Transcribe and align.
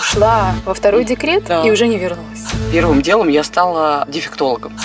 Ушла 0.00 0.54
во 0.64 0.74
второй 0.74 1.04
декрет 1.04 1.44
Да. 1.44 1.62
и 1.64 1.70
уже 1.70 1.86
не 1.86 1.98
вернулась. 1.98 2.40
Первым 2.72 3.02
делом 3.02 3.28
я 3.28 3.42
стала 3.42 4.04
дефектологом. 4.08 4.76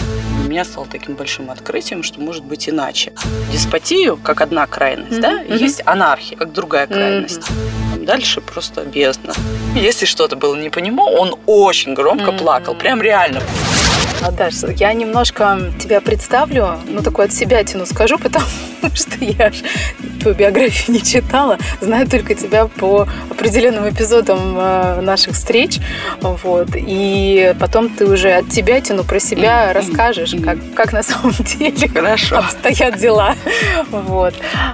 Для 0.41 0.49
меня 0.49 0.65
стало 0.65 0.85
таким 0.87 1.15
большим 1.15 1.49
открытием, 1.51 2.03
что 2.03 2.19
может 2.19 2.43
быть 2.43 2.67
иначе. 2.67 3.13
Деспотию, 3.51 4.17
как 4.17 4.41
одна 4.41 4.65
крайность, 4.67 5.11
Мгм, 5.11 5.21
да, 5.21 5.31
мгм. 5.43 5.55
есть 5.55 5.81
анархия, 5.85 6.37
как 6.37 6.51
другая 6.51 6.87
крайность. 6.87 7.41
Там 7.93 8.05
Дальше 8.05 8.41
просто 8.41 8.81
бездна. 8.81 9.33
Если 9.75 10.05
что-то 10.05 10.35
было 10.35 10.55
не 10.55 10.69
по 10.69 10.79
нему, 10.79 11.03
он 11.03 11.35
очень 11.45 11.93
громко 11.93 12.31
Мгм. 12.31 12.37
плакал, 12.39 12.75
прям 12.75 13.01
реально. 13.01 13.41
А, 14.25 14.31
Даш, 14.31 14.53
я 14.77 14.93
немножко 14.93 15.59
тебя 15.79 15.99
представлю, 15.99 16.77
ну, 16.87 17.01
такую 17.01 17.25
от 17.25 17.33
себя 17.33 17.61
тяну 17.65 17.85
скажу, 17.85 18.17
потому 18.17 18.45
что 18.93 19.17
я 19.19 19.51
ж 19.51 19.55
твою 20.21 20.37
биографию 20.37 20.95
не 20.95 21.03
читала, 21.03 21.57
знаю 21.81 22.07
только 22.07 22.33
тебя 22.33 22.67
по 22.67 23.05
определенным 23.29 23.89
эпизодам 23.89 24.55
э, 24.57 25.01
наших 25.01 25.33
встреч, 25.33 25.79
вот, 26.21 26.69
и 26.73 27.53
потом 27.59 27.89
ты 27.89 28.05
уже 28.05 28.31
от 28.31 28.47
тебя 28.47 28.79
тяну 28.79 29.03
про 29.03 29.19
себя 29.19 29.73
расскажешь, 29.73 30.35
как, 30.41 30.57
как 30.73 30.93
на 30.93 31.03
самом 31.03 31.33
деле 31.39 31.89
Хорошо. 31.89 32.37
обстоят 32.37 32.97
дела. 32.97 33.35
Вот. 33.91 34.33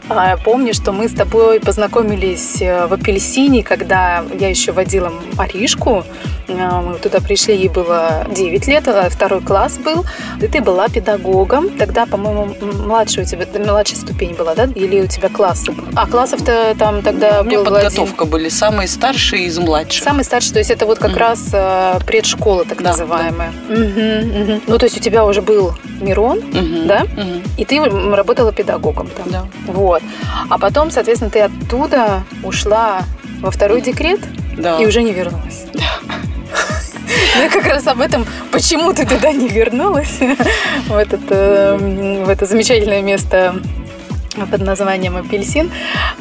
А, 0.09 0.37
Помню, 0.37 0.73
что 0.73 0.91
мы 0.91 1.09
с 1.09 1.13
тобой 1.13 1.59
познакомились 1.59 2.61
э, 2.61 2.85
в 2.85 2.93
апельсине, 2.93 3.63
когда 3.63 4.23
я 4.39 4.49
еще 4.49 4.71
водила 4.71 5.11
Аришку. 5.37 6.03
Э, 6.47 6.81
Мы 6.81 6.95
туда 6.99 7.19
пришли, 7.19 7.55
ей 7.55 7.69
было 7.69 8.25
9 8.29 8.67
лет, 8.67 8.87
а 8.87 9.09
второй 9.09 9.38
класс 9.41 9.77
был. 9.77 10.05
И 10.41 10.47
ты 10.47 10.61
была 10.61 10.87
педагогом. 10.89 11.69
Тогда, 11.77 12.05
по-моему, 12.05 12.55
младшая 12.61 13.25
у 13.25 13.27
тебя, 13.27 13.45
младшая 13.65 13.97
ступень 13.99 14.33
была, 14.35 14.55
да? 14.55 14.65
Или 14.75 15.01
у 15.01 15.07
тебя 15.07 15.29
классы? 15.29 15.73
А, 15.95 16.07
классов-то 16.07 16.75
там 16.77 17.01
тогда 17.01 17.41
У 17.41 17.43
меня 17.45 17.57
был 17.59 17.73
один. 17.75 17.83
подготовка 17.89 18.25
были 18.25 18.49
самые 18.49 18.87
старшие 18.87 19.45
из 19.45 19.57
младших. 19.57 20.03
Самый 20.03 20.23
старший, 20.23 20.53
то 20.53 20.59
есть 20.59 20.71
это 20.71 20.85
вот 20.85 20.99
как 20.99 21.11
Мгм. 21.11 21.19
раз 21.19 21.49
э, 21.53 21.99
предшкола, 22.05 22.65
так 22.65 22.81
Да, 22.81 22.89
называемая. 22.91 23.51
Мгм, 23.69 24.41
мгм. 24.43 24.61
Ну, 24.67 24.77
то 24.77 24.85
есть 24.85 24.97
у 24.97 24.99
тебя 25.01 25.25
уже 25.25 25.41
был 25.41 25.73
Мирон, 26.01 26.39
Мгм. 26.39 26.87
Да? 26.87 27.03
Мгм. 27.15 27.43
и 27.57 27.65
ты 27.65 27.81
работала 27.83 28.51
педагогом 28.51 29.07
там. 29.07 29.29
Да. 29.29 29.45
Вот. 29.67 30.01
А 30.49 30.57
потом, 30.57 30.91
соответственно, 30.91 31.31
ты 31.31 31.41
оттуда 31.41 32.23
ушла 32.43 33.01
во 33.41 33.51
второй 33.51 33.81
декрет 33.81 34.19
Да. 34.57 34.77
и 34.79 34.85
уже 34.85 35.01
не 35.01 35.11
вернулась. 35.13 35.65
Ну, 35.73 35.81
я 37.37 37.49
как 37.49 37.65
раз 37.65 37.87
об 37.87 38.01
этом, 38.01 38.25
почему 38.51 38.93
ты 38.93 39.05
туда 39.05 39.31
не 39.31 39.47
вернулась, 39.47 40.19
в, 40.87 40.95
этот, 40.95 41.21
в 41.29 42.29
это 42.29 42.45
замечательное 42.45 43.01
место 43.01 43.55
под 44.45 44.61
названием 44.61 45.17
«Апельсин». 45.17 45.71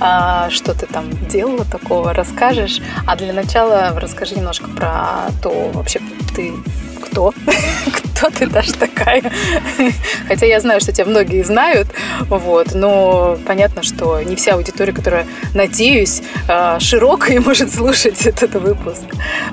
А, 0.00 0.50
что 0.50 0.74
ты 0.74 0.86
там 0.86 1.04
делала 1.28 1.64
такого, 1.64 2.12
расскажешь. 2.12 2.80
А 3.06 3.16
для 3.16 3.32
начала 3.32 3.92
расскажи 3.96 4.34
немножко 4.34 4.68
про 4.68 5.30
то, 5.42 5.70
вообще 5.72 6.00
ты 6.34 6.52
кто? 7.00 7.32
Кто 8.18 8.30
ты, 8.30 8.46
Даша, 8.46 8.72
такая? 8.74 9.22
Хотя 10.26 10.46
я 10.46 10.58
знаю, 10.58 10.80
что 10.80 10.90
тебя 10.90 11.04
многие 11.04 11.44
знают, 11.44 11.88
вот, 12.28 12.74
но 12.74 13.38
понятно, 13.46 13.84
что 13.84 14.20
не 14.22 14.34
вся 14.34 14.54
аудитория, 14.54 14.92
которая, 14.92 15.24
надеюсь, 15.54 16.22
а, 16.48 16.80
широкая, 16.80 17.40
может 17.46 17.72
слушать 17.72 18.26
этот 18.26 18.54
выпуск 18.54 19.04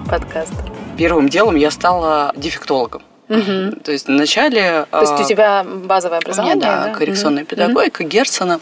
подкаста. 0.10 0.66
Первым 0.98 1.28
делом 1.28 1.56
я 1.56 1.72
стала 1.72 2.32
дефектологом. 2.38 3.02
Мгм. 3.28 3.80
То 3.84 3.92
есть 3.92 4.08
вначале... 4.08 4.86
То 4.92 5.02
есть 5.02 5.14
а, 5.14 5.24
у 5.24 5.28
тебя 5.28 5.64
базовое 5.64 6.20
У 6.20 6.22
меня, 6.22 6.26
образование, 6.26 6.62
да, 6.62 6.86
да? 6.86 6.94
коррекционная 6.94 7.44
Мгм. 7.44 7.48
педагогика 7.48 8.04
Герцена, 8.04 8.60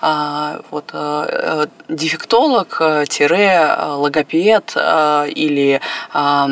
а, 0.00 0.60
вот, 0.70 0.90
а, 0.92 1.26
э, 1.28 1.66
дефектолог, 1.88 2.78
э, 2.80 3.04
э, 3.20 3.84
логопед 3.92 4.72
а, 4.76 5.26
или 5.26 5.80
а, 6.12 6.48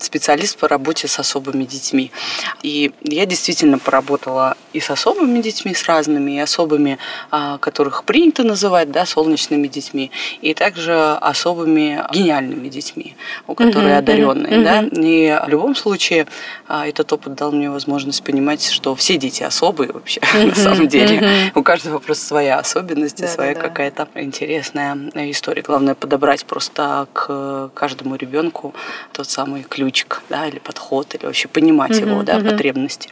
специалист 0.00 0.58
по 0.58 0.68
работе 0.68 1.08
с 1.08 1.18
особыми 1.18 1.64
детьми. 1.64 2.12
И 2.62 2.92
я 3.02 3.26
действительно 3.26 3.78
поработала 3.78 4.56
и 4.72 4.80
с 4.80 4.90
особыми 4.90 5.40
детьми, 5.40 5.74
с 5.74 5.84
разными, 5.86 6.32
и 6.32 6.38
особыми, 6.38 6.98
а, 7.30 7.58
которых 7.58 8.04
принято 8.04 8.44
называть, 8.44 8.92
да, 8.92 9.04
солнечными 9.06 9.66
детьми, 9.66 10.10
и 10.42 10.54
также 10.54 10.94
особыми 11.20 12.04
гениальными 12.12 12.68
детьми, 12.68 13.16
у 13.48 13.54
которые 13.54 13.94
Мгм, 13.94 13.98
одаренные, 13.98 14.54
мгм, 14.54 14.64
да. 14.64 15.00
И 15.02 15.40
в 15.46 15.48
любом 15.48 15.74
случае 15.74 16.26
а, 16.67 16.67
этот 16.68 17.12
опыт 17.12 17.34
дал 17.34 17.52
мне 17.52 17.70
возможность 17.70 18.22
понимать, 18.22 18.68
что 18.68 18.94
все 18.94 19.16
дети 19.16 19.42
особые 19.42 19.92
вообще 19.92 20.20
на 20.34 20.54
самом 20.54 20.88
деле. 20.88 21.52
У 21.54 21.62
каждого 21.62 21.98
просто 21.98 22.26
своя 22.26 22.58
особенность 22.58 23.20
и 23.20 23.26
своя 23.26 23.54
какая-то 23.54 24.08
интересная 24.14 24.96
история. 25.30 25.62
Главное 25.62 25.94
подобрать 25.94 26.44
просто 26.44 27.08
к 27.12 27.70
каждому 27.74 28.16
ребенку 28.16 28.74
тот 29.12 29.28
самый 29.28 29.62
ключик, 29.62 30.22
да, 30.28 30.46
или 30.46 30.58
подход, 30.58 31.14
или 31.14 31.26
вообще 31.26 31.48
понимать 31.48 31.98
его, 31.98 32.22
да, 32.22 32.38
потребности. 32.38 33.08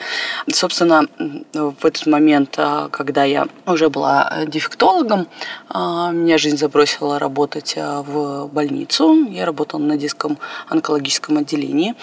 Собственно, 0.53 1.07
в 1.53 1.85
этот 1.85 2.07
момент, 2.07 2.55
а, 2.59 2.89
когда 2.89 3.25
я 3.25 3.47
уже 3.67 3.89
была 3.91 4.45
дефектологом, 4.47 5.29
а, 5.69 6.11
меня 6.11 6.39
жизнь 6.39 6.57
забросила 6.57 7.19
работать 7.19 7.75
а, 7.77 8.03
в 8.03 8.49
больницу. 8.49 9.27
Я 9.31 9.47
работала 9.47 9.81
на 9.81 9.97
детском 9.97 10.39
онкологическом 10.69 11.39
отделении. 11.39 11.95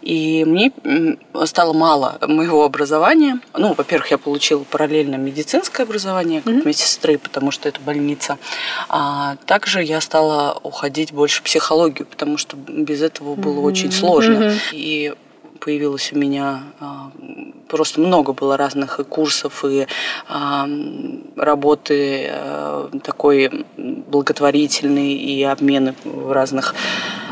И 0.00 0.44
мне 0.44 0.72
стало 1.44 1.72
мало 1.72 2.18
моего 2.26 2.64
образования. 2.64 3.40
Ну, 3.56 3.74
во-первых, 3.74 4.10
я 4.10 4.18
получила 4.18 4.64
параллельно 4.64 5.16
медицинское 5.16 5.82
образование 5.84 6.40
как 6.42 6.52
Мгм. 6.54 6.68
медсестры, 6.68 7.18
потому 7.18 7.50
что 7.50 7.68
это 7.68 7.80
больница. 7.80 8.38
А 8.88 9.36
также 9.46 9.82
я 9.82 10.00
стала 10.00 10.58
уходить 10.62 11.12
больше 11.12 11.40
в 11.40 11.44
психологию, 11.44 12.06
потому 12.06 12.38
что 12.38 12.56
без 12.56 13.02
этого 13.02 13.34
было 13.34 13.58
Мгм. 13.60 13.64
очень 13.64 13.92
сложно. 13.92 14.38
Мгм. 14.40 14.58
И 14.72 15.14
появилось 15.60 16.12
у 16.12 16.18
меня 16.18 16.62
а, 16.80 17.10
просто 17.72 18.00
много 18.00 18.34
было 18.34 18.56
разных 18.58 19.00
и 19.00 19.04
курсов, 19.04 19.64
и 19.64 19.86
м, 20.28 21.22
работы 21.36 22.28
а, 22.30 22.90
такой 23.02 23.64
благотворительной, 23.78 25.14
и 25.14 25.42
обмены 25.42 25.94
в 26.04 26.30
разных 26.32 26.74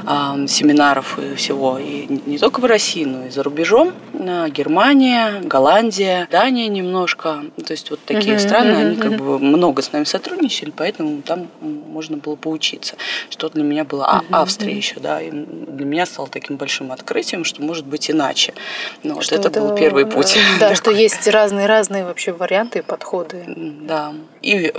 а, 0.07 0.47
семинаров 0.49 1.19
и 1.19 1.35
всего. 1.35 1.79
И 1.79 2.07
не- 2.27 2.39
только 2.39 2.61
в 2.61 2.65
России, 2.65 3.05
но 3.05 3.27
и 3.27 3.31
за 3.31 3.43
рубежом. 3.43 3.93
А, 4.19 4.49
Германия, 4.49 5.41
Голландия, 5.43 6.27
Дания 6.31 6.69
немножко. 6.69 7.45
То 7.67 7.73
есть 7.73 7.91
вот 7.91 8.01
такие 8.07 8.37
Мгм, 8.37 8.41
страны, 8.41 8.71
мгм, 8.73 8.81
они 8.81 8.97
как 8.97 9.13
бы 9.17 9.39
много 9.39 9.83
с 9.83 9.93
нами 9.93 10.05
сотрудничали, 10.05 10.73
поэтому 10.75 11.21
там 11.21 11.49
можно 11.61 12.17
было 12.17 12.35
поучиться. 12.37 12.95
Что 13.29 13.51
для 13.51 13.63
меня 13.63 13.85
было... 13.85 14.07
А, 14.07 14.23
Мгм, 14.23 14.35
Австрия 14.35 14.75
еще, 14.75 15.01
да, 15.01 15.21
и 15.21 15.31
для 15.31 15.85
меня 15.85 16.07
стало 16.07 16.29
таким 16.29 16.57
большим 16.57 16.93
открытием, 16.93 17.45
что 17.45 17.63
может 17.63 17.85
быть 17.85 18.11
иначе. 18.11 18.55
Ну, 19.03 19.15
вот 19.15 19.31
это, 19.31 19.51
был 19.51 19.71
первый 19.77 20.07
путь. 20.07 20.30
Э, 20.37 20.41
Да, 20.61 20.75
что 20.75 20.91
есть 20.91 21.27
разные-разные 21.29 22.05
вообще 22.05 22.33
варианты 22.33 22.81
и 22.81 22.83
подходы. 22.83 23.45
Да. 23.47 24.15
И 24.43 24.73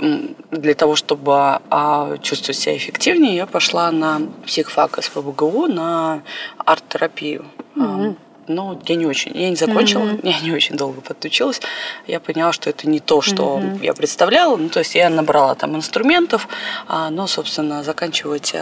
для 0.50 0.74
того, 0.74 0.96
чтобы 0.96 1.60
а, 1.70 2.16
чувствовать 2.18 2.58
себя 2.58 2.76
эффективнее, 2.76 3.36
я 3.36 3.46
пошла 3.46 3.90
на 3.90 4.20
психфак 4.46 5.02
СПБГУ 5.02 5.66
на 5.66 6.22
арт-терапию. 6.58 7.44
А, 7.76 7.80
Мгм. 7.80 8.16
Ну, 8.48 8.76
я 8.86 8.96
не 8.96 9.06
очень, 9.06 9.30
я 9.38 9.50
не 9.50 9.54
закончила, 9.56 10.02
Мгм. 10.02 10.20
я 10.24 10.40
не 10.40 10.50
очень 10.52 10.76
долго 10.76 11.00
подучилась. 11.00 11.60
Я 12.08 12.18
поняла, 12.18 12.52
что 12.52 12.70
это 12.70 12.88
не 12.88 12.98
то, 12.98 13.20
что 13.22 13.58
Мгм. 13.58 13.80
я 13.82 13.94
представляла. 13.94 14.56
Ну, 14.56 14.68
то 14.68 14.80
есть 14.80 14.96
я 14.96 15.08
набрала 15.10 15.54
там 15.54 15.76
инструментов, 15.76 16.48
а, 16.88 17.10
но, 17.10 17.28
собственно, 17.28 17.84
заканчивать 17.84 18.52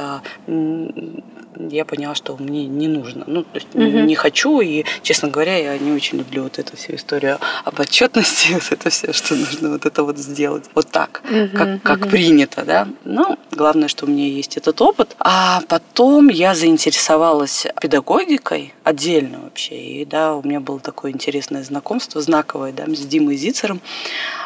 я 1.57 1.85
поняла, 1.85 2.15
что 2.15 2.37
мне 2.37 2.67
не 2.67 2.89
нужно. 2.89 3.25
Ну, 3.27 3.43
то 3.43 3.55
есть 3.55 3.69
Мгм. 3.75 4.07
не 4.07 4.15
хочу, 4.15 4.61
и, 4.61 4.85
честно 5.03 5.29
говоря, 5.29 5.57
я 5.57 5.79
не 5.79 5.93
очень 5.93 6.19
люблю 6.19 6.45
вот 6.45 6.59
эту 6.59 6.77
всю 6.77 6.95
историю 6.95 7.39
об 7.65 7.81
отчетности, 7.81 8.49
вот 8.53 8.67
это 8.71 8.91
все, 8.91 9.13
что 9.13 9.35
нужно 9.35 9.71
вот 9.71 9.87
это 9.87 10.03
вот 10.05 10.19
сделать 10.19 10.65
вот 10.75 10.89
так, 10.91 11.23
Мгм, 11.29 11.57
как, 11.57 11.83
как 11.83 12.01
мгм. 12.01 12.11
принято, 12.11 12.65
да. 12.65 12.89
Ну, 13.05 13.39
главное, 13.51 13.89
что 13.89 14.07
у 14.07 14.09
меня 14.09 14.27
есть 14.27 14.57
этот 14.57 14.81
опыт. 14.81 15.17
А 15.19 15.63
потом 15.69 16.29
я 16.29 16.55
заинтересовалась 16.55 17.67
педагогикой 17.81 18.75
отдельно 18.85 19.41
вообще, 19.41 19.77
и 19.77 20.05
да, 20.05 20.35
у 20.35 20.43
меня 20.43 20.61
было 20.61 20.79
такое 20.81 21.11
интересное 21.13 21.63
знакомство, 21.65 22.21
знаковое, 22.21 22.73
да, 22.73 22.85
с 22.87 23.07
Димой 23.07 23.37
Зицером 23.37 23.81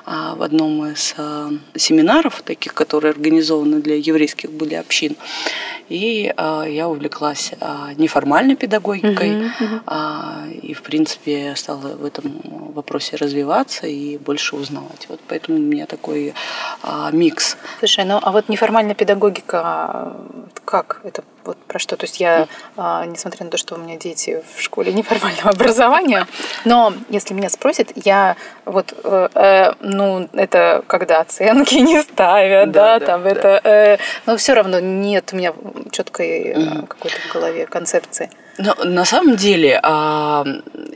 а, 0.07 0.35
в 0.35 0.43
одном 0.43 0.87
из 0.87 1.15
а, 1.17 1.51
семинаров 1.77 2.43
таких, 2.43 2.75
которые 2.75 3.11
организованы 3.11 3.81
для 3.81 3.97
еврейских 3.97 4.51
были 4.51 4.75
общин. 4.75 5.17
И 5.89 6.33
а, 6.37 6.65
я 6.65 6.89
увлеклась 6.95 7.53
а, 7.61 7.93
неформальной 7.97 8.57
педагогикой, 8.57 9.51
мгм. 9.61 9.83
а, 9.87 10.47
и, 10.63 10.75
в 10.75 10.83
принципе, 10.83 11.55
стала 11.57 11.97
в 11.97 12.05
этом 12.05 12.41
вопросе 12.75 13.17
развиваться 13.17 13.87
и 13.87 14.19
больше 14.19 14.57
узнавать. 14.57 15.07
Вот 15.09 15.21
поэтому 15.29 15.59
у 15.59 15.63
меня 15.63 15.87
такой 15.87 16.35
а, 16.83 17.11
микс. 17.13 17.57
Слушай, 17.79 18.05
ну 18.05 18.19
а 18.23 18.33
вот 18.33 18.49
неформальная 18.49 18.95
педагогика, 18.95 20.17
как 20.65 21.01
это 21.05 21.23
вот 21.45 21.59
про 21.59 21.79
что. 21.79 21.97
То 21.97 22.05
есть 22.05 22.21
я, 22.21 22.49
а, 22.77 23.05
несмотря 23.07 23.45
на 23.45 23.51
то, 23.51 23.57
что 23.57 23.75
у 23.75 23.79
меня 23.79 23.97
дети 23.97 24.43
в 24.55 24.61
школе 24.61 24.93
неформального 24.93 25.51
образования, 25.51 26.27
но 26.65 26.93
если 27.09 27.35
меня 27.35 27.51
спросят, 27.51 27.93
я 27.95 28.37
вот, 28.65 28.95
э, 29.05 29.29
э, 29.35 29.73
ну, 29.81 30.29
это 30.33 30.85
когда 30.87 31.21
оценки 31.21 31.75
не 31.75 32.03
ставят, 32.03 32.73
да, 32.73 32.99
да, 32.99 33.01
да 33.01 33.07
там 33.07 33.23
да. 33.23 33.31
это, 33.31 33.61
э, 33.65 33.99
но 34.27 34.37
все 34.37 34.55
равно 34.55 34.81
нет 34.81 35.31
у 35.33 35.37
меня 35.37 35.53
четкой 35.91 36.53
mm 36.55 36.87
какой-то 36.87 37.17
в 37.29 37.33
голове 37.33 37.67
концепции. 37.67 38.31
Но 38.59 38.75
на 38.85 39.05
самом 39.05 39.37
деле 39.37 39.81
а, 39.83 40.45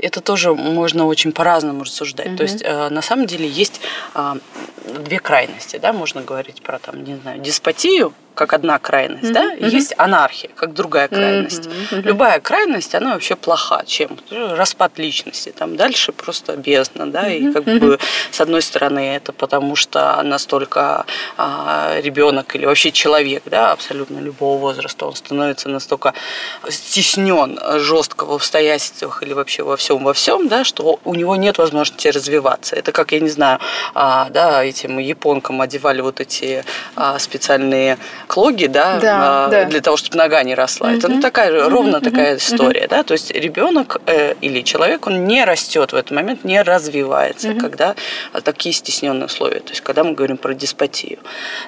это 0.01 0.21
тоже 0.21 0.55
можно 0.55 1.07
очень 1.07 1.33
по-разному 1.33 1.85
рассуждать. 1.85 2.29
Mm-hmm. 2.29 2.37
То 2.37 2.43
есть 2.43 2.65
а, 2.65 2.91
на 2.91 3.03
самом 3.03 3.27
деле 3.27 3.49
есть 3.49 3.81
а, 4.15 4.37
две 4.87 5.19
крайности, 5.19 5.79
да, 5.79 5.93
можно 5.93 6.23
говорить 6.23 6.63
про 6.63 6.79
там, 6.79 7.05
не 7.05 7.17
знаю, 7.17 7.41
деспотию, 7.41 8.13
как 8.39 8.53
одна 8.53 8.79
крайность, 8.79 9.25
mm-hmm. 9.25 9.33
да, 9.33 9.55
mm-hmm. 9.57 9.69
есть 9.69 9.95
анархия, 9.99 10.51
как 10.55 10.73
другая 10.73 11.09
крайность. 11.09 11.67
Mm-hmm. 11.67 12.03
Любая 12.03 12.39
крайность, 12.39 12.95
она 12.95 13.15
вообще 13.15 13.35
плоха. 13.35 13.83
Чем? 13.85 14.17
Распад 14.31 14.97
личности. 14.97 15.53
Там 15.57 15.77
дальше 15.77 16.13
просто 16.13 16.57
бездна, 16.57 17.11
да, 17.11 17.29
mm-hmm. 17.29 17.51
и 17.51 17.53
как 17.53 17.65
mm-hmm. 17.65 17.79
бы 17.81 17.99
с 18.31 18.41
одной 18.41 18.63
стороны 18.63 19.17
это 19.17 19.33
потому, 19.33 19.75
что 19.75 20.23
настолько 20.23 21.05
а, 21.37 21.99
ребенок 22.01 22.55
или 22.55 22.65
вообще 22.65 22.93
человек, 22.93 23.43
да, 23.47 23.73
абсолютно 23.73 24.21
любого 24.21 24.59
возраста, 24.59 25.07
он 25.07 25.17
становится 25.17 25.69
настолько 25.69 26.15
стеснен 26.69 27.48
жестко 27.79 28.25
в 28.25 28.33
обстоятельствах 28.33 29.23
или 29.23 29.33
вообще 29.33 29.63
во 29.63 29.77
всем 29.77 30.05
во 30.05 30.13
всем, 30.13 30.49
да, 30.49 30.65
что 30.65 31.01
у 31.05 31.15
него 31.15 31.37
нет 31.37 31.59
возможности 31.59 32.09
развиваться. 32.09 32.77
Это 32.77 32.93
как, 32.93 33.13
я 33.13 33.21
не 33.21 33.29
знаю, 33.29 33.59
а, 33.95 34.29
да, 34.31 34.65
этим 34.65 34.99
японкам 34.99 35.61
одевали 35.61 36.01
вот 36.01 36.21
эти 36.21 36.65
а, 36.97 37.19
специальные 37.19 37.99
клоги, 38.27 38.67
да, 38.67 38.99
да, 39.01 39.47
а, 39.47 39.49
да. 39.49 39.65
для 39.65 39.81
того, 39.81 39.97
чтобы 39.97 40.17
нога 40.17 40.43
не 40.43 40.55
росла. 40.55 40.91
Mm-hmm. 40.91 40.99
Это 40.99 41.09
ну, 41.09 41.21
такая 41.21 41.51
же, 41.53 41.69
ровно 41.69 41.97
mm-hmm. 41.97 42.05
такая 42.05 42.37
история, 42.37 42.85
mm-hmm. 42.85 42.89
да, 42.89 43.03
то 43.03 43.13
есть 43.13 43.31
ребенок 43.31 44.01
э, 44.07 44.35
или 44.41 44.63
человек, 44.63 45.07
он 45.07 45.27
не 45.27 45.45
растет 45.45 45.93
в 45.93 45.97
этот 45.97 46.11
момент, 46.11 46.45
не 46.45 46.63
развивается, 46.63 47.49
mm-hmm. 47.49 47.61
когда 47.61 47.95
такие 48.45 48.75
стесненные 48.75 49.27
условия, 49.27 49.61
то 49.61 49.71
есть 49.71 49.81
когда 49.81 50.05
мы 50.05 50.13
говорим 50.13 50.37
про 50.37 50.55
деспотию. 50.55 51.19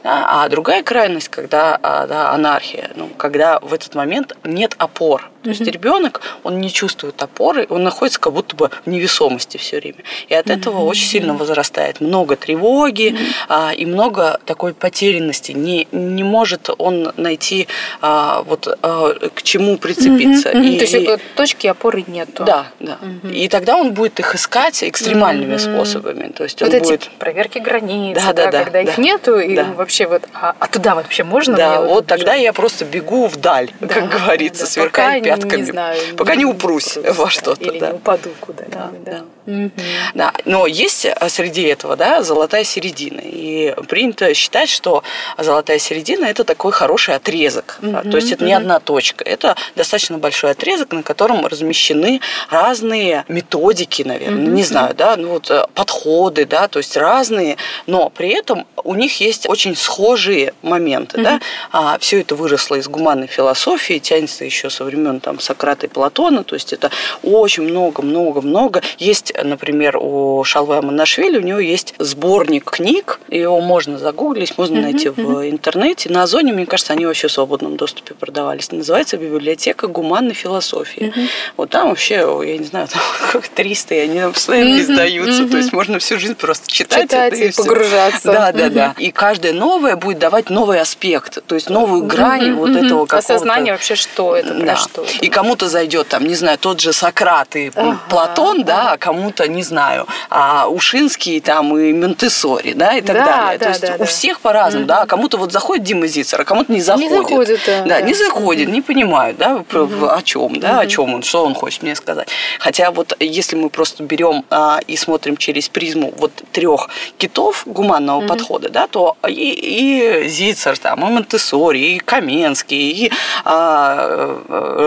А, 0.04 0.44
а 0.44 0.48
другая 0.48 0.82
крайность, 0.82 1.28
когда 1.28 1.78
а, 1.82 2.06
да, 2.06 2.30
анархия, 2.32 2.90
ну, 2.94 3.08
когда 3.16 3.58
в 3.60 3.72
этот 3.72 3.94
момент 3.94 4.36
нет 4.44 4.74
опор, 4.78 5.30
то 5.42 5.50
есть 5.50 5.66
ребенок, 5.70 6.20
он 6.42 6.60
не 6.60 6.70
чувствует 6.72 7.20
опоры, 7.22 7.66
он 7.68 7.82
находится 7.82 8.20
как 8.20 8.32
будто 8.32 8.56
бы 8.56 8.70
в 8.84 8.88
невесомости 8.88 9.56
все 9.56 9.78
время. 9.80 9.98
И 10.28 10.34
от 10.34 10.50
этого 10.50 10.84
очень 10.84 11.06
сильно 11.06 11.34
возрастает 11.34 12.00
много 12.00 12.36
тревоги 12.36 13.16
а, 13.48 13.72
и 13.72 13.86
много 13.86 14.40
такой 14.44 14.74
потерянности. 14.74 15.52
Не, 15.52 15.86
не 15.92 16.22
может 16.22 16.70
он 16.78 17.12
найти 17.16 17.68
а, 18.00 18.42
вот 18.42 18.66
а, 18.82 19.14
к 19.34 19.42
чему 19.42 19.76
прицепиться. 19.78 20.50
И, 20.50 20.78
То 20.78 20.84
есть 20.84 20.94
и, 20.94 21.16
точки 21.36 21.66
опоры 21.66 22.04
нету. 22.06 22.44
Да, 22.44 22.66
да. 22.80 22.98
И 23.32 23.48
тогда 23.48 23.76
он 23.76 23.92
будет 23.92 24.20
их 24.20 24.34
искать 24.34 24.82
экстремальными 24.82 25.56
способами. 25.56 26.28
То 26.28 26.44
есть 26.44 26.60
вот 26.60 26.72
он 26.72 26.80
будет... 26.80 27.02
эти 27.02 27.10
проверки 27.18 27.58
границ, 27.58 28.16
да, 28.16 28.32
да, 28.32 28.50
да, 28.50 28.64
когда 28.64 28.82
да, 28.82 28.90
их 28.90 28.98
нету, 28.98 29.38
и 29.38 29.56
да. 29.56 29.64
вообще 29.76 30.06
вот, 30.06 30.22
а, 30.34 30.54
а 30.58 30.66
туда 30.66 30.94
вообще 30.94 31.24
можно? 31.24 31.56
Да, 31.56 31.80
вот 31.80 32.06
тогда 32.06 32.34
я 32.34 32.52
просто 32.52 32.84
бегу 32.84 33.26
вдаль, 33.26 33.70
да, 33.80 33.86
как 33.86 34.08
говорится, 34.08 34.64
да, 34.64 34.70
сверкая 34.70 35.22
пятками. 35.22 35.59
Не 35.60 35.70
знаю, 35.70 36.00
пока 36.16 36.34
не, 36.34 36.40
не 36.40 36.44
упрусь 36.44 36.96
во 37.14 37.30
что-то. 37.30 37.64
Или 37.64 37.78
да. 37.78 37.88
не 37.88 37.94
упаду 37.94 38.30
куда-нибудь. 38.40 38.74
Да, 38.74 38.90
да. 39.04 39.12
Да. 39.46 39.52
Угу. 39.52 39.70
да. 40.14 40.32
Но 40.44 40.66
есть 40.66 41.04
э, 41.04 41.28
среди 41.28 41.62
этого 41.62 41.96
да, 41.96 42.22
золотая 42.22 42.64
середина. 42.64 43.20
И 43.22 43.74
принято 43.88 44.32
считать, 44.34 44.68
что 44.68 45.02
золотая 45.38 45.78
середина– 45.78 46.24
это 46.26 46.44
такой 46.44 46.72
хороший 46.72 47.14
отрезок. 47.14 47.78
Угу. 47.82 48.10
То 48.10 48.16
есть 48.16 48.32
это 48.32 48.44
не 48.44 48.52
одна 48.52 48.80
точка. 48.80 49.24
Это 49.24 49.56
достаточно 49.76 50.18
большой 50.18 50.52
отрезок, 50.52 50.92
на 50.92 51.02
котором 51.02 51.46
размещены 51.46 52.20
разные 52.50 53.24
методики, 53.28 54.02
наверное, 54.02 54.44
угу. 54.44 54.52
не 54.52 54.62
знаю, 54.62 54.94
да, 54.94 55.16
ну 55.16 55.28
вот 55.30 55.50
э, 55.50 55.64
подходы, 55.74 56.44
да, 56.44 56.68
то 56.68 56.78
есть 56.78 56.96
разные, 56.96 57.56
но 57.86 58.10
при 58.10 58.28
этом 58.30 58.66
у 58.84 58.94
них 58.94 59.20
есть 59.20 59.48
очень 59.48 59.76
схожие 59.76 60.54
моменты. 60.62 61.16
Угу. 61.16 61.24
Да? 61.24 61.40
А, 61.72 61.98
все 61.98 62.20
это 62.20 62.34
выросло 62.34 62.76
из 62.76 62.88
гуманной 62.88 63.26
философии, 63.26 63.98
тянется 63.98 64.44
еще 64.44 64.70
со 64.70 64.84
времен 64.84 65.20
там, 65.20 65.40
Сократа 65.50 65.86
и 65.86 65.88
Платона, 65.88 66.44
то 66.44 66.54
есть 66.54 66.72
это 66.72 66.90
очень 67.24 67.64
много-много-много. 67.64 68.82
Есть, 68.98 69.32
например, 69.42 69.96
у 69.96 70.44
Шалвая 70.44 70.80
Манашвили, 70.80 71.38
у 71.38 71.42
него 71.42 71.58
есть 71.58 71.94
сборник 71.98 72.70
книг, 72.70 73.18
его 73.28 73.60
можно 73.60 73.98
загуглить, 73.98 74.56
можно 74.56 74.78
угу, 74.78 74.84
найти 74.84 75.08
угу. 75.08 75.22
в 75.22 75.50
интернете. 75.50 76.08
На 76.08 76.22
Озоне, 76.22 76.52
мне 76.52 76.66
кажется, 76.66 76.92
они 76.92 77.04
вообще 77.04 77.26
в 77.26 77.32
свободном 77.32 77.76
доступе 77.76 78.14
продавались. 78.14 78.70
Называется 78.70 79.16
«Библиотека 79.16 79.88
гуманной 79.88 80.34
философии». 80.34 81.08
Угу. 81.08 81.20
Вот 81.56 81.70
там 81.70 81.88
вообще, 81.88 82.14
я 82.14 82.58
не 82.58 82.64
знаю, 82.64 82.86
там 82.86 83.02
как 83.32 83.48
300, 83.48 83.94
и 83.96 83.98
они 83.98 84.32
постоянно 84.32 84.70
угу, 84.70 84.80
издаются, 84.80 85.42
угу. 85.42 85.50
то 85.50 85.56
есть 85.56 85.72
можно 85.72 85.98
всю 85.98 86.20
жизнь 86.20 86.36
просто 86.36 86.70
читать. 86.70 87.02
Читать 87.02 87.32
это, 87.32 87.44
и, 87.44 87.48
и 87.48 87.52
погружаться. 87.52 88.32
Да, 88.32 88.52
да, 88.52 88.68
да. 88.68 88.94
И 88.98 89.10
каждое 89.10 89.52
новое 89.52 89.96
будет 89.96 90.20
давать 90.20 90.48
новый 90.48 90.80
аспект, 90.80 91.44
то 91.44 91.56
есть 91.56 91.68
новую 91.68 92.04
грань 92.04 92.52
вот 92.54 92.70
этого 92.70 93.06
какого-то... 93.06 93.16
Осознание 93.16 93.72
вообще, 93.72 93.96
что 93.96 94.36
это, 94.36 94.54
да. 94.54 94.76
что. 94.76 95.04
И 95.20 95.28
кому-то 95.40 95.68
зайдет 95.68 96.08
там, 96.08 96.26
не 96.26 96.34
знаю, 96.34 96.58
тот 96.58 96.80
же 96.80 96.92
Сократ 96.92 97.56
и 97.56 97.72
ага, 97.74 97.98
Платон, 98.10 98.62
да, 98.62 98.92
а 98.92 98.98
кому-то, 98.98 99.48
не 99.48 99.62
знаю, 99.62 100.06
а 100.28 100.68
Ушинский 100.68 101.40
там 101.40 101.76
и 101.78 101.94
Монтессори, 101.94 102.74
да, 102.74 102.94
и 102.94 103.00
так 103.00 103.16
да, 103.16 103.24
далее. 103.24 103.58
Да, 103.58 103.64
то 103.64 103.70
есть 103.70 103.80
да, 103.80 103.94
у 103.94 103.98
да. 104.00 104.04
всех 104.04 104.40
по-разному, 104.40 104.84
да, 104.84 105.06
кому-то 105.06 105.38
вот 105.38 105.50
заходит 105.50 105.84
Дима 105.84 106.06
Зицер, 106.08 106.42
а 106.42 106.44
кому-то 106.44 106.70
не 106.70 106.82
заходит. 106.82 107.10
Не 107.10 107.16
заходит, 107.16 107.60
да. 107.66 107.82
Да, 107.86 108.00
не 108.02 108.12
заходит, 108.12 108.68
не 108.68 108.82
понимают, 108.82 109.38
да, 109.38 109.56
угу. 109.56 110.06
о 110.06 110.20
чем, 110.22 110.60
да, 110.60 110.72
угу. 110.72 110.80
о 110.80 110.86
чем 110.86 111.14
он, 111.14 111.22
что 111.22 111.46
он 111.46 111.54
хочет 111.54 111.82
мне 111.82 111.94
сказать. 111.94 112.28
Хотя 112.58 112.90
вот 112.90 113.16
если 113.18 113.56
мы 113.56 113.70
просто 113.70 114.02
берем 114.02 114.44
а, 114.50 114.80
и 114.86 114.96
смотрим 114.98 115.38
через 115.38 115.70
призму 115.70 116.12
вот 116.18 116.32
трех 116.52 116.90
китов 117.16 117.62
гуманного 117.64 118.18
угу. 118.18 118.26
подхода, 118.28 118.68
да, 118.68 118.86
то 118.86 119.16
и, 119.26 119.30
и 119.32 120.28
Зицер, 120.28 120.76
там, 120.76 121.00
и 121.08 121.10
Монтессори, 121.10 121.94
и 121.94 121.98
Каменский, 121.98 123.06
и 123.06 123.12
а, 123.46 124.38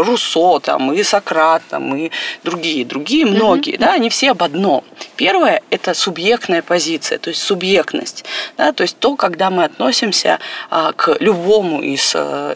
Руссо, 0.05 0.32
там, 0.59 0.94
и 0.94 1.03
Сократ, 1.03 1.62
там, 1.69 1.95
и 1.95 2.12
другие, 2.44 2.85
другие 2.85 3.25
многие, 3.25 3.75
mm-hmm. 3.75 3.80
да, 3.80 3.94
они 3.94 4.09
все 4.09 4.31
об 4.31 4.44
одном. 4.44 4.83
Первое– 5.15 5.62
это 5.69 5.94
субъектная 5.94 6.62
позиция, 6.62 7.18
то 7.18 7.30
есть 7.30 7.41
субъектность, 7.41 8.25
да, 8.57 8.71
то 8.71 8.83
есть 8.83 8.97
то, 9.00 9.15
когда 9.15 9.50
мы 9.50 9.63
относимся 9.63 10.39
а, 10.69 10.91
к 10.94 11.18
любому 11.19 11.81
из 11.81 12.13
а, 12.15 12.56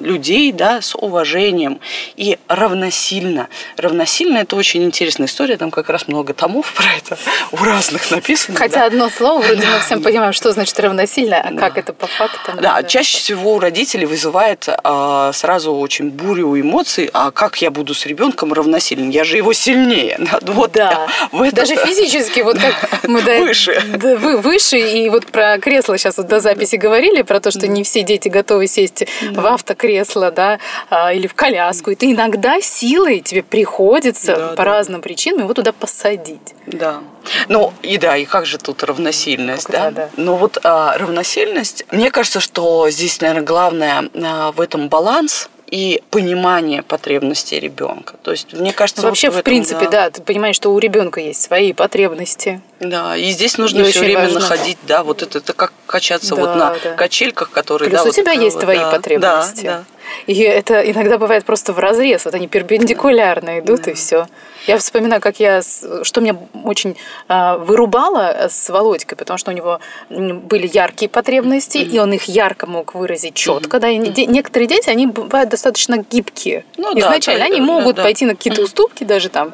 людей, 0.00 0.52
да, 0.52 0.80
с 0.80 0.94
уважением 0.94 1.80
и 2.16 2.38
равносильно. 2.48 3.48
Равносильно– 3.76 4.38
это 4.38 4.56
очень 4.56 4.84
интересная 4.84 5.26
история, 5.26 5.56
там 5.56 5.70
как 5.70 5.90
раз 5.90 6.08
много 6.08 6.34
томов 6.34 6.72
про 6.76 6.86
это 6.96 7.18
у 7.52 7.56
разных 7.56 8.10
написано. 8.10 8.58
Хотя 8.58 8.80
да. 8.80 8.86
одно 8.86 9.08
слово, 9.08 9.40
вроде 9.42 9.62
да, 9.62 9.68
мы 9.72 9.80
всем 9.80 10.02
понимаем, 10.06 10.32
что 10.32 10.52
значит 10.52 10.78
равносильно, 10.80 11.40
а 11.40 11.50
да. 11.50 11.60
как 11.60 11.78
это 11.78 11.92
по 11.92 12.06
факту. 12.06 12.52
Да, 12.54 12.76
да, 12.76 12.82
чаще 12.82 13.18
всего 13.18 13.54
у 13.54 13.58
родителей 13.58 14.06
вызывает 14.06 14.68
а, 14.68 15.32
сразу 15.32 15.74
очень 15.74 16.10
бурю 16.10 16.58
эмоций, 16.58 17.10
а 17.18 17.30
как 17.30 17.62
я 17.62 17.70
буду 17.70 17.94
с 17.94 18.04
ребенком 18.04 18.52
равносилен? 18.52 19.08
Я 19.08 19.24
же 19.24 19.38
его 19.38 19.52
сильнее. 19.52 20.18
Вот 20.46 20.72
да. 20.72 21.06
В 21.32 21.42
это... 21.42 21.56
Даже 21.56 21.76
физически, 21.76 22.40
вот 22.40 22.58
как 22.58 23.04
мы 23.08 23.22
да, 23.22 23.38
выше. 23.38 23.82
Да, 23.96 24.16
вы 24.16 24.38
выше, 24.38 24.78
и 24.78 25.08
вот 25.08 25.26
про 25.26 25.58
кресло 25.58 25.98
сейчас 25.98 26.18
вот 26.18 26.28
до 26.28 26.40
записи 26.40 26.76
говорили, 26.76 27.22
про 27.22 27.40
то, 27.40 27.50
что 27.50 27.66
не 27.66 27.82
все 27.82 28.02
дети 28.02 28.28
готовы 28.28 28.66
сесть 28.66 29.06
да. 29.22 29.40
в 29.40 29.46
автокресло, 29.46 30.30
да, 30.30 30.58
а, 30.88 31.12
или 31.12 31.26
в 31.26 31.34
коляску. 31.34 31.90
И 31.90 31.94
ты 31.94 32.12
иногда 32.12 32.60
силой 32.60 33.20
тебе 33.20 33.42
приходится 33.42 34.36
да, 34.36 34.48
по 34.50 34.56
да. 34.56 34.64
разным 34.64 35.00
причинам 35.00 35.42
его 35.42 35.54
туда 35.54 35.72
посадить. 35.72 36.54
Да. 36.66 37.00
Ну 37.48 37.72
и 37.82 37.98
да, 37.98 38.16
и 38.16 38.24
как 38.24 38.46
же 38.46 38.58
тут 38.58 38.82
равносильность, 38.82 39.68
да? 39.68 39.90
да? 39.90 40.08
Ну 40.16 40.36
вот 40.36 40.58
а, 40.62 40.96
равносильность, 40.96 41.84
мне 41.90 42.10
кажется, 42.10 42.40
что 42.40 42.88
здесь, 42.90 43.20
наверное, 43.20 43.42
главное 43.42 44.10
а, 44.14 44.52
в 44.52 44.60
этом 44.60 44.88
баланс 44.88 45.48
и 45.66 46.02
понимание 46.10 46.82
потребностей 46.82 47.58
ребенка. 47.58 48.14
То 48.22 48.30
есть, 48.30 48.52
мне 48.52 48.72
кажется, 48.72 49.02
ну, 49.02 49.08
вообще, 49.08 49.28
вот 49.28 49.36
в, 49.36 49.38
этом, 49.38 49.50
принципе, 49.50 49.84
да. 49.86 50.04
да, 50.04 50.10
ты 50.10 50.22
понимаешь, 50.22 50.54
что 50.56 50.72
у 50.72 50.78
ребенка 50.78 51.20
есть 51.20 51.42
свои 51.42 51.72
потребности. 51.72 52.60
Да, 52.78 53.16
и 53.16 53.30
здесь 53.30 53.58
нужно 53.58 53.80
и 53.80 53.90
все 53.90 54.00
время 54.00 54.22
важно. 54.22 54.40
находить, 54.40 54.78
да, 54.86 55.02
вот 55.02 55.22
это, 55.22 55.38
это 55.38 55.52
как 55.52 55.72
качаться 55.86 56.36
да, 56.36 56.40
вот 56.40 56.56
на 56.56 56.76
да. 56.82 56.94
качельках, 56.94 57.50
которые. 57.50 57.90
Плюс 57.90 58.02
да, 58.02 58.08
у 58.08 58.12
тебя 58.12 58.34
вот, 58.34 58.42
есть 58.42 58.60
твои 58.60 58.78
да, 58.78 58.90
потребности. 58.90 59.64
Да, 59.64 59.78
да. 59.78 59.84
И 60.26 60.40
это 60.40 60.80
иногда 60.88 61.18
бывает 61.18 61.44
просто 61.44 61.72
в 61.72 61.78
разрез. 61.78 62.24
Вот 62.24 62.34
они 62.34 62.46
перпендикулярно 62.46 63.58
идут, 63.58 63.82
да. 63.82 63.90
и 63.90 63.94
все. 63.94 64.28
Я 64.66 64.78
вспоминаю, 64.78 65.20
как 65.20 65.40
я, 65.40 65.62
что 65.62 66.20
меня 66.20 66.36
очень 66.64 66.96
э, 67.28 67.56
вырубало 67.58 68.48
с 68.48 68.68
Володькой, 68.68 69.16
потому 69.16 69.38
что 69.38 69.50
у 69.50 69.54
него 69.54 69.80
были 70.08 70.68
яркие 70.72 71.08
потребности, 71.08 71.78
mm-hmm. 71.78 71.90
и 71.90 71.98
он 71.98 72.12
их 72.12 72.24
ярко 72.24 72.66
мог 72.66 72.94
выразить 72.94 73.34
четко. 73.34 73.76
Mm-hmm. 73.76 73.80
Да, 73.80 73.88
и 73.88 73.98
mm-hmm. 73.98 74.26
некоторые 74.26 74.68
дети, 74.68 74.90
они 74.90 75.06
бывают 75.06 75.50
достаточно 75.50 75.98
гибкие. 75.98 76.64
Ну, 76.76 76.98
Изначально 76.98 77.44
да, 77.44 77.52
они 77.52 77.60
могут 77.60 77.96
да, 77.96 78.02
пойти 78.02 78.26
на 78.26 78.34
какие-то 78.34 78.62
уступки 78.62 79.04
даже 79.04 79.28
там 79.28 79.52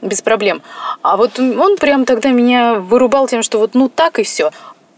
без 0.00 0.22
проблем. 0.22 0.62
А 1.02 1.16
вот 1.16 1.38
он 1.38 1.76
прям 1.76 2.04
тогда 2.04 2.30
меня 2.30 2.74
вырубал 2.74 3.28
тем, 3.28 3.42
что 3.42 3.58
вот 3.58 3.74
ну 3.74 3.88
так 3.88 4.18
и 4.18 4.22
все 4.22 4.50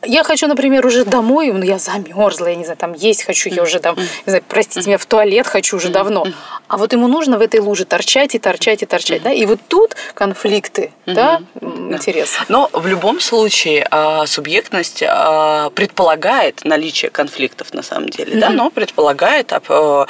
я 0.06 0.25
хочу, 0.25 0.46
например, 0.46 0.86
уже 0.86 1.04
домой, 1.04 1.52
ну, 1.52 1.62
я 1.64 1.78
замерзла, 1.78 2.46
я 2.46 2.56
не 2.56 2.64
знаю, 2.64 2.78
там 2.78 2.94
есть 2.94 3.25
хочу, 3.25 3.48
я 3.48 3.62
уже 3.62 3.80
там, 3.80 3.96
не 3.96 4.06
знаю, 4.26 4.42
простите 4.48 4.86
меня, 4.86 4.98
в 4.98 5.06
туалет 5.06 5.46
хочу 5.46 5.76
уже 5.76 5.88
давно. 5.88 6.26
А 6.68 6.76
вот 6.76 6.92
ему 6.92 7.08
нужно 7.08 7.38
в 7.38 7.40
этой 7.40 7.60
луже 7.60 7.84
торчать 7.84 8.34
и 8.34 8.38
торчать 8.38 8.82
и 8.82 8.86
торчать, 8.86 9.22
да? 9.22 9.32
И 9.32 9.46
вот 9.46 9.60
тут 9.68 9.96
конфликты, 10.14 10.92
да, 11.06 11.40
интересно. 11.60 12.44
Но 12.48 12.70
в 12.72 12.86
любом 12.86 13.20
случае 13.20 13.86
а, 13.90 14.26
субъектность 14.26 15.02
а, 15.06 15.70
предполагает 15.70 16.64
наличие 16.64 17.10
конфликтов 17.10 17.72
на 17.75 17.82
самом 17.82 18.08
деле, 18.08 18.40
да, 18.40 18.50
но 18.50 18.70
предполагает 18.70 19.52
а, 19.52 20.06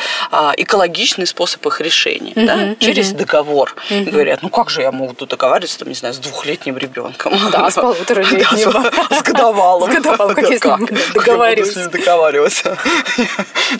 экологичный 0.57 1.27
способ 1.27 1.67
их 1.67 1.81
решения, 1.81 2.33
да, 2.35 2.75
через 2.79 3.13
договор. 3.13 3.75
Говорят, 3.91 4.43
ну 4.43 4.49
как 4.49 4.71
же 4.71 4.83
я 4.83 4.93
могу 4.93 5.15
тут 5.15 5.31
договариваться, 5.31 5.79
там, 5.81 5.89
не 5.89 5.95
знаю, 5.95 6.15
с 6.15 6.19
двухлетним 6.19 6.77
ребенком? 6.79 7.35
Да, 7.51 7.71
с 7.71 7.75
полуторалетним. 7.81 8.73
С 9.11 9.23
годовалым. 9.23 9.86
С 9.87 9.95
годовалым, 9.95 10.35
как 10.35 10.51
я 10.51 10.59
с 10.59 10.65
ним 10.65 10.89
договариваюсь. 11.15 11.73
с 11.73 11.77
ним 11.77 11.91
договариваться? 11.91 12.77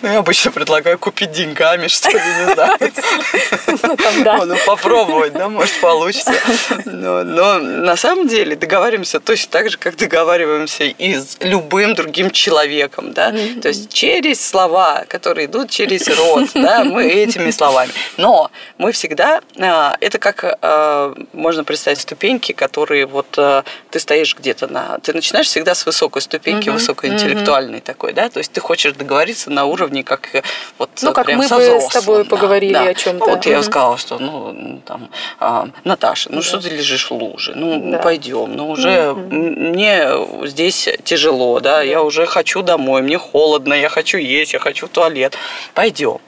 Ну, 0.01 0.11
я 0.11 0.19
обычно 0.19 0.51
предлагаю 0.51 0.99
купить 0.99 1.31
деньгами, 1.31 1.87
что 1.87 2.09
ли, 2.09 2.15
не 2.15 2.53
знаю. 2.53 2.77
Ну, 4.37 4.45
ну, 4.45 4.55
попробовать, 4.65 5.33
да, 5.33 5.47
может, 5.47 5.79
получится. 5.79 6.33
Но, 6.85 7.23
но 7.23 7.59
на 7.59 7.95
самом 7.95 8.27
деле 8.27 8.55
договариваемся 8.55 9.19
точно 9.19 9.51
так 9.51 9.69
же, 9.69 9.77
как 9.77 9.95
договариваемся 9.95 10.83
и 10.83 11.15
с 11.15 11.37
любым 11.39 11.95
другим 11.95 12.31
человеком, 12.31 13.13
да. 13.13 13.31
То 13.61 13.69
есть 13.69 13.91
через 13.93 14.45
слова, 14.45 15.05
которые 15.07 15.45
идут 15.45 15.69
через 15.69 16.07
рот, 16.07 16.49
да, 16.53 16.83
мы 16.83 17.05
этими 17.23 17.51
словами. 17.51 17.91
Но 18.17 18.51
мы 18.77 18.91
всегда, 18.91 19.41
а, 19.59 19.95
это 20.01 20.19
как 20.19 20.57
а, 20.61 21.13
можно 21.33 21.63
представить 21.63 22.01
ступеньки, 22.01 22.51
которые 22.51 23.05
вот 23.05 23.27
а, 23.37 23.63
ты 23.89 23.99
стоишь 23.99 24.35
где-то 24.35 24.67
на, 24.67 24.99
ты 24.99 25.13
начинаешь 25.13 25.47
всегда 25.47 25.75
с 25.75 25.85
высокой 25.87 26.21
ступеньки, 26.21 26.69
угу, 26.69 26.77
высокоинтеллектуальной 26.77 27.79
угу. 27.79 27.85
такой, 27.85 28.13
да, 28.13 28.29
то 28.29 28.39
есть 28.39 28.51
ты 28.51 28.61
хочешь 28.61 28.93
договориться 28.93 29.49
на 29.49 29.65
уровне, 29.65 30.03
как 30.03 30.35
э, 30.35 30.43
вот 30.77 30.89
ну, 31.01 31.13
как 31.13 31.25
прям 31.25 31.39
мы 31.39 31.47
со 31.47 31.57
бы 31.57 31.81
с 31.81 31.87
тобой 31.87 32.25
поговорили 32.25 32.73
да, 32.73 32.83
о 32.83 32.93
чем-то. 32.93 33.25
Ну, 33.25 33.31
вот 33.31 33.45
угу. 33.45 33.49
я 33.49 33.63
сказала, 33.63 33.97
что, 33.97 34.19
ну, 34.19 34.81
там, 34.85 35.09
а, 35.39 35.69
Наташа, 35.83 36.29
ну 36.31 36.37
да. 36.37 36.43
что 36.43 36.59
ты 36.59 36.69
лежишь 36.69 37.09
в 37.09 37.13
луже, 37.13 37.53
ну 37.55 37.91
да. 37.91 37.99
пойдем, 37.99 38.53
ну 38.55 38.69
уже 38.69 39.11
угу. 39.11 39.35
мне 39.35 40.07
здесь 40.43 40.89
тяжело, 41.03 41.59
да, 41.59 41.77
да, 41.77 41.83
я 41.83 42.01
уже 42.01 42.25
хочу 42.25 42.61
домой, 42.61 43.01
мне 43.01 43.17
холодно, 43.17 43.73
я 43.73 43.89
хочу 43.89 44.17
есть, 44.17 44.53
я 44.53 44.59
хочу 44.59 44.87
в 44.87 44.89
туалет, 44.89 45.37
пойдем 45.73 46.19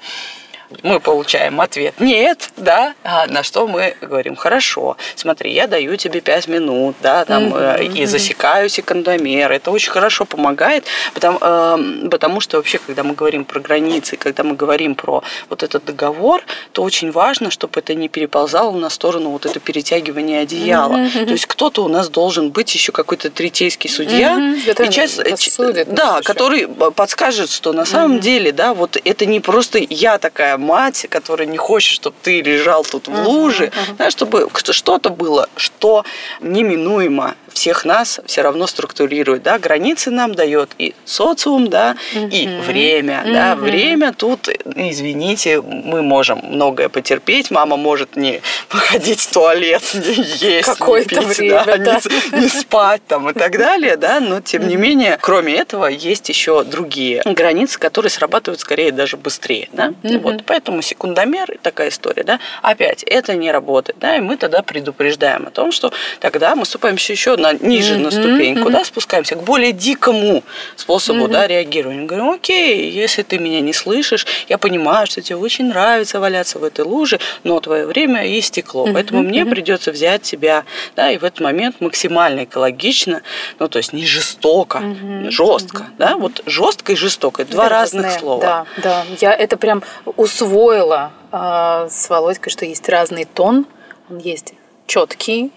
мы 0.83 0.99
получаем 0.99 1.61
ответ 1.61 1.99
«нет», 1.99 2.51
да, 2.57 2.93
а 3.03 3.27
на 3.27 3.43
что 3.43 3.67
мы 3.67 3.95
говорим 4.01 4.35
«хорошо, 4.35 4.97
смотри, 5.15 5.53
я 5.53 5.67
даю 5.67 5.95
тебе 5.95 6.21
5 6.21 6.47
минут», 6.47 6.95
да, 7.01 7.25
там, 7.25 7.53
mm-hmm. 7.53 7.93
и 7.93 8.05
засекаю 8.05 8.69
секундомер, 8.69 9.51
это 9.51 9.71
очень 9.71 9.91
хорошо 9.91 10.25
помогает, 10.25 10.85
потому, 11.13 11.37
э, 11.41 12.07
потому 12.09 12.39
что 12.39 12.57
вообще, 12.57 12.79
когда 12.79 13.03
мы 13.03 13.15
говорим 13.15 13.45
про 13.45 13.59
границы, 13.59 14.15
когда 14.15 14.43
мы 14.43 14.55
говорим 14.55 14.95
про 14.95 15.23
вот 15.49 15.63
этот 15.63 15.85
договор, 15.85 16.43
то 16.71 16.83
очень 16.83 17.11
важно, 17.11 17.49
чтобы 17.49 17.79
это 17.79 17.95
не 17.95 18.07
переползало 18.07 18.71
на 18.77 18.89
сторону 18.89 19.29
вот 19.31 19.45
это 19.45 19.59
перетягивания 19.59 20.41
одеяла. 20.41 20.97
Mm-hmm. 20.97 21.25
То 21.25 21.31
есть 21.31 21.45
кто-то 21.47 21.83
у 21.83 21.87
нас 21.87 22.09
должен 22.09 22.51
быть 22.51 22.73
еще 22.73 22.91
какой-то 22.91 23.29
третейский 23.29 23.89
судья, 23.89 24.37
mm-hmm. 24.37 24.87
и 24.87 24.91
часть, 24.91 25.51
судит, 25.51 25.93
да, 25.93 26.21
который 26.21 26.67
подскажет, 26.67 27.49
что 27.49 27.73
на 27.73 27.85
самом 27.85 28.17
mm-hmm. 28.17 28.21
деле, 28.21 28.51
да, 28.51 28.73
вот 28.73 28.97
это 29.03 29.25
не 29.25 29.39
просто 29.39 29.79
я 29.89 30.17
такая 30.19 30.58
мать, 30.59 31.07
которая 31.09 31.47
не 31.47 31.57
хочет, 31.57 31.93
чтобы 31.93 32.15
ты 32.21 32.41
лежал 32.41 32.83
тут 32.83 33.07
в 33.07 33.27
луже, 33.27 33.65
uh-huh, 33.65 33.69
uh-huh. 33.69 33.95
Да, 33.97 34.11
чтобы 34.11 34.49
что-то 34.53 35.09
было, 35.09 35.49
что 35.55 36.05
неминуемо 36.41 37.35
всех 37.59 37.83
нас 37.83 38.21
все 38.25 38.41
равно 38.41 38.67
структурирует, 38.67 39.43
да, 39.43 39.59
границы 39.59 40.11
нам 40.11 40.33
дает 40.33 40.69
и 40.77 40.95
социум, 41.03 41.67
да, 41.67 41.97
mm-hmm. 42.13 42.29
и 42.29 42.47
время, 42.61 43.21
mm-hmm. 43.25 43.33
да, 43.33 43.55
время 43.57 44.13
тут, 44.13 44.47
извините, 44.75 45.61
мы 45.61 46.01
можем 46.01 46.39
многое 46.41 46.87
потерпеть, 46.87 47.51
мама 47.51 47.75
может 47.75 48.15
не 48.15 48.41
выходить 48.71 49.19
в 49.19 49.33
туалет, 49.33 49.83
не 49.93 50.13
есть, 50.13 50.69
Какое-то 50.69 51.15
не 51.19 51.25
пить, 51.25 51.37
время, 51.37 51.65
да, 51.65 51.77
да. 51.77 51.99
Не, 52.31 52.43
не 52.43 52.47
спать 52.47 53.01
там 53.07 53.29
и 53.29 53.33
так 53.33 53.57
далее, 53.57 53.97
да, 53.97 54.21
но 54.21 54.39
тем 54.39 54.65
не 54.65 54.77
менее, 54.77 55.17
кроме 55.19 55.55
этого, 55.55 55.87
есть 55.87 56.29
еще 56.29 56.63
другие 56.63 57.21
границы, 57.25 57.77
которые 57.77 58.09
срабатывают 58.09 58.61
скорее 58.61 58.93
даже 58.93 59.17
быстрее, 59.17 59.67
да, 59.73 59.89
mm-hmm. 59.89 60.19
вот, 60.19 60.43
поэтому 60.45 60.81
секундомер 60.81 61.57
такая 61.61 61.89
история, 61.89 62.23
да, 62.23 62.39
опять 62.61 63.03
это 63.03 63.35
не 63.35 63.51
работает, 63.51 63.99
да, 63.99 64.15
и 64.15 64.21
мы 64.21 64.37
тогда 64.37 64.61
предупреждаем 64.61 65.47
о 65.47 65.51
том, 65.51 65.73
что 65.73 65.91
тогда 66.21 66.55
мы 66.55 66.65
ступаемся 66.65 67.11
еще 67.11 67.35
на 67.35 67.48
на, 67.53 67.67
ниже 67.67 67.95
mm-hmm. 67.95 68.03
на 68.03 68.11
ступеньку, 68.11 68.69
mm-hmm. 68.69 68.71
да, 68.71 68.85
спускаемся 68.85 69.35
к 69.35 69.43
более 69.43 69.71
дикому 69.71 70.43
способу, 70.75 71.25
mm-hmm. 71.25 71.31
да, 71.31 71.47
реагирования. 71.47 72.05
Говорим, 72.05 72.29
окей, 72.29 72.89
если 72.89 73.23
ты 73.23 73.39
меня 73.39 73.61
не 73.61 73.73
слышишь, 73.73 74.25
я 74.47 74.57
понимаю, 74.57 75.07
что 75.07 75.21
тебе 75.21 75.37
очень 75.37 75.65
нравится 75.65 76.19
валяться 76.19 76.59
в 76.59 76.63
этой 76.63 76.85
луже, 76.85 77.19
но 77.43 77.59
твое 77.59 77.85
время 77.85 78.39
истекло, 78.39 78.87
mm-hmm. 78.87 78.93
поэтому 78.93 79.23
мне 79.23 79.41
mm-hmm. 79.41 79.49
придется 79.49 79.91
взять 79.91 80.21
тебя, 80.21 80.63
да, 80.95 81.11
и 81.11 81.17
в 81.17 81.23
этот 81.23 81.39
момент 81.39 81.81
максимально 81.81 82.43
экологично, 82.43 83.21
ну, 83.59 83.67
то 83.67 83.77
есть 83.77 83.93
не 83.93 84.05
жестоко, 84.05 84.79
mm-hmm. 84.79 85.29
жестко, 85.31 85.83
mm-hmm. 85.83 85.97
да, 85.97 86.17
вот 86.17 86.41
жестко 86.45 86.93
и 86.93 86.95
жестоко, 86.95 87.41
это 87.43 87.51
два 87.51 87.69
разных 87.69 88.11
слова. 88.11 88.41
Да, 88.41 88.65
да, 88.77 89.05
я 89.19 89.33
это 89.33 89.57
прям 89.57 89.83
усвоила 90.05 91.11
э, 91.31 91.87
с 91.89 92.09
Володькой, 92.09 92.51
что 92.51 92.65
есть 92.65 92.87
разный 92.89 93.25
тон, 93.25 93.65
он 94.09 94.17
есть 94.17 94.53
четкий, 94.87 95.51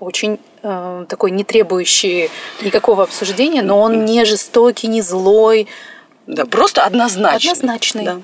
очень 0.00 0.38
э, 0.62 1.06
такой 1.08 1.30
не 1.30 1.44
требующий 1.44 2.30
никакого 2.62 3.02
обсуждения, 3.02 3.62
но 3.62 3.80
он 3.80 4.04
не 4.04 4.24
жестокий, 4.24 4.86
не 4.86 5.02
злой. 5.02 5.66
Да, 6.26 6.44
просто 6.44 6.84
однозначный. 6.84 7.50
Однозначный, 7.50 8.04
да. 8.04 8.20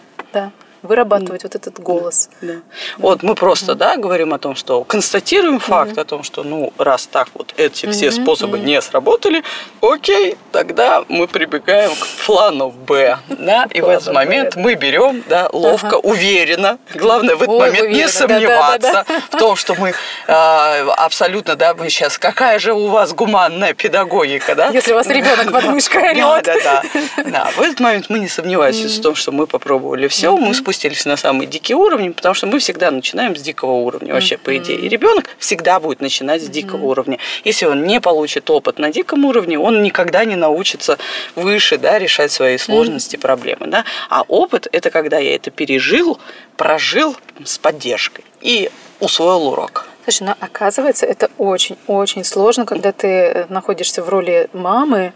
Да 0.84 0.88
вырабатывать 0.88 1.42
вот 1.42 1.54
этот 1.54 1.80
голос. 1.80 2.28
Да. 2.40 2.54
Да. 2.54 2.60
Вот 2.98 3.22
мы 3.22 3.34
просто, 3.34 3.74
да, 3.74 3.96
говорим 3.96 4.32
о 4.32 4.38
том, 4.38 4.54
что 4.54 4.84
констатируем 4.84 5.58
факт 5.58 5.98
о 5.98 6.04
том, 6.04 6.22
что, 6.22 6.42
ну, 6.42 6.72
раз 6.78 7.06
так 7.06 7.28
вот 7.34 7.54
эти 7.56 7.86
все 7.86 8.10
способы 8.10 8.58
не 8.58 8.80
сработали, 8.80 9.42
окей, 9.80 10.36
тогда 10.52 11.04
мы 11.08 11.26
прибегаем 11.26 11.90
к 11.90 12.26
плану 12.26 12.70
Б, 12.70 13.18
да, 13.28 13.66
и 13.72 13.80
в 13.80 13.88
этот 13.88 14.12
момент 14.14 14.56
мы 14.56 14.74
берем, 14.74 15.24
да, 15.28 15.48
ловко, 15.52 15.94
уверенно, 15.94 16.78
главное 16.94 17.36
в 17.36 17.42
этот 17.42 17.58
момент 17.58 17.88
не 17.90 18.08
сомневаться 18.08 19.04
в 19.30 19.38
том, 19.38 19.56
что 19.56 19.74
мы 19.74 19.94
а, 20.28 20.92
абсолютно, 20.98 21.56
да, 21.56 21.74
мы 21.74 21.88
сейчас, 21.88 22.18
какая 22.18 22.58
же 22.58 22.72
у 22.72 22.88
вас 22.88 23.12
гуманная 23.12 23.74
педагогика, 23.74 24.54
да? 24.54 24.68
Если 24.68 24.92
у 24.92 24.96
вас 24.96 25.06
ребенок 25.08 25.50
под 25.50 25.64
мышкой 25.64 26.22
орет. 26.22 26.44
Да, 26.44 26.54
да, 26.54 26.82
да. 26.82 27.24
Да, 27.24 27.50
в 27.56 27.60
этот 27.60 27.80
момент 27.80 28.06
мы 28.10 28.18
не 28.18 28.28
сомневаемся 28.28 28.88
в 28.88 29.02
том, 29.02 29.14
что 29.14 29.32
мы 29.32 29.46
попробовали 29.46 30.08
все, 30.08 30.36
мы 30.36 30.54
спустились 30.54 30.73
спустились 30.74 31.06
на 31.06 31.16
самые 31.16 31.46
дикие 31.46 31.76
уровни, 31.76 32.08
потому 32.08 32.34
что 32.34 32.46
мы 32.46 32.58
всегда 32.58 32.90
начинаем 32.90 33.36
с 33.36 33.40
дикого 33.40 33.72
уровня 33.72 34.12
вообще, 34.12 34.36
по 34.36 34.56
идее. 34.56 34.78
И 34.78 34.88
ребенок 34.88 35.30
всегда 35.38 35.78
будет 35.78 36.00
начинать 36.00 36.42
с 36.42 36.48
дикого 36.48 36.84
уровня. 36.86 37.18
Если 37.44 37.66
он 37.66 37.84
не 37.84 38.00
получит 38.00 38.50
опыт 38.50 38.78
на 38.78 38.90
диком 38.90 39.24
уровне, 39.24 39.58
он 39.58 39.82
никогда 39.82 40.24
не 40.24 40.36
научится 40.36 40.98
выше 41.36 41.78
да, 41.78 41.98
решать 41.98 42.32
свои 42.32 42.58
сложности, 42.58 43.16
проблемы. 43.16 43.68
Да? 43.68 43.84
А 44.10 44.22
опыт– 44.26 44.66
это 44.72 44.90
когда 44.90 45.18
я 45.18 45.36
это 45.36 45.50
пережил, 45.50 46.18
прожил 46.56 47.16
с 47.44 47.58
поддержкой 47.58 48.24
и 48.40 48.70
усвоил 49.00 49.46
урок. 49.48 49.86
Слушай, 50.04 50.24
ну 50.24 50.34
оказывается, 50.40 51.06
это 51.06 51.30
очень-очень 51.38 52.24
сложно, 52.24 52.66
когда 52.66 52.90
ты 52.92 53.46
находишься 53.48 54.02
в 54.02 54.08
роли 54.08 54.48
мамы, 54.52 55.12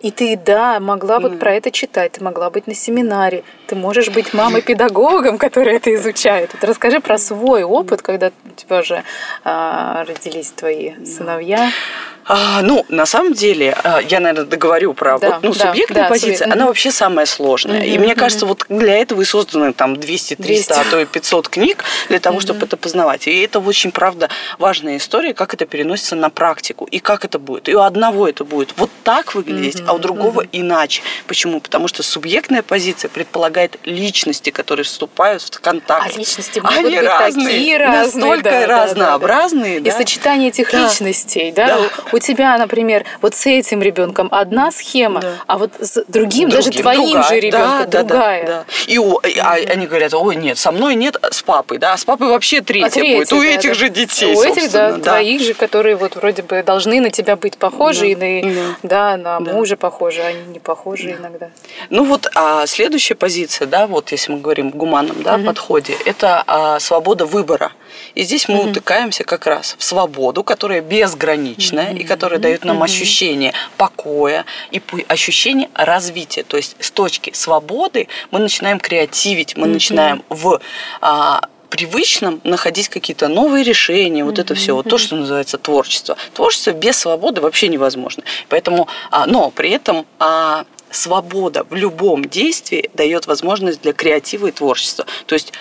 и 0.00 0.10
ты, 0.10 0.36
да, 0.36 0.78
могла 0.78 1.18
mm. 1.18 1.22
вот 1.22 1.38
про 1.38 1.54
это 1.54 1.70
читать, 1.70 2.12
ты 2.12 2.24
могла 2.24 2.50
быть 2.50 2.66
на 2.66 2.74
семинаре, 2.74 3.42
ты 3.66 3.74
можешь 3.74 4.10
быть 4.10 4.32
мамой-педагогом, 4.32 5.38
который 5.46 5.74
это 5.74 5.92
изучает. 5.94 6.50
Вот 6.52 6.64
расскажи 6.64 7.00
про 7.00 7.18
свой 7.18 7.64
опыт, 7.64 8.02
когда 8.02 8.30
у 8.44 8.54
тебя 8.54 8.80
уже 8.80 9.02
а, 9.44 10.04
родились 10.04 10.52
твои 10.52 11.04
сыновья. 11.04 11.70
А, 12.28 12.60
ну, 12.60 12.84
на 12.90 13.06
самом 13.06 13.32
деле, 13.32 13.74
а, 13.82 14.00
я, 14.00 14.20
наверное, 14.20 14.44
договорю 14.44 14.92
про 14.92 15.18
да, 15.18 15.30
вот, 15.30 15.42
ну, 15.42 15.54
да, 15.54 15.68
субъектная 15.68 16.02
да, 16.02 16.08
позиция, 16.10 16.36
субъект. 16.36 16.56
она 16.56 16.66
вообще 16.66 16.90
самая 16.90 17.24
сложная. 17.24 17.80
Mm-hmm, 17.80 17.94
и 17.94 17.98
мне 17.98 18.14
кажется, 18.14 18.44
вот 18.44 18.66
для 18.68 18.96
этого 18.98 19.22
и 19.22 19.24
созданы 19.24 19.72
там 19.72 19.96
200, 19.96 20.34
300, 20.36 20.44
200. 20.44 20.72
а 20.72 20.90
то 20.90 21.00
и 21.00 21.06
500 21.06 21.48
книг 21.48 21.84
для 22.10 22.20
того, 22.20 22.36
mm-hmm. 22.36 22.42
чтобы 22.42 22.66
это 22.66 22.76
познавать. 22.76 23.26
И 23.26 23.40
это 23.40 23.60
очень, 23.60 23.92
правда, 23.92 24.28
важная 24.58 24.98
история, 24.98 25.32
как 25.32 25.54
это 25.54 25.64
переносится 25.64 26.16
на 26.16 26.28
практику 26.28 26.84
и 26.84 26.98
как 26.98 27.24
это 27.24 27.38
будет. 27.38 27.68
И 27.68 27.74
у 27.74 27.80
одного 27.80 28.28
это 28.28 28.44
будет 28.44 28.74
вот 28.76 28.90
так 29.04 29.34
выглядеть, 29.34 29.76
mm-hmm, 29.76 29.86
а 29.88 29.94
у 29.94 29.98
другого 29.98 30.42
mm-hmm. 30.42 30.48
иначе. 30.52 31.02
Почему? 31.26 31.60
Потому 31.60 31.88
что 31.88 32.02
субъектная 32.02 32.62
позиция 32.62 33.08
предполагает 33.08 33.78
личности, 33.84 34.50
которые 34.50 34.84
вступают 34.84 35.42
в 35.42 35.60
контакт. 35.60 36.14
А 36.14 36.18
личности 36.18 36.58
могут 36.58 36.76
Они 36.76 36.96
быть 36.96 37.06
разные, 37.06 37.46
такие 37.46 37.76
разные. 37.78 38.24
Настолько 38.24 38.50
да, 38.50 38.84
разнообразные. 38.84 39.80
Да, 39.80 39.84
да, 39.84 39.90
да. 39.90 39.96
И 39.96 39.98
сочетание 39.98 40.48
этих 40.48 40.70
да. 40.70 40.84
личностей, 40.84 41.52
да, 41.52 41.66
да. 41.66 42.17
У 42.18 42.20
у 42.20 42.20
тебя, 42.20 42.58
например, 42.58 43.04
вот 43.22 43.34
с 43.36 43.46
этим 43.46 43.80
ребенком 43.80 44.28
одна 44.32 44.72
схема, 44.72 45.20
да. 45.20 45.34
а 45.46 45.56
вот 45.56 45.70
с 45.78 46.02
другим, 46.08 46.48
другим 46.48 46.50
даже 46.50 46.70
твоим 46.70 47.12
другая. 47.12 47.28
же 47.28 47.40
ребенком 47.40 47.90
да, 47.90 48.02
другая. 48.02 48.46
Да, 48.46 48.48
да, 48.48 48.64
да. 48.66 48.92
И 48.92 48.98
у, 48.98 49.18
а, 49.18 49.52
они 49.52 49.86
говорят, 49.86 50.14
ой, 50.14 50.34
нет, 50.34 50.58
со 50.58 50.72
мной 50.72 50.96
нет, 50.96 51.16
с 51.30 51.42
папой, 51.42 51.78
да, 51.78 51.92
а 51.92 51.96
с 51.96 52.04
папой 52.04 52.28
вообще 52.28 52.60
третья, 52.60 52.86
а 52.88 52.90
третья 52.90 53.18
будет. 53.18 53.32
У 53.32 53.40
да, 53.40 53.46
этих 53.46 53.68
да. 53.70 53.74
же 53.74 53.88
детей, 53.88 54.34
У 54.34 54.42
этих, 54.42 54.72
да, 54.72 54.92
да, 54.92 55.12
твоих 55.12 55.42
же, 55.42 55.54
которые 55.54 55.94
вот 55.94 56.16
вроде 56.16 56.42
бы 56.42 56.60
должны 56.64 57.00
на 57.00 57.10
тебя 57.10 57.36
быть 57.36 57.56
похожи, 57.56 58.16
да. 58.16 58.26
и 58.26 58.42
на, 58.42 58.76
да. 58.82 59.16
да, 59.16 59.16
на 59.16 59.40
да. 59.40 59.52
мужа 59.52 59.76
похожи, 59.76 60.20
а 60.20 60.26
они 60.26 60.42
не 60.48 60.58
похожи 60.58 61.10
да. 61.12 61.18
иногда. 61.20 61.50
Ну 61.88 62.04
вот 62.04 62.28
а 62.34 62.66
следующая 62.66 63.14
позиция, 63.14 63.68
да, 63.68 63.86
вот 63.86 64.10
если 64.10 64.32
мы 64.32 64.40
говорим 64.40 64.72
в 64.72 64.74
гуманном 64.74 65.22
да, 65.22 65.36
угу. 65.36 65.44
подходе, 65.44 65.94
это 66.04 66.42
а, 66.48 66.80
свобода 66.80 67.26
выбора. 67.26 67.70
И 68.14 68.24
здесь 68.24 68.48
мы 68.48 68.58
угу. 68.58 68.70
утыкаемся 68.70 69.22
как 69.22 69.46
раз 69.46 69.76
в 69.78 69.84
свободу, 69.84 70.42
которая 70.42 70.80
безграничная 70.80 71.92
угу. 71.92 71.98
и 71.98 72.04
которая 72.08 72.40
дает 72.40 72.64
нам 72.64 72.82
ощущение 72.82 73.52
покоя 73.76 74.44
и 74.70 74.82
ощущение 75.08 75.68
развития. 75.74 76.42
То 76.42 76.56
есть 76.56 76.76
с 76.80 76.90
точки 76.90 77.32
свободы 77.34 78.08
мы 78.30 78.38
начинаем 78.38 78.80
креативить, 78.80 79.56
мы 79.56 79.66
начинаем 79.66 80.24
в 80.28 80.60
а, 81.00 81.40
привычном 81.68 82.40
находить 82.44 82.88
какие-то 82.88 83.28
новые 83.28 83.64
решения, 83.64 84.24
вот 84.24 84.38
это 84.38 84.54
все, 84.54 84.74
вот 84.74 84.88
то, 84.88 84.98
что 84.98 85.16
называется 85.16 85.58
творчество. 85.58 86.16
Творчество 86.34 86.72
без 86.72 86.96
свободы 86.96 87.40
вообще 87.40 87.68
невозможно. 87.68 88.22
Поэтому, 88.48 88.88
а, 89.10 89.26
но 89.26 89.50
при 89.50 89.70
этом 89.70 90.06
а, 90.18 90.64
свобода 90.90 91.64
в 91.68 91.74
любом 91.74 92.24
действии 92.24 92.90
дает 92.94 93.26
возможность 93.26 93.82
для 93.82 93.92
креатива 93.92 94.48
и 94.48 94.50
творчества. 94.50 95.06
То 95.26 95.34
есть 95.34 95.52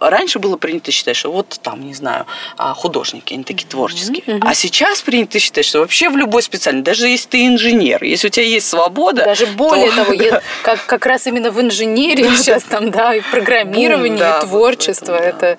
раньше 0.00 0.38
было 0.38 0.56
принято 0.56 0.90
считать, 0.90 1.16
что 1.16 1.30
вот 1.30 1.58
там, 1.62 1.86
не 1.86 1.94
знаю, 1.94 2.26
а, 2.56 2.74
художники, 2.74 3.34
они 3.34 3.44
такие 3.44 3.68
творческие. 3.68 4.22
Mm-hmm. 4.24 4.42
А 4.44 4.54
сейчас 4.54 5.02
принято 5.02 5.38
считать, 5.38 5.64
что 5.64 5.80
вообще 5.80 6.08
в 6.08 6.16
любой 6.16 6.42
специальности, 6.42 6.86
даже 6.86 7.08
если 7.08 7.28
ты 7.28 7.46
инженер, 7.46 8.02
если 8.04 8.28
у 8.28 8.30
тебя 8.30 8.46
есть 8.46 8.68
свобода... 8.68 9.24
Даже 9.24 9.46
более 9.46 9.90
то, 9.90 9.96
того, 10.04 10.14
да. 10.14 10.42
как, 10.62 10.84
как 10.86 11.06
раз 11.06 11.26
именно 11.26 11.50
в 11.50 11.60
инженерии 11.60 12.34
сейчас 12.36 12.62
там, 12.64 12.90
да, 12.90 13.14
и 13.14 13.20
в 13.20 13.30
программировании, 13.30 14.20
и 14.20 14.40
творчество, 14.46 15.14
это 15.14 15.58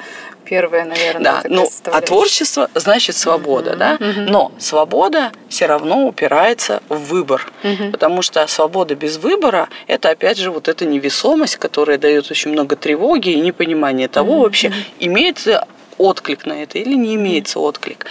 первое, 0.51 0.83
наверное. 0.83 1.23
Да, 1.23 1.43
ну, 1.47 1.65
а 1.85 2.01
творчество 2.01 2.69
значит 2.75 3.15
свобода, 3.15 3.71
mm-hmm. 3.71 3.77
да? 3.77 3.95
Mm-hmm. 3.95 4.25
Но 4.29 4.51
свобода 4.59 5.31
все 5.47 5.65
равно 5.65 6.05
упирается 6.05 6.83
в 6.89 6.97
выбор, 6.97 7.49
mm-hmm. 7.63 7.91
потому 7.91 8.21
что 8.21 8.45
свобода 8.47 8.93
без 8.95 9.15
выбора– 9.15 9.69
это, 9.87 10.09
опять 10.09 10.37
же, 10.37 10.51
вот 10.51 10.67
эта 10.67 10.85
невесомость, 10.85 11.55
которая 11.55 11.97
дает 11.97 12.29
очень 12.29 12.51
много 12.51 12.75
тревоги 12.75 13.29
и 13.29 13.39
непонимания 13.39 14.09
того 14.09 14.33
mm-hmm. 14.33 14.41
вообще, 14.41 14.73
имеется 14.99 15.65
отклик 15.97 16.45
на 16.45 16.61
это 16.61 16.79
или 16.79 16.95
не 16.95 17.15
имеется 17.15 17.57
mm-hmm. 17.57 17.69
отклик. 17.69 18.05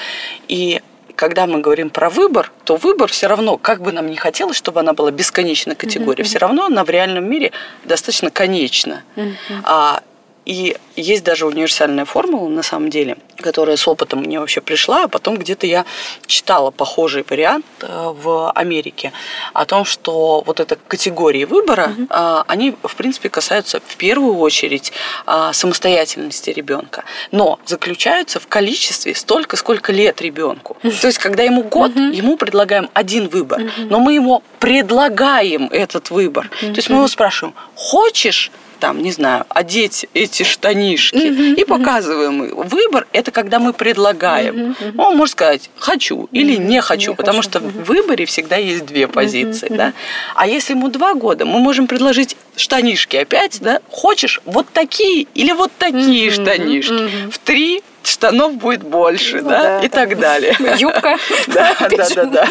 И 0.48 0.80
когда 1.16 1.46
мы 1.46 1.60
говорим 1.60 1.90
про 1.90 2.08
выбор, 2.08 2.50
то 2.64 2.76
выбор 2.76 3.10
все 3.10 3.26
равно, 3.26 3.58
как 3.58 3.82
бы 3.82 3.92
нам 3.92 4.06
не 4.06 4.16
хотелось, 4.16 4.56
чтобы 4.56 4.80
она 4.80 4.94
была 4.94 5.10
бесконечной 5.10 5.74
категорией, 5.74 6.24
mm-hmm. 6.24 6.30
все 6.30 6.38
равно 6.38 6.64
она 6.64 6.84
в 6.84 6.88
реальном 6.88 7.28
мире 7.28 7.52
достаточно 7.84 8.30
конечна. 8.30 9.02
Mm-hmm. 9.16 9.60
А 9.64 10.00
и 10.44 10.76
есть 10.96 11.24
даже 11.24 11.46
универсальная 11.46 12.04
формула, 12.04 12.48
на 12.48 12.62
самом 12.62 12.90
деле, 12.90 13.16
которая 13.36 13.76
с 13.76 13.86
опытом 13.86 14.20
мне 14.20 14.40
вообще 14.40 14.60
пришла, 14.60 15.04
а 15.04 15.08
потом 15.08 15.36
где-то 15.36 15.66
я 15.66 15.84
читала 16.26 16.70
похожий 16.70 17.24
вариант 17.28 17.66
э, 17.80 17.86
в 17.86 18.50
Америке 18.52 19.12
о 19.52 19.64
том, 19.66 19.84
что 19.84 20.42
вот 20.46 20.60
эта 20.60 20.76
категории 20.76 21.44
выбора, 21.44 21.92
угу. 21.96 22.06
они, 22.48 22.74
в 22.82 22.94
принципе, 22.96 23.28
касаются 23.28 23.80
в 23.86 23.96
первую 23.96 24.36
очередь 24.38 24.92
а, 25.26 25.52
самостоятельности 25.52 26.50
ребенка, 26.50 27.04
но 27.30 27.58
заключаются 27.66 28.40
в 28.40 28.46
количестве 28.46 29.14
столько, 29.14 29.56
сколько 29.56 29.92
лет 29.92 30.20
ребенку. 30.20 30.76
То 30.82 31.06
есть, 31.06 31.18
когда 31.18 31.42
ему 31.42 31.62
год, 31.62 31.92
угу. 31.92 32.00
ему 32.00 32.36
предлагаем 32.36 32.90
один 32.94 33.28
выбор, 33.28 33.60
угу. 33.60 33.70
но 33.88 34.00
мы 34.00 34.14
ему 34.14 34.42
предлагаем 34.58 35.68
этот 35.70 36.10
выбор. 36.10 36.50
То 36.60 36.66
есть 36.66 36.88
мы 36.88 36.96
его 36.96 37.08
спрашиваем, 37.08 37.54
хочешь 37.74 38.50
там, 38.80 39.02
не 39.02 39.12
знаю, 39.12 39.44
одеть 39.48 40.06
эти 40.14 40.42
штанишки 40.42 41.16
mm-hmm, 41.16 41.54
и 41.54 41.64
показываем 41.64 42.42
mm-hmm. 42.42 42.68
выбор. 42.68 43.06
Это 43.12 43.30
когда 43.30 43.58
мы 43.58 43.72
предлагаем. 43.72 44.54
Mm-hmm, 44.54 44.94
Он 44.96 45.16
может 45.16 45.32
сказать 45.32 45.70
хочу 45.76 46.28
или 46.32 46.56
mm-hmm, 46.56 46.64
не 46.64 46.80
хочу, 46.80 47.10
не 47.10 47.16
потому 47.16 47.38
хочу. 47.38 47.50
что 47.50 47.58
mm-hmm. 47.60 47.84
в 47.84 47.84
выборе 47.84 48.24
всегда 48.24 48.56
есть 48.56 48.86
две 48.86 49.06
позиции, 49.06 49.68
mm-hmm, 49.68 49.76
да. 49.76 49.92
А 50.34 50.46
если 50.46 50.72
ему 50.72 50.88
два 50.88 51.14
года, 51.14 51.44
мы 51.44 51.60
можем 51.60 51.86
предложить 51.86 52.36
штанишки 52.56 53.16
опять, 53.16 53.58
да. 53.60 53.80
Хочешь 53.90 54.40
вот 54.44 54.66
такие 54.72 55.26
или 55.34 55.52
вот 55.52 55.70
такие 55.78 56.28
mm-hmm, 56.28 56.42
штанишки. 56.42 56.92
Mm-hmm. 56.92 57.30
В 57.30 57.38
три 57.38 57.82
штанов 58.10 58.54
будет 58.56 58.82
больше, 58.82 59.40
ну, 59.42 59.50
да, 59.50 59.62
да, 59.62 59.80
и 59.80 59.88
да. 59.88 59.98
так 59.98 60.18
далее. 60.18 60.56
Юбка. 60.78 61.16
Да, 61.46 61.74
да, 61.80 62.08
да, 62.14 62.24
да. 62.24 62.48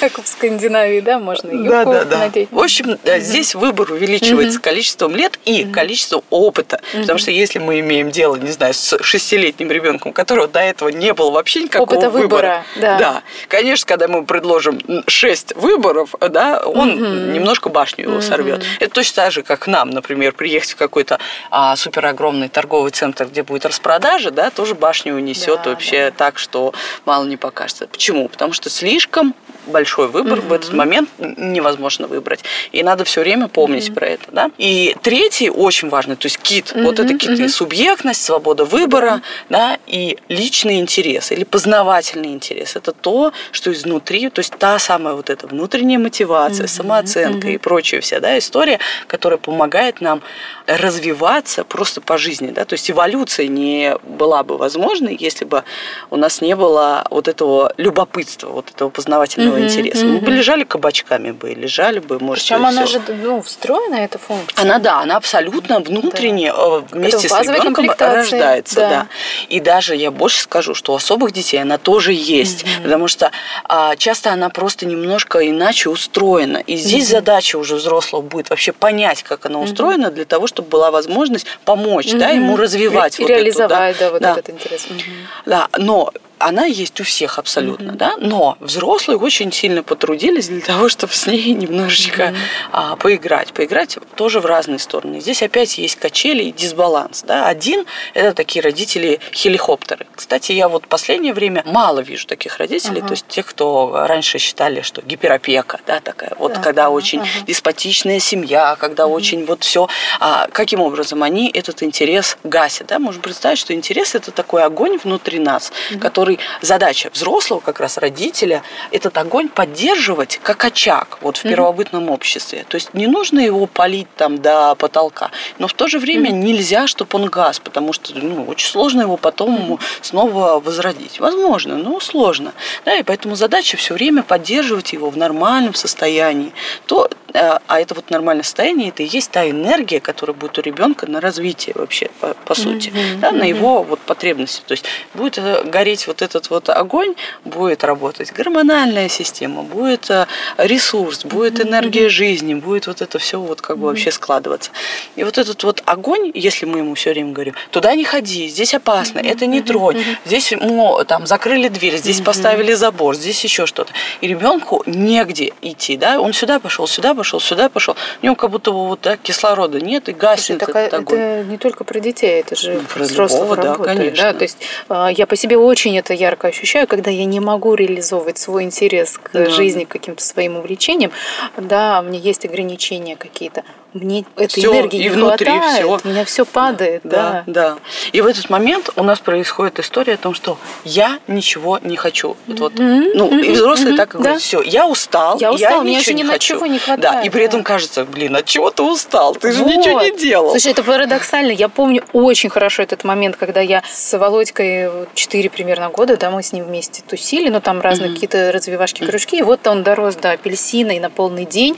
Как 0.00 0.22
в 0.22 0.26
Скандинавии, 0.26 1.00
да, 1.00 1.18
можно 1.18 1.50
юбку 1.50 1.92
надеть. 2.10 2.48
В 2.50 2.58
общем, 2.58 2.98
здесь 3.18 3.54
выбор 3.54 3.92
увеличивается 3.92 4.60
количеством 4.60 5.14
лет 5.14 5.38
и 5.44 5.64
количеством 5.64 6.22
опыта, 6.30 6.80
потому 6.92 7.18
что 7.18 7.30
если 7.30 7.58
мы 7.58 7.80
имеем 7.80 8.10
дело, 8.10 8.36
не 8.36 8.50
знаю, 8.50 8.74
с 8.74 8.98
шестилетним 9.02 9.70
ребенком, 9.70 10.12
которого 10.12 10.48
до 10.48 10.60
этого 10.60 10.88
не 10.88 11.12
было 11.12 11.30
вообще 11.30 11.62
никакого 11.64 11.86
Опыта 11.88 12.10
выбора, 12.10 12.64
да. 12.76 12.98
да, 12.98 13.22
конечно, 13.48 13.86
когда 13.86 14.08
мы 14.08 14.24
предложим 14.24 14.80
шесть 15.06 15.54
выборов, 15.56 16.14
да, 16.20 16.62
он 16.64 17.32
немножко 17.32 17.68
башню 17.68 18.04
его 18.04 18.20
сорвет. 18.20 18.64
Это 18.80 18.94
точно 18.94 19.24
так 19.24 19.32
же, 19.32 19.42
как 19.42 19.66
нам, 19.66 19.90
например, 19.90 20.32
приехать 20.32 20.70
в 20.70 20.76
какой-то 20.76 21.18
а, 21.50 21.76
супер 21.76 22.06
огромный 22.06 22.48
торговый 22.48 22.90
центр, 22.90 23.26
где 23.26 23.42
будет 23.42 23.66
распродажа, 23.66 24.30
да, 24.30 24.50
то 24.50 24.66
тоже 24.66 24.74
башню 24.76 25.14
унесет 25.14 25.60
да, 25.64 25.70
вообще 25.70 26.10
да. 26.10 26.16
так, 26.16 26.38
что 26.38 26.72
мало 27.04 27.24
не 27.24 27.36
покажется. 27.36 27.86
Почему? 27.86 28.28
Потому 28.28 28.52
что 28.52 28.70
слишком 28.70 29.34
большой 29.66 30.08
выбор 30.08 30.38
угу. 30.38 30.48
в 30.48 30.52
этот 30.52 30.72
момент 30.72 31.08
невозможно 31.18 32.06
выбрать. 32.06 32.40
И 32.72 32.82
надо 32.82 33.04
все 33.04 33.20
время 33.20 33.48
помнить 33.48 33.88
угу. 33.88 33.96
про 33.96 34.06
это. 34.06 34.24
Да? 34.30 34.50
И 34.58 34.96
третий 35.02 35.50
очень 35.50 35.88
важный, 35.88 36.16
то 36.16 36.26
есть 36.26 36.38
кит. 36.38 36.72
Угу. 36.74 36.82
Вот 36.82 36.98
это 36.98 37.16
киты. 37.18 37.44
Угу. 37.44 37.48
Субъектность, 37.48 38.24
свобода 38.24 38.64
выбора 38.64 39.14
угу. 39.14 39.22
да, 39.50 39.78
и 39.86 40.18
личный 40.28 40.78
интерес 40.78 41.32
или 41.32 41.44
познавательный 41.44 42.32
интерес. 42.32 42.76
Это 42.76 42.92
то, 42.92 43.32
что 43.52 43.72
изнутри, 43.72 44.30
то 44.30 44.40
есть 44.40 44.56
та 44.56 44.78
самая 44.78 45.14
вот 45.14 45.30
эта 45.30 45.46
внутренняя 45.46 45.98
мотивация, 45.98 46.64
угу. 46.64 46.72
самооценка 46.72 47.46
угу. 47.46 47.54
и 47.54 47.58
прочая 47.58 48.00
вся 48.00 48.20
да, 48.20 48.38
история, 48.38 48.78
которая 49.06 49.38
помогает 49.38 50.00
нам 50.00 50.22
развиваться 50.66 51.64
просто 51.64 52.00
по 52.00 52.18
жизни. 52.18 52.50
Да? 52.50 52.64
То 52.64 52.74
есть 52.74 52.90
эволюция 52.90 53.48
не 53.48 53.96
была 54.04 54.42
бы 54.42 54.55
возможной, 54.56 55.16
если 55.18 55.44
бы 55.44 55.64
у 56.10 56.16
нас 56.16 56.40
не 56.40 56.56
было 56.56 57.06
вот 57.10 57.28
этого 57.28 57.72
любопытства, 57.76 58.48
вот 58.48 58.70
этого 58.70 58.90
познавательного 58.90 59.56
mm-hmm, 59.56 59.64
интереса. 59.64 60.04
Mm-hmm. 60.04 60.12
Мы 60.12 60.20
бы 60.20 60.30
лежали 60.32 60.64
кабачками 60.64 61.30
бы, 61.30 61.54
лежали 61.54 61.98
бы, 61.98 62.18
может 62.18 62.44
Причем 62.44 62.66
она 62.66 62.86
же 62.86 63.00
ну, 63.08 63.42
встроена, 63.42 63.96
эта 63.96 64.18
функция. 64.18 64.62
Она, 64.62 64.78
да, 64.78 65.00
она 65.00 65.16
абсолютно 65.16 65.80
внутренне 65.80 66.52
да. 66.52 66.58
Э, 66.58 66.82
вместе 66.90 67.28
с 67.28 67.40
ребенком 67.40 67.90
рождается. 67.98 68.76
Да. 68.76 68.88
Да. 68.88 69.06
И 69.48 69.60
даже 69.60 69.94
я 69.96 70.10
больше 70.10 70.42
скажу, 70.42 70.74
что 70.74 70.92
у 70.92 70.96
особых 70.96 71.32
детей 71.32 71.58
она 71.58 71.78
тоже 71.78 72.12
есть, 72.12 72.62
mm-hmm. 72.62 72.82
потому 72.82 73.08
что 73.08 73.30
а, 73.64 73.96
часто 73.96 74.32
она 74.32 74.48
просто 74.48 74.86
немножко 74.86 75.48
иначе 75.48 75.90
устроена. 75.90 76.58
И 76.58 76.76
здесь 76.76 77.04
mm-hmm. 77.04 77.10
задача 77.10 77.56
уже 77.56 77.76
взрослого 77.76 78.22
будет 78.22 78.50
вообще 78.50 78.72
понять, 78.72 79.22
как 79.22 79.46
она 79.46 79.60
устроена, 79.60 80.06
mm-hmm. 80.06 80.14
для 80.14 80.24
того, 80.24 80.46
чтобы 80.46 80.68
была 80.68 80.90
возможность 80.90 81.46
помочь 81.64 82.06
mm-hmm. 82.06 82.18
да, 82.18 82.30
ему 82.30 82.56
развивать 82.56 83.18
и 83.18 83.22
вот 83.22 83.30
реализовать, 83.30 83.96
эту, 83.96 84.00
да, 84.00 84.06
да, 84.20 84.34
вот 84.34 84.44
да. 84.44 84.45
Этот 84.48 84.56
интерес. 84.56 84.86
Угу. 84.86 85.00
Да, 85.46 85.68
но 85.78 86.12
она 86.38 86.66
есть 86.66 87.00
у 87.00 87.04
всех 87.04 87.38
абсолютно, 87.38 87.92
mm-hmm. 87.92 87.96
да, 87.96 88.16
но 88.18 88.56
взрослые 88.60 89.18
очень 89.18 89.52
сильно 89.52 89.82
потрудились 89.82 90.48
для 90.48 90.60
того, 90.66 90.88
чтобы 90.88 91.12
с 91.12 91.26
ней 91.26 91.52
немножечко 91.52 92.22
mm-hmm. 92.22 92.36
а, 92.72 92.96
поиграть. 92.96 93.52
Поиграть 93.52 93.98
тоже 94.16 94.40
в 94.40 94.46
разные 94.46 94.78
стороны. 94.78 95.20
Здесь 95.20 95.42
опять 95.42 95.78
есть 95.78 95.96
качели 95.96 96.44
и 96.44 96.52
дисбаланс, 96.52 97.22
да. 97.22 97.46
Один– 97.46 97.86
это 98.14 98.34
такие 98.34 98.62
родители 98.62 99.20
хеликоптеры. 99.32 100.06
Кстати, 100.14 100.52
я 100.52 100.68
вот 100.68 100.86
последнее 100.88 101.32
время 101.32 101.62
мало 101.66 102.00
вижу 102.00 102.26
таких 102.26 102.58
родителей, 102.58 103.00
uh-huh. 103.00 103.06
то 103.06 103.12
есть 103.12 103.26
тех, 103.28 103.46
кто 103.46 104.06
раньше 104.06 104.38
считали, 104.38 104.82
что 104.82 105.02
гиперопека, 105.02 105.80
да, 105.86 106.00
такая, 106.00 106.32
вот 106.38 106.52
uh-huh. 106.52 106.62
когда 106.62 106.90
очень 106.90 107.20
uh-huh. 107.20 107.46
деспотичная 107.46 108.18
семья, 108.18 108.76
когда 108.78 109.04
uh-huh. 109.04 109.12
очень 109.12 109.44
вот 109.46 109.62
все, 109.62 109.88
а, 110.20 110.48
каким 110.52 110.80
образом 110.80 111.22
они 111.22 111.50
этот 111.50 111.82
интерес 111.82 112.38
гасят, 112.44 112.88
да, 112.88 112.98
можем 112.98 113.22
представить, 113.22 113.58
что 113.58 113.72
интерес– 113.72 114.14
это 114.14 114.30
такой 114.30 114.64
огонь 114.64 114.98
внутри 114.98 115.38
нас, 115.38 115.72
uh-huh. 115.90 115.98
который 115.98 116.25
который 116.26 116.38
задача 116.60 117.10
взрослого, 117.12 117.60
как 117.60 117.78
раз 117.80 117.98
родителя, 117.98 118.62
этот 118.90 119.16
огонь 119.16 119.48
поддерживать 119.48 120.40
как 120.42 120.64
очаг 120.64 121.18
вот 121.20 121.36
в 121.36 121.42
первобытном 121.42 122.10
обществе. 122.10 122.64
То 122.68 122.76
есть 122.76 122.94
не 122.94 123.06
нужно 123.06 123.38
его 123.40 123.66
полить 123.66 124.08
там 124.16 124.38
до 124.38 124.74
потолка, 124.74 125.30
но 125.58 125.68
в 125.68 125.72
то 125.72 125.86
же 125.86 125.98
время 125.98 126.30
нельзя, 126.30 126.88
чтобы 126.88 127.10
он 127.18 127.26
газ, 127.26 127.60
потому 127.60 127.92
что 127.92 128.12
ну, 128.18 128.44
очень 128.46 128.68
сложно 128.68 129.02
его 129.02 129.16
потом 129.16 129.78
снова 130.00 130.60
возродить. 130.60 131.20
Возможно, 131.20 131.76
но 131.76 132.00
сложно. 132.00 132.52
Да, 132.84 132.96
и 132.96 133.02
поэтому 133.04 133.36
задача 133.36 133.76
все 133.76 133.94
время 133.94 134.22
поддерживать 134.22 134.92
его 134.92 135.10
в 135.10 135.16
нормальном 135.16 135.74
состоянии. 135.74 136.52
То 136.86 137.08
а, 137.36 137.60
а 137.66 137.80
это 137.80 137.94
вот 137.94 138.10
нормальное 138.10 138.42
состояние, 138.42 138.88
это 138.88 139.02
и 139.02 139.06
есть 139.06 139.30
та 139.30 139.48
энергия, 139.48 140.00
которая 140.00 140.34
будет 140.34 140.58
у 140.58 140.62
ребенка 140.62 141.06
на 141.06 141.20
развитие 141.20 141.74
вообще, 141.76 142.10
по, 142.20 142.34
по 142.44 142.54
сути, 142.54 142.88
mm-hmm. 142.88 143.18
да, 143.20 143.32
на 143.32 143.44
его 143.44 143.82
вот 143.82 144.00
потребности. 144.00 144.62
То 144.66 144.72
есть 144.72 144.84
будет 145.14 145.38
э, 145.38 145.62
гореть 145.64 146.06
вот 146.06 146.22
этот 146.22 146.48
вот 146.50 146.68
огонь, 146.68 147.14
будет 147.44 147.84
работать 147.84 148.32
гормональная 148.32 149.08
система, 149.08 149.62
будет 149.62 150.10
э, 150.10 150.26
ресурс, 150.56 151.24
будет 151.24 151.60
энергия 151.60 152.08
жизни, 152.08 152.54
будет 152.54 152.86
вот 152.86 153.02
это 153.02 153.18
все 153.18 153.38
вот 153.38 153.60
как 153.60 153.78
бы 153.78 153.86
вообще 153.86 154.10
складываться. 154.10 154.70
И 155.16 155.24
вот 155.24 155.38
этот 155.38 155.62
вот 155.64 155.82
огонь, 155.84 156.30
если 156.34 156.66
мы 156.66 156.78
ему 156.78 156.94
все 156.94 157.10
время 157.10 157.32
говорим, 157.32 157.54
туда 157.70 157.94
не 157.94 158.04
ходи, 158.04 158.48
здесь 158.48 158.74
опасно, 158.74 159.18
это 159.18 159.46
не 159.46 159.60
тронь, 159.60 160.02
здесь 160.24 160.52
ну, 160.58 161.04
там 161.06 161.26
закрыли 161.26 161.68
дверь, 161.68 161.96
здесь 161.96 162.20
поставили 162.20 162.72
забор, 162.72 163.14
здесь 163.14 163.42
еще 163.44 163.66
что-то. 163.66 163.92
И 164.20 164.28
ребенку 164.28 164.82
негде 164.86 165.52
идти, 165.60 165.96
да, 165.96 166.20
он 166.20 166.32
сюда 166.32 166.58
пошел, 166.60 166.86
сюда 166.86 167.14
пошел, 167.14 167.25
сюда 167.40 167.68
пошел, 167.68 167.96
у 168.22 168.26
него 168.26 168.36
как 168.36 168.50
будто 168.50 168.70
вот 168.72 169.00
да, 169.02 169.16
кислорода 169.16 169.80
нет 169.80 170.08
и 170.08 170.12
гаснет 170.12 170.62
это, 170.62 170.78
этот 170.78 171.00
огонь. 171.00 171.18
Это 171.18 171.44
не 171.48 171.58
только 171.58 171.84
про 171.84 172.00
детей, 172.00 172.40
это 172.40 172.56
же 172.56 172.80
про 172.92 173.02
взрослых 173.02 173.42
любого, 173.42 173.56
да, 173.56 173.62
работает, 173.72 173.98
конечно. 173.98 174.32
Да? 174.32 174.38
То 174.38 174.42
есть 174.42 174.58
а, 174.88 175.08
я 175.10 175.26
по 175.26 175.36
себе 175.36 175.56
очень 175.56 175.96
это 175.98 176.14
ярко 176.14 176.48
ощущаю, 176.48 176.86
когда 176.86 177.10
я 177.10 177.24
не 177.24 177.40
могу 177.40 177.74
реализовывать 177.74 178.38
свой 178.38 178.64
интерес 178.64 179.18
к 179.18 179.30
Да. 179.32 179.50
жизни, 179.50 179.84
к 179.84 179.88
каким-то 179.88 180.22
своим 180.24 180.56
увлечениям, 180.56 181.10
да, 181.56 182.00
у 182.00 182.08
меня 182.08 182.18
есть 182.18 182.44
ограничения 182.44 183.16
какие-то, 183.16 183.64
мне 183.94 184.24
этой 184.36 184.60
Всё, 184.60 184.72
энергии 184.72 184.98
и 185.00 185.02
не 185.04 185.08
внутри 185.08 185.46
хватает, 185.50 185.76
всё. 185.84 185.98
у 186.04 186.08
меня 186.08 186.24
все 186.24 186.44
падает, 186.44 187.00
да. 187.04 187.44
Да, 187.46 187.70
да. 187.72 187.78
И 188.12 188.20
в 188.20 188.26
этот 188.26 188.50
момент 188.50 188.90
у 188.96 189.02
нас 189.02 189.20
происходит 189.20 189.78
история 189.78 190.14
о 190.14 190.16
том, 190.18 190.34
что 190.34 190.58
я 190.84 191.18
ничего 191.28 191.78
не 191.82 191.96
хочу. 191.96 192.36
Вот, 192.46 192.60
вот. 192.60 192.72
Ну, 192.76 193.38
и 193.38 193.50
взрослые 193.50 193.96
так 193.96 194.10
и 194.14 194.18
да. 194.18 194.18
говорят, 194.18 194.40
все, 194.42 194.60
я 194.62 194.86
устал, 194.86 195.38
Я 195.40 195.52
устал, 195.52 195.82
мне 195.82 195.96
ничего 195.96 195.98
вообще 195.98 196.14
не 196.14 196.22
ни 196.22 196.26
на 196.26 196.32
хочу. 196.34 196.54
чего 196.54 196.66
не 196.66 196.78
Да, 196.78 196.84
хватает, 196.84 197.26
и 197.26 197.30
при 197.30 197.44
этом 197.44 197.60
да. 197.60 197.64
кажется, 197.64 198.04
блин, 198.04 198.36
от 198.36 198.44
чего 198.44 198.70
ты 198.70 198.82
устал? 198.82 199.34
Ты 199.34 199.52
же 199.52 199.62
Вот. 199.64 199.74
ничего 199.74 200.02
не 200.02 200.16
делал. 200.16 200.50
Слушай, 200.50 200.72
это 200.72 200.82
парадоксально. 200.82 201.52
Я 201.52 201.68
помню 201.68 202.04
очень 202.12 202.50
хорошо 202.50 202.82
этот 202.82 203.04
момент, 203.04 203.36
когда 203.36 203.60
я 203.60 203.82
с 203.90 204.16
Володькой 204.18 204.90
4 205.14 205.48
примерно 205.50 205.88
года, 205.88 206.16
да, 206.16 206.30
мы 206.30 206.42
с 206.42 206.52
ним 206.52 206.64
вместе 206.66 207.02
тусили, 207.06 207.48
но 207.48 207.60
там 207.60 207.80
разные 207.80 208.12
какие-то 208.12 208.52
развивашки, 208.52 209.04
кружки, 209.06 209.38
и 209.38 209.42
вот 209.42 209.66
он 209.66 209.82
дорос 209.82 210.16
до 210.16 210.32
апельсина 210.32 210.90
и 210.92 211.00
на 211.00 211.08
полный 211.10 211.44
день. 211.44 211.76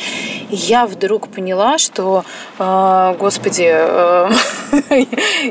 И 0.50 0.56
я 0.56 0.86
вдруг 0.86 1.28
поняла, 1.28 1.78
что, 1.78 1.97
э, 1.98 3.14
господи, 3.18 3.64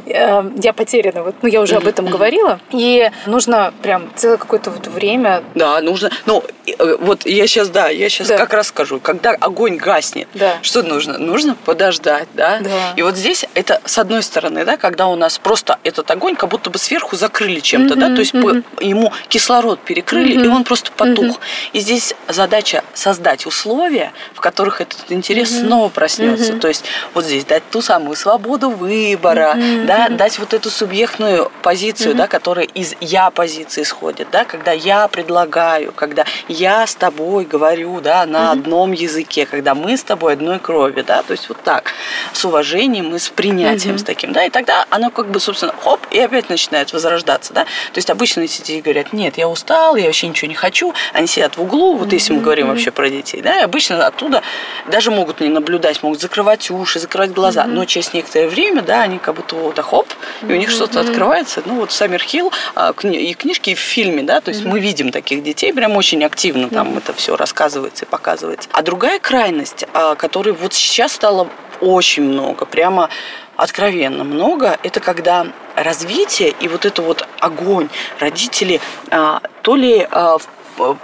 э, 0.06 0.52
я 0.62 0.74
потеряна. 0.74 1.24
Вот, 1.24 1.36
ну, 1.42 1.48
я 1.50 1.62
уже 1.62 1.76
об 1.76 1.88
этом 1.88 2.06
говорила. 2.08 2.60
И 2.72 3.10
нужно 3.26 3.74
прям 3.82 4.10
целое 4.16 4.38
какое-то 4.38 4.72
вот 4.72 4.88
время 4.88 5.44
Да, 5.56 5.80
нужно. 5.82 6.12
Ну, 6.26 6.44
э, 6.66 6.98
вот 7.00 7.26
я 7.26 7.48
сейчас, 7.48 7.70
да, 7.70 7.90
я 7.90 8.10
сейчас 8.10 8.28
Да. 8.28 8.38
как 8.38 8.54
раз 8.54 8.68
скажу, 8.68 9.00
когда 9.00 9.32
огонь 9.32 9.78
гаснет, 9.78 10.28
Да. 10.34 10.58
что 10.62 10.84
нужно? 10.84 11.18
Нужно 11.18 11.56
подождать, 11.56 12.28
да? 12.34 12.60
Да. 12.62 12.70
И 12.96 13.02
вот 13.02 13.16
здесь 13.16 13.46
это 13.54 13.82
с 13.86 13.98
одной 13.98 14.24
стороны, 14.24 14.66
да, 14.66 14.78
когда 14.78 15.08
у 15.08 15.16
нас 15.16 15.38
просто 15.40 15.80
этот 15.84 16.10
огонь 16.12 16.36
как 16.36 16.50
будто 16.50 16.70
бы 16.70 16.78
сверху 16.78 17.16
закрыли 17.16 17.60
чем-то, 17.60 17.96
да, 17.96 18.08
то 18.08 18.20
есть 18.20 18.32
по- 18.34 18.62
ему 18.84 19.12
кислород 19.30 19.80
перекрыли, 19.80 20.44
и 20.44 20.48
он 20.48 20.64
просто 20.64 20.92
потух. 20.92 21.40
И 21.74 21.80
здесь 21.80 22.14
задача 22.28 22.84
создать 22.94 23.46
условия, 23.46 24.12
в 24.34 24.42
которых 24.42 24.82
этот 24.82 25.12
интерес 25.12 25.60
снова 25.60 25.90
проснется. 25.90 26.37
То 26.60 26.68
есть 26.68 26.86
вот 27.14 27.26
здесь 27.26 27.46
дать 27.46 27.64
ту 27.70 27.82
самую 27.82 28.16
свободу 28.16 28.70
выбора, 28.70 29.56
да, 29.86 30.10
дать 30.10 30.40
вот 30.40 30.54
эту 30.54 30.70
субъектную 30.70 31.52
позицию, 31.62 32.16
да, 32.16 32.28
которая 32.28 32.66
из 32.66 32.96
я 33.02 33.30
позиции 33.30 33.84
исходит, 33.84 34.28
да, 34.32 34.46
когда 34.46 34.72
я 34.72 35.08
предлагаю, 35.08 35.92
когда 35.94 36.26
я 36.48 36.86
с 36.86 36.96
тобой 36.96 37.46
говорю, 37.46 38.02
да, 38.02 38.26
на 38.26 38.52
одном 38.52 38.92
языке, 38.92 39.46
когда 39.46 39.76
мы 39.76 39.98
с 39.98 40.04
тобой 40.04 40.34
одной 40.34 40.60
крови, 40.60 41.02
да, 41.02 41.24
то 41.24 41.32
есть 41.32 41.50
вот 41.50 41.62
так, 41.64 41.94
с 42.34 42.46
уважением 42.46 43.16
и 43.16 43.20
с 43.20 43.30
принятием 43.30 43.98
с 43.98 44.04
таким, 44.04 44.34
да, 44.34 44.44
и 44.46 44.50
тогда 44.50 44.86
оно 44.90 45.10
как 45.10 45.30
бы, 45.30 45.40
собственно, 45.40 45.74
хоп, 45.84 46.02
и 46.12 46.20
опять 46.20 46.50
начинает 46.50 46.94
возрождаться, 46.94 47.54
да, 47.54 47.64
то 47.64 47.98
есть 47.98 48.10
обычно 48.10 48.42
эти 48.42 48.62
дети 48.62 48.82
говорят, 48.82 49.14
нет, 49.14 49.38
я 49.38 49.48
устал, 49.48 49.96
я 49.96 50.06
вообще 50.06 50.28
ничего 50.28 50.50
не 50.50 50.56
хочу, 50.56 50.94
они 51.14 51.28
сидят 51.28 51.58
в 51.58 51.62
углу, 51.62 51.98
вот 51.98 52.14
если 52.14 52.34
мы 52.34 52.42
говорим 52.42 52.68
вообще 52.68 52.92
про 52.92 53.10
детей, 53.10 53.42
да, 53.42 53.60
и 53.60 53.64
обычно 53.64 54.06
оттуда 54.06 54.42
даже 54.88 55.12
могут 55.12 55.42
не 55.42 55.50
наблюдать, 55.50 56.04
могут 56.04 56.20
закрывать 56.28 56.70
уши, 56.70 57.00
закрывать 57.00 57.32
глаза, 57.32 57.64
но 57.64 57.86
через 57.86 58.14
некоторое 58.14 58.48
время, 58.50 58.82
да, 58.82 59.02
они 59.04 59.18
как 59.18 59.36
будто 59.36 59.56
вот, 59.56 59.80
а 59.80 59.82
хоп, 59.82 60.08
и 60.42 60.46
у 60.52 60.56
них 60.58 60.70
что-то 60.70 61.00
открывается, 61.00 61.62
ну 61.66 61.76
вот 61.76 61.92
Саммер 61.94 62.22
Хилл 62.22 62.52
а, 62.76 62.94
и 63.02 63.34
книжки, 63.34 63.70
и 63.70 63.76
в 63.76 63.80
фильме, 63.80 64.24
да, 64.24 64.42
то 64.42 64.50
есть 64.50 64.66
мы 64.66 64.80
видим 64.82 65.12
таких 65.12 65.42
детей 65.42 65.72
прям 65.74 65.96
очень 65.96 66.24
активно, 66.26 66.70
там 66.70 66.98
это 66.98 67.14
все 67.14 67.38
рассказывается 67.38 68.04
и 68.04 68.08
показывается. 68.08 68.68
А 68.74 68.82
другая 68.82 69.20
крайность, 69.20 69.86
а, 69.94 70.16
которой 70.16 70.54
вот 70.54 70.74
сейчас 70.74 71.14
стало 71.14 71.48
очень 71.80 72.24
много, 72.24 72.66
прямо 72.66 73.10
откровенно 73.56 74.24
много, 74.26 74.78
это 74.84 75.00
когда 75.00 75.48
развитие 75.76 76.54
и 76.60 76.68
вот 76.68 76.86
это 76.86 77.02
вот 77.02 77.26
огонь. 77.40 77.88
Родители 78.20 78.82
а, 79.10 79.42
то 79.62 79.76
ли 79.76 80.06
а, 80.12 80.38
в- 80.38 80.48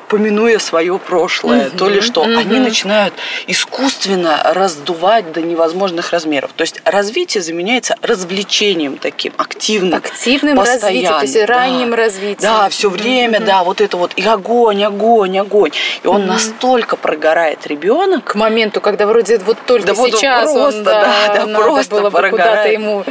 поминуя 0.08 0.60
свое 0.60 0.98
прошлое, 1.00 1.70
то 1.70 1.90
ли 1.90 2.02
что, 2.02 2.24
они 2.24 2.60
начинают 2.60 3.14
искусственно 3.48 4.42
раздувать 4.54 5.32
до 5.32 5.42
невозможных 5.42 6.12
размеров. 6.12 6.52
То 6.56 6.62
есть 6.62 6.82
развитие 6.86 7.42
заменяется 7.42 7.96
развлечением 8.02 8.98
таким 8.98 9.34
активным, 9.38 10.00
активным 10.00 10.60
развитием, 10.60 11.14
то 11.14 11.22
есть 11.22 11.34
постоянным, 11.34 11.48
да. 11.48 11.54
ранним 11.54 11.94
развитием. 11.94 12.38
Да, 12.40 12.70
все 12.70 12.90
время, 12.90 13.40
да, 13.40 13.64
вот 13.64 13.82
это 13.82 13.98
вот 13.98 14.14
и 14.16 14.24
огонь, 14.24 14.84
огонь, 14.84 15.38
огонь. 15.40 15.72
И 16.04 16.08
он 16.08 16.26
настолько 16.26 16.96
прогорает 16.96 17.66
ребенок, 17.68 18.24
к 18.24 18.36
моменту, 18.36 18.82
когда 18.82 19.06
вроде 19.08 19.38
вот 19.40 19.58
только 19.66 19.88
Да 19.88 19.94
вот 19.94 20.12
сейчас 20.12 20.52
просто, 20.52 20.78
он, 20.80 20.84
да, 20.84 21.28
да, 21.34 21.46
надо 21.46 21.56
просто 21.56 21.96
было 21.96 22.10
бы 22.10 22.30
куда-то 22.30 22.30
прогорает. 22.30 22.74
ему, 22.74 23.06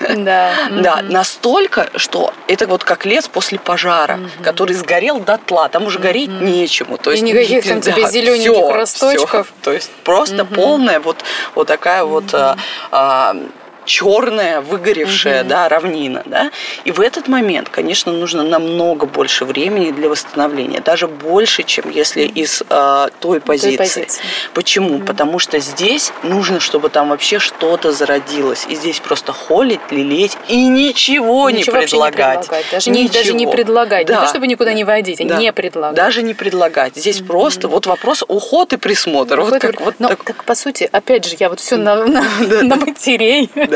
да, 0.00 0.52
Да, 0.70 1.02
настолько, 1.02 1.88
что 1.96 2.32
это 2.48 2.66
вот 2.66 2.84
как 2.84 3.06
лес 3.06 3.28
после 3.28 3.58
пожара, 3.58 4.20
который 4.42 4.74
сгорел 4.74 5.20
дотла, 5.20 5.68
там 5.68 5.84
уже 5.84 5.98
гореть 6.06 6.40
нечему. 6.40 6.98
То 6.98 7.10
И 7.10 7.14
есть 7.14 7.24
никаких 7.24 7.64
там 7.66 7.80
да, 7.80 7.92
тебе 7.92 8.06
зелененьких 8.08 8.52
всё, 8.52 8.72
росточков. 8.72 9.46
всё. 9.46 9.54
То 9.62 9.72
есть 9.72 9.90
просто 10.04 10.44
полная 10.44 11.00
вот, 11.00 11.24
вот 11.54 11.66
такая 11.66 12.04
вот 12.04 12.32
а, 12.34 12.56
а, 12.90 13.36
черная, 13.86 14.60
выгоревшая, 14.60 15.44
да, 15.44 15.68
равнина, 15.68 16.22
да. 16.26 16.50
И 16.84 16.90
в 16.90 17.00
этот 17.00 17.28
момент, 17.28 17.68
конечно, 17.70 18.12
нужно 18.12 18.42
намного 18.42 19.06
больше 19.06 19.44
времени 19.46 19.90
для 19.92 20.08
восстановления, 20.10 20.80
даже 20.80 21.08
больше, 21.08 21.62
чем 21.62 21.88
если 21.90 22.22
из 22.22 22.62
а, 22.68 23.08
той 23.20 23.40
позиции. 23.40 23.76
позиции. 23.76 24.22
Почему? 24.52 24.98
Потому 24.98 25.38
что 25.38 25.58
здесь 25.60 26.12
нужно, 26.22 26.60
чтобы 26.60 26.88
там 26.90 27.08
вообще 27.10 27.38
что-то 27.38 27.92
зародилось. 27.92 28.66
И 28.68 28.74
здесь 28.74 29.00
просто 29.00 29.32
холить, 29.32 29.80
лелеять 29.90 30.36
и 30.48 30.66
ничего, 30.66 31.48
не 31.50 31.58
Ничего 31.58 31.76
вообще 31.76 31.90
предлагать. 31.92 32.36
не 32.40 32.42
предлагать. 32.42 32.66
Даже 32.72 32.90
не, 32.90 33.08
даже 33.08 33.32
не 33.32 33.38
Ничего. 33.40 33.52
предлагать. 33.52 34.08
Не 34.08 34.14
Да. 34.14 34.22
то, 34.22 34.28
чтобы 34.28 34.46
никуда 34.48 34.72
не 34.72 34.84
водить, 34.84 35.20
а 35.20 35.24
Да. 35.24 35.36
не 35.36 35.52
предлагать. 35.52 35.96
Даже 35.96 36.22
не 36.22 36.34
предлагать. 36.34 36.96
Здесь 36.96 37.20
просто 37.20 37.68
вот 37.68 37.86
вопрос 37.86 38.24
уход 38.26 38.72
и 38.72 38.76
присмотр. 38.76 39.36
Вот 39.40 39.46
Какой-то 39.52 39.66
как 39.68 39.76
вариант. 39.80 39.98
вот 39.98 40.00
Но 40.00 40.08
так. 40.08 40.24
так, 40.24 40.44
по 40.44 40.54
сути, 40.54 40.88
опять 40.90 41.24
же, 41.24 41.36
я 41.38 41.48
вот 41.48 41.60
все 41.60 41.76
на, 41.76 42.04
на, 42.04 42.24
Да, 42.40 42.62
на 42.62 42.76
матерей. 42.76 43.48
Да. 43.54 43.75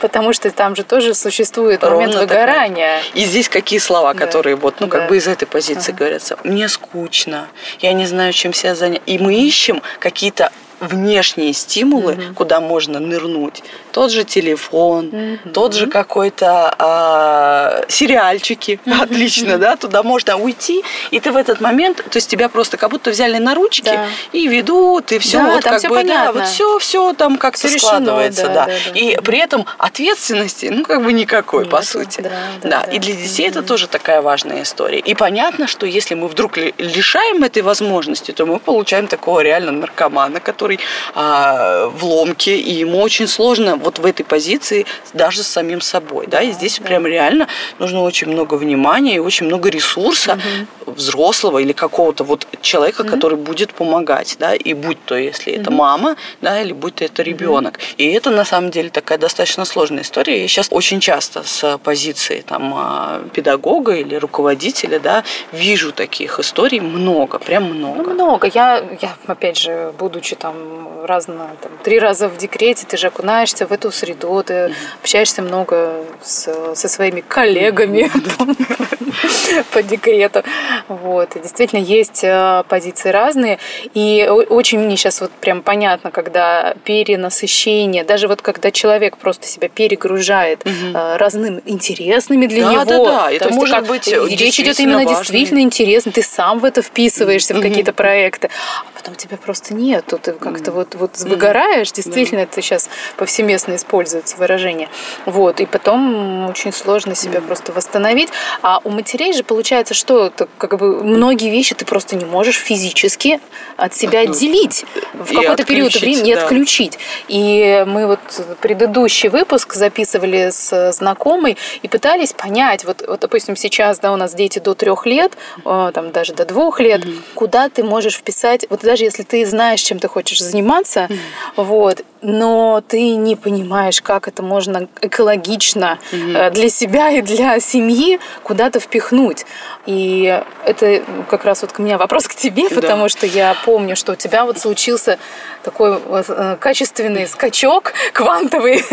Потому 0.00 0.32
что 0.32 0.50
там 0.50 0.76
же 0.76 0.82
тоже 0.84 1.14
существует 1.14 1.82
момент 1.82 2.14
Ровно 2.14 2.20
так. 2.20 2.30
выгорания. 2.30 3.00
И 3.14 3.24
здесь 3.24 3.48
какие 3.48 3.78
слова, 3.78 4.14
Да. 4.14 4.26
которые 4.26 4.56
вот, 4.56 4.80
ну, 4.80 4.88
как 4.88 5.02
Да. 5.02 5.08
бы 5.08 5.16
из 5.16 5.26
этой 5.26 5.46
позиции 5.46 5.92
говорятся. 5.92 6.36
Мне 6.44 6.68
скучно, 6.68 7.48
я 7.80 7.92
не 7.92 8.06
знаю, 8.06 8.32
чем 8.32 8.52
себя 8.52 8.74
занять. 8.74 9.02
И 9.06 9.18
мы 9.18 9.34
ищем 9.34 9.82
какие-то 9.98 10.50
внешние 10.80 11.52
стимулы, 11.52 12.18
куда 12.34 12.60
можно 12.60 13.00
нырнуть. 13.00 13.62
Тот 13.92 14.10
же 14.10 14.24
телефон, 14.24 15.38
тот 15.52 15.74
же 15.74 15.86
какой-то 15.86 16.74
а, 16.78 17.84
сериальчики, 17.88 18.80
отлично, 19.00 19.58
да, 19.58 19.76
туда 19.76 20.02
можно 20.02 20.36
уйти, 20.36 20.82
и 21.10 21.20
ты 21.20 21.32
в 21.32 21.36
этот 21.36 21.60
момент, 21.60 21.98
то 21.98 22.16
есть 22.16 22.28
тебя 22.30 22.48
просто 22.48 22.76
как 22.76 22.90
будто 22.90 23.10
взяли 23.10 23.38
на 23.38 23.54
ручки 23.54 23.84
Да. 23.84 24.06
и 24.32 24.46
ведут, 24.48 25.12
и 25.12 25.18
все, 25.18 25.38
Да, 25.38 25.44
вот 25.52 25.62
там 25.62 25.72
как 25.72 25.78
всё 25.80 25.88
бы, 25.88 25.94
да, 25.96 26.00
понятно. 26.02 26.32
вот 26.40 26.48
все, 26.48 26.78
все 26.78 27.12
там 27.14 27.36
как-то 27.36 27.66
решено, 27.68 27.78
складывается, 27.80 28.46
да, 28.46 28.54
да, 28.54 28.66
да, 28.66 28.72
да. 28.92 28.98
И 28.98 29.16
при 29.20 29.38
этом 29.38 29.66
ответственности, 29.78 30.66
ну, 30.66 30.84
как 30.84 31.02
бы 31.04 31.12
никакой, 31.12 31.64
по 31.66 31.76
Нету, 31.76 31.86
сути. 31.86 32.20
да, 32.20 32.30
да, 32.62 32.68
да, 32.70 32.86
да. 32.86 32.92
и 32.92 32.98
для 32.98 33.14
детей 33.14 33.48
это 33.48 33.62
тоже 33.62 33.86
такая 33.88 34.22
важная 34.22 34.62
история. 34.62 34.98
И 35.00 35.14
понятно, 35.14 35.66
что 35.66 35.86
если 35.86 36.14
мы 36.14 36.28
вдруг 36.28 36.56
ли- 36.56 36.74
лишаем 36.78 37.42
этой 37.44 37.62
возможности, 37.62 38.30
то 38.32 38.46
мы 38.46 38.58
получаем 38.58 39.06
такого 39.06 39.40
реально 39.40 39.72
наркомана, 39.72 40.40
который 40.40 40.69
а, 41.14 41.86
в 41.88 42.04
ломке, 42.04 42.56
и 42.56 42.72
ему 42.72 43.00
очень 43.00 43.26
сложно 43.26 43.76
вот 43.76 43.98
в 43.98 44.06
этой 44.06 44.22
позиции 44.24 44.86
даже 45.14 45.42
с 45.42 45.48
самим 45.48 45.80
собой. 45.80 46.26
Да, 46.26 46.42
и 46.42 46.52
здесь 46.52 46.78
прям 46.78 47.06
реально 47.06 47.48
нужно 47.78 48.02
очень 48.02 48.28
много 48.28 48.54
внимания 48.54 49.16
и 49.16 49.18
очень 49.18 49.46
много 49.46 49.70
ресурса 49.70 50.38
взрослого 50.86 51.58
или 51.58 51.72
какого-то 51.72 52.24
вот 52.24 52.46
человека, 52.60 53.04
который 53.04 53.36
будет 53.38 53.72
помогать, 53.74 54.36
да, 54.38 54.54
и 54.54 54.74
будь 54.74 55.02
то, 55.04 55.16
если 55.16 55.52
это 55.52 55.70
мама, 55.70 56.16
да, 56.40 56.60
или 56.60 56.72
будь 56.72 56.96
то 56.96 57.04
это 57.04 57.22
ребенок. 57.22 57.78
И 57.96 58.10
это 58.12 58.30
на 58.30 58.44
самом 58.44 58.70
деле 58.70 58.90
такая 58.90 59.18
достаточно 59.18 59.64
сложная 59.64 60.02
история. 60.02 60.40
Я 60.42 60.48
сейчас 60.48 60.68
очень 60.70 61.00
часто 61.00 61.42
с 61.42 61.78
позиции 61.78 62.42
там 62.46 62.74
а, 62.76 63.22
педагога 63.32 63.94
или 63.94 64.14
руководителя, 64.16 64.98
да, 64.98 65.24
вижу 65.52 65.92
таких 65.92 66.38
историй 66.38 66.80
много, 66.80 67.38
прям 67.38 67.68
Ну, 67.68 67.74
много. 67.94 68.10
много. 68.10 68.50
Я, 68.52 68.82
я, 69.00 69.16
опять 69.26 69.56
же, 69.58 69.92
будучи 69.98 70.36
там 70.36 70.54
там 70.60 71.04
разно, 71.06 71.50
там, 71.60 71.72
три 71.82 71.98
раза 71.98 72.28
в 72.28 72.36
декрете, 72.36 72.86
ты 72.86 72.96
же 72.96 73.08
окунаешься 73.08 73.66
в 73.66 73.72
эту 73.72 73.90
среду, 73.90 74.42
ты 74.42 74.54
mm-hmm. 74.54 74.74
общаешься 75.02 75.42
много 75.42 76.04
с, 76.22 76.74
со 76.74 76.88
своими 76.88 77.20
коллегами 77.20 78.10
mm-hmm. 78.10 79.64
по 79.72 79.82
декрету. 79.82 80.42
Вот. 80.88 81.36
И 81.36 81.40
действительно 81.40 81.80
есть 81.80 82.20
э, 82.22 82.64
позиции 82.68 83.10
разные. 83.10 83.58
И 83.94 84.28
очень 84.48 84.78
мне 84.78 84.96
сейчас 84.96 85.20
вот 85.20 85.30
прям 85.32 85.62
понятно, 85.62 86.10
когда 86.10 86.74
перенасыщение, 86.84 88.04
даже 88.04 88.28
вот 88.28 88.42
когда 88.42 88.70
человек 88.70 89.16
просто 89.16 89.46
себя 89.46 89.68
перегружает 89.68 90.62
mm-hmm. 90.62 91.16
разным 91.16 91.60
интересными 91.64 92.46
для 92.46 92.64
да, 92.64 92.72
него. 92.72 92.84
Да, 92.84 93.20
да, 93.22 93.32
это 93.32 93.50
может 93.52 93.76
как, 93.76 93.86
быть 93.86 94.08
Речь 94.08 94.60
идет 94.60 94.78
именно 94.80 94.98
важный. 94.98 95.14
действительно 95.14 95.60
интересно, 95.60 96.12
ты 96.12 96.22
сам 96.22 96.58
в 96.58 96.64
это 96.64 96.82
вписываешься, 96.82 97.54
в 97.54 97.60
какие-то 97.60 97.92
проекты, 97.92 98.50
а 98.94 98.99
потом 99.00 99.14
тебя 99.14 99.36
просто 99.38 99.72
нету, 99.72 100.18
ты 100.18 100.32
как-то 100.32 100.70
mm-hmm. 100.70 100.74
вот, 100.74 100.94
вот 100.94 101.18
выгораешь, 101.20 101.90
действительно, 101.92 102.40
mm-hmm. 102.40 102.52
это 102.52 102.62
сейчас 102.62 102.90
повсеместно 103.16 103.76
используется 103.76 104.36
выражение. 104.36 104.88
Вот, 105.24 105.60
и 105.60 105.66
потом 105.66 106.48
очень 106.50 106.72
сложно 106.72 107.14
себя 107.14 107.38
mm-hmm. 107.38 107.46
просто 107.46 107.72
восстановить. 107.72 108.28
А 108.62 108.80
у 108.84 108.90
матерей 108.90 109.32
же 109.32 109.42
получается, 109.42 109.94
что 109.94 110.26
это, 110.26 110.48
как 110.58 110.78
бы 110.78 111.02
многие 111.02 111.50
вещи 111.50 111.74
ты 111.74 111.86
просто 111.86 112.16
не 112.16 112.26
можешь 112.26 112.56
физически 112.56 113.40
от 113.76 113.94
себя 113.94 114.20
отделить 114.20 114.84
в 115.14 115.34
какой-то 115.34 115.64
период 115.64 115.94
времени 115.94 116.34
да. 116.34 116.42
отключить. 116.42 116.98
И 117.28 117.84
мы 117.86 118.06
вот 118.06 118.20
предыдущий 118.60 119.30
выпуск 119.30 119.74
записывали 119.74 120.50
с 120.50 120.92
знакомой 120.92 121.56
и 121.80 121.88
пытались 121.88 122.34
понять, 122.34 122.84
вот, 122.84 123.02
вот 123.06 123.20
допустим, 123.20 123.56
сейчас 123.56 123.98
да, 124.00 124.12
у 124.12 124.16
нас 124.16 124.34
дети 124.34 124.58
до 124.58 124.74
трех 124.74 125.06
лет, 125.06 125.32
э, 125.64 125.90
там 125.94 126.12
даже 126.12 126.34
до 126.34 126.44
двух 126.44 126.80
лет, 126.80 127.04
mm-hmm. 127.04 127.22
куда 127.34 127.68
ты 127.68 127.82
можешь 127.82 128.16
вписать, 128.16 128.66
вот 128.68 128.82
даже 128.90 129.04
если 129.04 129.22
ты 129.22 129.46
знаешь, 129.46 129.80
чем 129.82 130.00
ты 130.00 130.08
хочешь 130.08 130.42
заниматься, 130.42 131.06
mm-hmm. 131.08 131.18
вот, 131.64 132.02
но 132.22 132.82
ты 132.88 133.14
не 133.14 133.36
понимаешь, 133.36 134.02
как 134.02 134.26
это 134.26 134.42
можно 134.42 134.88
экологично 135.00 136.00
mm-hmm. 136.10 136.50
для 136.50 136.68
себя 136.68 137.10
и 137.10 137.22
для 137.22 137.60
семьи 137.60 138.18
куда-то 138.42 138.80
впихнуть. 138.80 139.46
И 139.86 140.42
это 140.64 141.02
как 141.30 141.44
раз 141.44 141.62
вот 141.62 141.74
у 141.78 141.82
меня 141.82 141.98
вопрос 141.98 142.26
к 142.26 142.34
тебе, 142.34 142.68
потому 142.68 143.04
да. 143.04 143.08
что 143.08 143.26
я 143.26 143.56
помню, 143.64 143.94
что 143.94 144.12
у 144.12 144.16
тебя 144.16 144.44
вот 144.44 144.58
случился 144.58 145.18
такой 145.62 145.98
вот 145.98 146.26
э, 146.28 146.56
качественный 146.58 147.28
скачок 147.28 147.92
квантовый. 148.12 148.84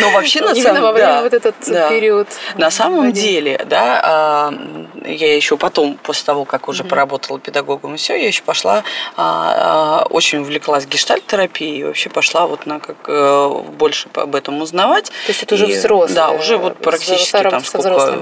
Но 0.00 0.10
вообще 0.14 0.40
на 0.40 0.54
самом 0.54 0.82
во 0.82 0.92
время 0.92 1.22
вот 1.22 1.34
этот 1.34 1.56
период. 1.60 2.28
На 2.56 2.70
самом 2.70 3.12
деле, 3.12 3.64
да, 3.68 4.00
а, 4.02 4.54
я 5.04 5.36
еще 5.36 5.56
потом, 5.56 5.98
после 6.02 6.24
того, 6.24 6.44
как 6.44 6.68
уже 6.68 6.84
поработала 6.84 7.38
педагогом 7.38 7.94
и 7.94 7.96
все, 7.96 8.16
я 8.16 8.26
еще 8.26 8.42
пошла, 8.42 8.82
очень 9.16 10.40
увлеклась 10.40 10.86
гештальт-терапией, 10.86 11.84
вообще 11.84 12.10
пошла 12.10 12.46
вот 12.46 12.66
на 12.66 12.80
как 12.80 12.96
э, 13.08 13.62
больше 13.76 14.08
об 14.14 14.34
этом 14.34 14.60
узнавать. 14.62 15.06
То 15.06 15.28
есть 15.28 15.42
это 15.42 15.54
уже 15.54 15.66
взрослые? 15.66 16.14
Да, 16.14 16.30
уже 16.30 16.56
вот 16.56 16.78
практически 16.78 17.42
там 17.42 17.64
сколько, 17.64 18.18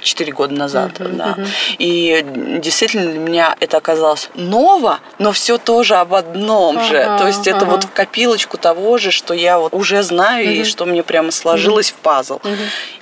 4 0.00 0.32
года 0.32 0.54
назад, 0.54 0.92
да. 0.98 1.36
И 1.78 2.24
действительно 2.60 3.10
для 3.10 3.20
меня 3.20 3.56
это 3.60 3.76
оказалось 3.76 4.30
ново, 4.34 5.00
но 5.18 5.32
все 5.32 5.58
тоже 5.58 5.96
об 5.96 6.14
одном 6.14 6.82
же. 6.84 7.16
То 7.18 7.26
есть 7.26 7.46
это 7.46 7.64
вот 7.64 7.84
в 7.84 7.92
копилочку 7.92 8.58
того 8.58 8.98
же, 8.98 9.10
что 9.10 9.34
я 9.34 9.58
вот 9.58 9.72
уже 9.74 10.02
знаю 10.02 10.52
и 10.52 10.64
что 10.64 10.86
мне 10.86 11.02
прямо 11.02 11.30
сложилось 11.30 11.90
в 11.90 11.94
пазл. 11.94 12.40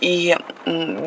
И 0.00 0.36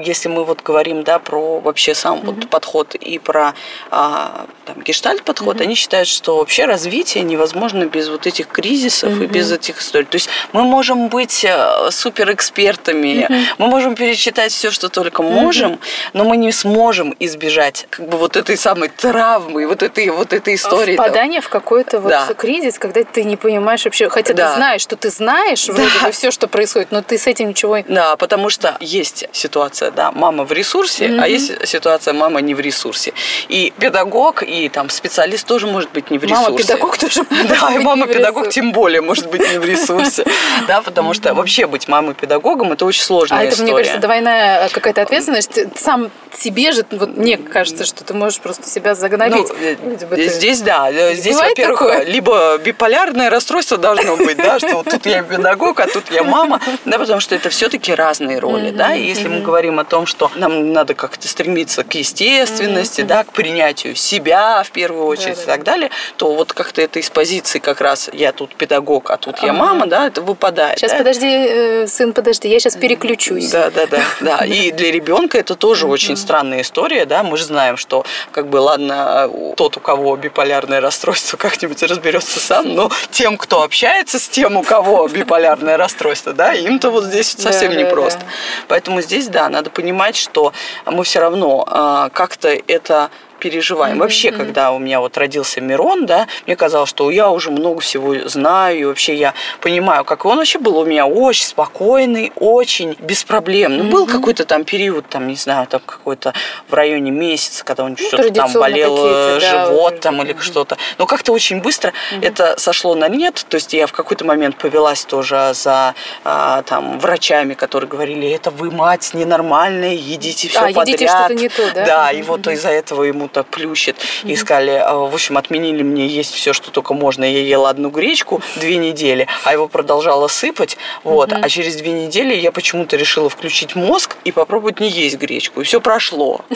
если 0.04 0.30
мы 0.30 0.46
вот 0.46 0.62
говорим, 0.62 1.04
да, 1.04 1.20
про 1.20 1.60
вообще 1.60 1.94
сам 1.94 2.22
вот 2.22 2.50
подход 2.50 2.96
и 2.96 3.20
про 3.20 3.54
а, 3.92 4.46
там, 4.66 4.82
гештальт 4.82 5.24
подход, 5.24 5.62
они 5.62 5.76
считают, 5.76 6.08
что 6.20 6.36
вообще 6.36 6.66
развитие 6.66 7.24
невозможно 7.24 7.86
без 7.86 8.10
вот 8.10 8.28
этих 8.28 8.48
кризисов 8.48 9.22
и 9.22 9.26
без 9.26 9.50
этих 9.54 9.80
историй. 9.80 10.06
То 10.06 10.16
есть 10.16 10.28
мы 10.52 10.64
можем 10.64 11.08
быть 11.08 11.46
э, 11.46 11.92
суперэкспертами, 11.92 13.48
мы 13.58 13.68
можем 13.68 13.96
перечитать 13.96 14.52
все, 14.52 14.70
что 14.70 14.90
только 14.90 15.24
можем, 15.24 15.80
но 16.12 16.26
мы 16.26 16.36
не 16.36 16.52
сможем 16.52 17.16
избежать 17.22 17.88
как 17.90 18.10
бы 18.10 18.18
вот 18.18 18.36
этой 18.36 18.58
самой 18.58 18.90
травмы, 18.90 19.66
вот 19.66 19.82
этой 19.82 20.10
вот 20.10 20.34
этой 20.34 20.56
истории. 20.56 20.96
Впадание 20.96 21.40
в 21.40 21.48
какой-то 21.48 22.02
вот 22.02 22.10
да. 22.10 22.28
кризис, 22.34 22.78
когда 22.78 23.02
ты 23.06 23.24
не 23.24 23.38
понимаешь 23.38 23.86
вообще, 23.86 24.10
хотя 24.10 24.34
да. 24.34 24.50
ты 24.50 24.56
знаешь, 24.58 24.82
что 24.82 24.98
ты 24.98 25.10
знаешь 25.10 25.68
да. 25.68 25.74
вроде 25.74 26.00
бы 26.04 26.12
все, 26.12 26.32
что 26.32 26.50
происходит, 26.50 26.92
но 26.92 27.02
ты 27.02 27.18
с 27.18 27.28
этим 27.28 27.48
ничего. 27.48 27.78
Да, 27.88 28.18
потому 28.18 28.50
что 28.50 28.76
есть 28.82 29.24
ситуация, 29.32 29.92
да, 29.92 30.12
мама 30.12 30.44
в 30.44 30.52
ресурсе, 30.52 31.06
mm-hmm. 31.06 31.22
а 31.22 31.28
есть 31.30 31.66
ситуация 31.66 32.14
мама 32.14 32.42
не 32.42 32.56
в 32.56 32.60
ресурсе, 32.60 33.14
и 33.48 33.72
педагог 33.80 34.44
и 34.44 34.68
там 34.68 34.90
специалист 34.90 35.48
тоже 35.48 35.66
может 35.66 35.92
быть 35.92 36.09
не 36.10 36.18
в 36.18 36.24
ресурсе. 36.24 36.44
Мама 36.44 36.58
педагог 36.58 36.98
тоже. 36.98 37.26
Да, 37.50 37.74
и 37.76 37.80
мама 37.80 38.08
педагог 38.08 38.50
тем 38.50 38.72
более 38.72 39.02
может 39.02 39.30
быть 39.30 39.42
не 39.52 39.58
в 39.58 39.66
ресурсе, 39.66 40.26
да, 40.68 40.82
потому 40.82 41.14
что 41.14 41.34
вообще 41.34 41.68
быть 41.68 41.88
мамой 41.88 42.14
педагогом 42.14 42.72
это 42.72 42.86
очень 42.86 43.04
сложная 43.04 43.50
история. 43.50 43.50
А 43.50 43.54
это 43.54 43.64
мне 43.64 43.74
кажется 43.74 44.00
двойная 44.00 44.70
какая-то 44.70 45.02
ответственность. 45.02 45.60
Сам 45.78 46.12
себе 46.36 46.72
же, 46.72 46.86
вот 46.92 47.18
мне 47.18 47.38
кажется, 47.38 47.86
что 47.86 48.04
ты 48.04 48.14
можешь 48.14 48.40
просто 48.40 48.70
себя 48.70 48.96
загнобить. 48.96 49.48
Ну, 49.82 49.98
здесь 50.18 50.62
да, 50.62 50.92
здесь, 51.14 51.38
во-первых, 51.38 52.06
либо 52.06 52.58
биполярное 52.58 53.30
расстройство 53.30 53.78
должно 53.78 54.18
быть, 54.18 54.38
да, 54.38 54.60
что 54.60 54.84
тут 54.84 55.06
я 55.06 55.24
педагог, 55.24 55.80
а 55.80 55.88
тут 55.88 56.12
я 56.12 56.24
мама, 56.24 56.60
да, 56.86 57.00
потому 57.00 57.20
что 57.20 57.36
это 57.36 57.50
все-таки 57.50 57.94
разные 57.94 58.40
роли, 58.40 58.72
да, 58.72 58.96
и 58.96 59.04
если 59.04 59.28
мы 59.28 59.42
говорим 59.42 59.80
о 59.80 59.86
том, 59.86 60.06
что 60.06 60.32
нам 60.36 60.74
надо 60.74 60.94
как-то 60.94 61.28
стремиться 61.28 61.84
к 61.84 61.94
естественности, 61.96 63.02
да, 63.02 63.24
к 63.24 63.34
принятию 63.34 63.96
себя 63.96 64.64
в 64.64 64.72
первую 64.72 65.06
очередь 65.06 65.40
и 65.42 65.46
так 65.46 65.64
далее, 65.64 65.90
то 66.18 66.34
вот 66.34 66.54
как-то 66.54 66.82
это 66.82 67.00
из 67.00 67.10
позиции 67.10 67.60
как 67.60 67.82
раз 67.82 68.10
я 68.14 68.32
тут 68.32 68.56
педагог, 68.56 69.12
а 69.12 69.18
тут 69.18 69.40
я 69.40 69.54
мама, 69.54 69.88
да, 69.88 70.08
это 70.08 70.22
выпадает. 70.22 70.80
Сейчас 70.80 70.94
подожди, 70.94 71.28
э, 71.28 71.88
сын, 71.88 72.14
подожди, 72.14 72.48
я 72.48 72.60
сейчас 72.60 72.76
переключусь. 72.76 73.50
Да, 73.50 73.70
да, 73.70 73.86
да, 73.88 74.02
да. 74.22 74.46
И 74.46 74.72
для 74.72 74.92
ребенка 74.92 75.38
это 75.38 75.56
тоже 75.56 75.88
очень 75.88 76.18
странная 76.18 76.62
история, 76.62 77.06
да, 77.06 77.24
мы 77.24 77.38
же 77.38 77.46
знаем, 77.46 77.78
что 77.78 78.06
как 78.32 78.48
бы, 78.48 78.58
ладно, 78.58 79.30
тот, 79.56 79.78
у 79.78 79.80
кого 79.80 80.16
биполярное 80.16 80.82
расстройство, 80.82 81.38
как-нибудь 81.38 81.82
разберется 81.84 82.40
сам, 82.40 82.74
но 82.74 82.90
тем, 83.12 83.38
кто 83.38 83.64
общается 83.64 84.20
с 84.20 84.28
тем, 84.28 84.58
у 84.58 84.64
кого 84.64 85.08
биполярное 85.08 85.78
расстройство, 85.78 86.34
да, 86.34 86.54
им-то 86.54 86.90
вот 86.90 87.06
здесь 87.06 87.36
совсем 87.38 87.74
да, 87.74 87.80
непросто. 87.80 88.20
Да, 88.20 88.26
да. 88.26 88.32
Поэтому 88.68 89.02
здесь, 89.02 89.28
да, 89.28 89.50
надо 89.50 89.70
понимать, 89.70 90.16
что 90.16 90.54
мы 90.86 91.04
все 91.04 91.20
равно 91.20 91.66
а, 91.68 92.10
как-то 92.10 92.50
это 92.50 93.10
переживаем. 93.40 93.98
Mm-hmm. 93.98 94.00
Вообще, 94.00 94.32
когда 94.32 94.72
у 94.72 94.80
меня 94.80 95.00
вот 95.00 95.18
родился 95.18 95.62
Мирон, 95.62 96.06
да, 96.06 96.28
мне 96.46 96.56
казалось, 96.56 96.90
что 96.90 97.10
я 97.12 97.30
уже 97.30 97.52
много 97.52 97.80
всего 97.82 98.16
знаю, 98.28 98.80
и 98.80 98.84
вообще 98.86 99.16
я 99.16 99.34
понимаю, 99.62 100.04
как 100.06 100.26
он 100.26 100.38
вообще 100.38 100.60
был 100.60 100.78
у 100.78 100.86
меня 100.86 101.06
очень 101.06 101.46
спокойный, 101.46 102.32
очень 102.36 102.96
беспроблемный. 103.00 103.86
Mm-hmm. 103.86 103.92
Был 103.92 104.06
какой-то 104.08 104.46
там 104.46 104.64
период, 104.64 105.08
там, 105.10 105.28
не 105.28 105.36
знаю, 105.36 105.68
там 105.68 105.82
какой-то 105.86 106.34
в 106.68 106.74
районе 106.74 107.12
месяца, 107.12 107.64
когда 107.64 107.84
он 107.84 107.96
ну, 108.00 108.08
что-то 108.08 108.32
там 108.34 108.52
болел 108.54 108.98
э, 109.00 109.40
живот 109.40 109.96
да, 109.96 110.00
там 110.00 110.22
или 110.22 110.34
mm-hmm. 110.34 110.42
что-то. 110.42 110.78
Но 110.98 111.06
как-то 111.06 111.32
очень 111.32 111.62
быстро 111.62 111.94
это 112.22 112.56
сошло 112.58 112.96
на 112.96 113.08
нет, 113.08 113.46
то 113.48 113.56
есть 113.56 113.74
я 113.74 113.88
в 113.88 113.92
какой-то 113.92 114.26
момент 114.26 114.58
повелась 114.58 115.06
тоже 115.06 115.52
за 115.54 115.96
а, 116.24 116.62
там 116.64 117.00
врачами, 117.00 117.54
которые 117.54 117.90
говорили, 117.90 118.30
это 118.30 118.52
вы 118.52 118.72
мать 118.72 119.12
ненормальная, 119.14 119.94
едите 119.94 120.48
все 120.50 120.60
а, 120.60 120.64
подряд. 120.64 120.88
Едите 120.88 121.08
что-то 121.08 121.36
не 121.36 121.50
то, 121.50 121.74
да? 121.74 121.86
Да, 121.86 122.12
и 122.12 122.22
вот 122.22 122.48
из-за 122.48 122.70
этого 122.70 123.04
ему 123.04 123.28
кому-то 123.30 123.44
плющит. 123.44 123.96
И 124.24 124.36
сказали, 124.36 124.72
«А, 124.72 124.96
в 124.96 125.14
общем, 125.14 125.38
отменили 125.38 125.84
мне 125.84 126.08
есть 126.08 126.34
все, 126.34 126.54
что 126.54 126.72
только 126.72 126.94
можно. 126.94 127.24
Я 127.24 127.42
ела 127.42 127.70
одну 127.70 127.90
гречку 127.90 128.42
две 128.56 128.78
недели, 128.78 129.28
а 129.44 129.54
его 129.54 129.68
продолжала 129.68 130.28
сыпать. 130.28 130.78
Вот. 131.04 131.32
А 131.32 131.50
через 131.50 131.76
две 131.76 131.92
недели 131.92 132.34
я 132.36 132.52
почему-то 132.52 132.98
решила 132.98 133.30
включить 133.30 133.76
мозг 133.76 134.18
и 134.26 134.32
попробовать 134.32 134.80
не 134.80 134.90
есть 134.90 135.18
гречку. 135.18 135.62
И 135.62 135.64
все 135.64 135.80
прошло. 135.80 136.42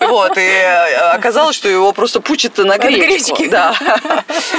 Вот. 0.00 0.38
И 0.38 0.40
э, 0.40 0.94
оказалось, 1.12 1.56
что 1.56 1.68
его 1.68 1.92
просто 1.92 2.20
пучит 2.20 2.56
на 2.58 2.78
гречку. 2.78 3.36
Да. 3.50 3.74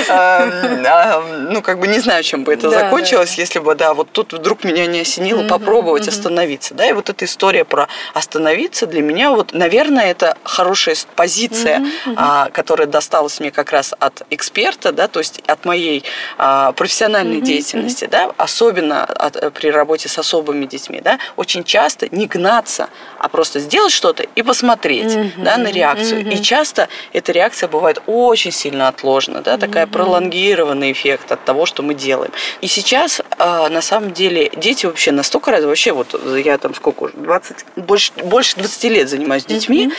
Эм, 0.10 0.86
а, 0.86 1.21
ну, 1.49 1.62
как 1.62 1.80
бы 1.80 1.88
не 1.88 1.99
знаю, 1.99 2.23
чем 2.23 2.43
бы 2.43 2.53
это 2.53 2.69
закончилось, 2.69 3.36
если 3.38 3.60
бы, 3.60 3.75
да, 3.75 3.93
вот 3.93 4.12
тут 4.12 4.34
вдруг 4.34 4.63
меня 4.63 4.86
не 4.86 5.01
осенило 5.01 5.47
попробовать 5.47 6.08
остановиться. 6.08 6.73
Да, 6.73 6.86
и 6.86 6.93
вот 6.93 7.10
эта 7.10 7.25
история 7.25 7.65
про 7.65 7.88
остановиться 8.13 8.86
для 8.86 9.01
меня, 9.01 9.32
вот, 9.32 9.53
наверное, 9.53 10.07
это 10.10 10.38
хорошая 10.43 10.96
позиция, 11.15 11.80
mm-hmm, 11.80 11.91
mm-hmm. 12.06 12.13
А, 12.17 12.50
которая 12.50 12.88
досталась 12.88 13.39
мне 13.39 13.52
как 13.52 13.72
раз 13.72 13.93
от 14.00 14.24
эксперта, 14.30 14.91
да, 14.91 15.08
то 15.08 15.20
есть 15.20 15.41
от 15.48 15.65
моей 15.65 16.04
а, 16.38 16.72
профессиональной 16.74 17.38
mm-hmm, 17.38 17.41
деятельности, 17.41 18.06
mm-hmm. 18.06 18.10
да, 18.10 18.34
особенно 18.38 19.04
от, 19.04 19.36
э, 19.36 19.52
при 19.52 19.70
работе 19.70 20.10
с 20.10 20.17
особыми 20.17 20.65
детьми, 20.65 21.02
да, 21.02 21.20
очень 21.36 21.63
часто 21.63 22.08
не 22.12 22.28
гнаться, 22.28 22.89
а 23.20 23.30
просто 23.30 23.60
сделать 23.60 23.91
что-то 23.91 24.24
и 24.24 24.41
посмотреть, 24.41 25.13
mm-hmm, 25.13 25.43
да, 25.43 25.58
на 25.58 25.72
реакцию. 25.72 26.22
Mm-hmm. 26.22 26.34
И 26.34 26.41
часто 26.41 26.88
эта 27.13 27.32
реакция 27.32 27.70
бывает 27.70 28.02
очень 28.06 28.52
сильно 28.52 28.88
отложена, 28.88 29.41
да, 29.41 29.58
такая 29.58 29.86
mm-hmm. 29.86 29.91
пролонгированный 29.91 30.91
эффект 30.91 31.32
от 31.32 31.43
того, 31.46 31.65
что 31.65 31.84
мы 31.84 31.93
делаем. 31.93 32.32
И 32.62 32.67
сейчас 32.67 33.22
а, 33.38 33.70
на 33.70 33.82
самом 33.82 34.13
деле 34.13 34.52
дети 34.56 34.86
вообще 34.86 35.12
настолько 35.12 35.52
раз 35.52 35.63
вообще 35.63 35.91
вот 35.91 36.20
я 36.38 36.58
там 36.58 36.74
сколько 36.74 37.04
уже 37.04 37.13
20 37.13 37.65
больше 37.76 38.12
больше 38.24 38.56
20 38.58 38.84
лет 38.86 39.10
занимаюсь 39.10 39.46
детьми, 39.46 39.91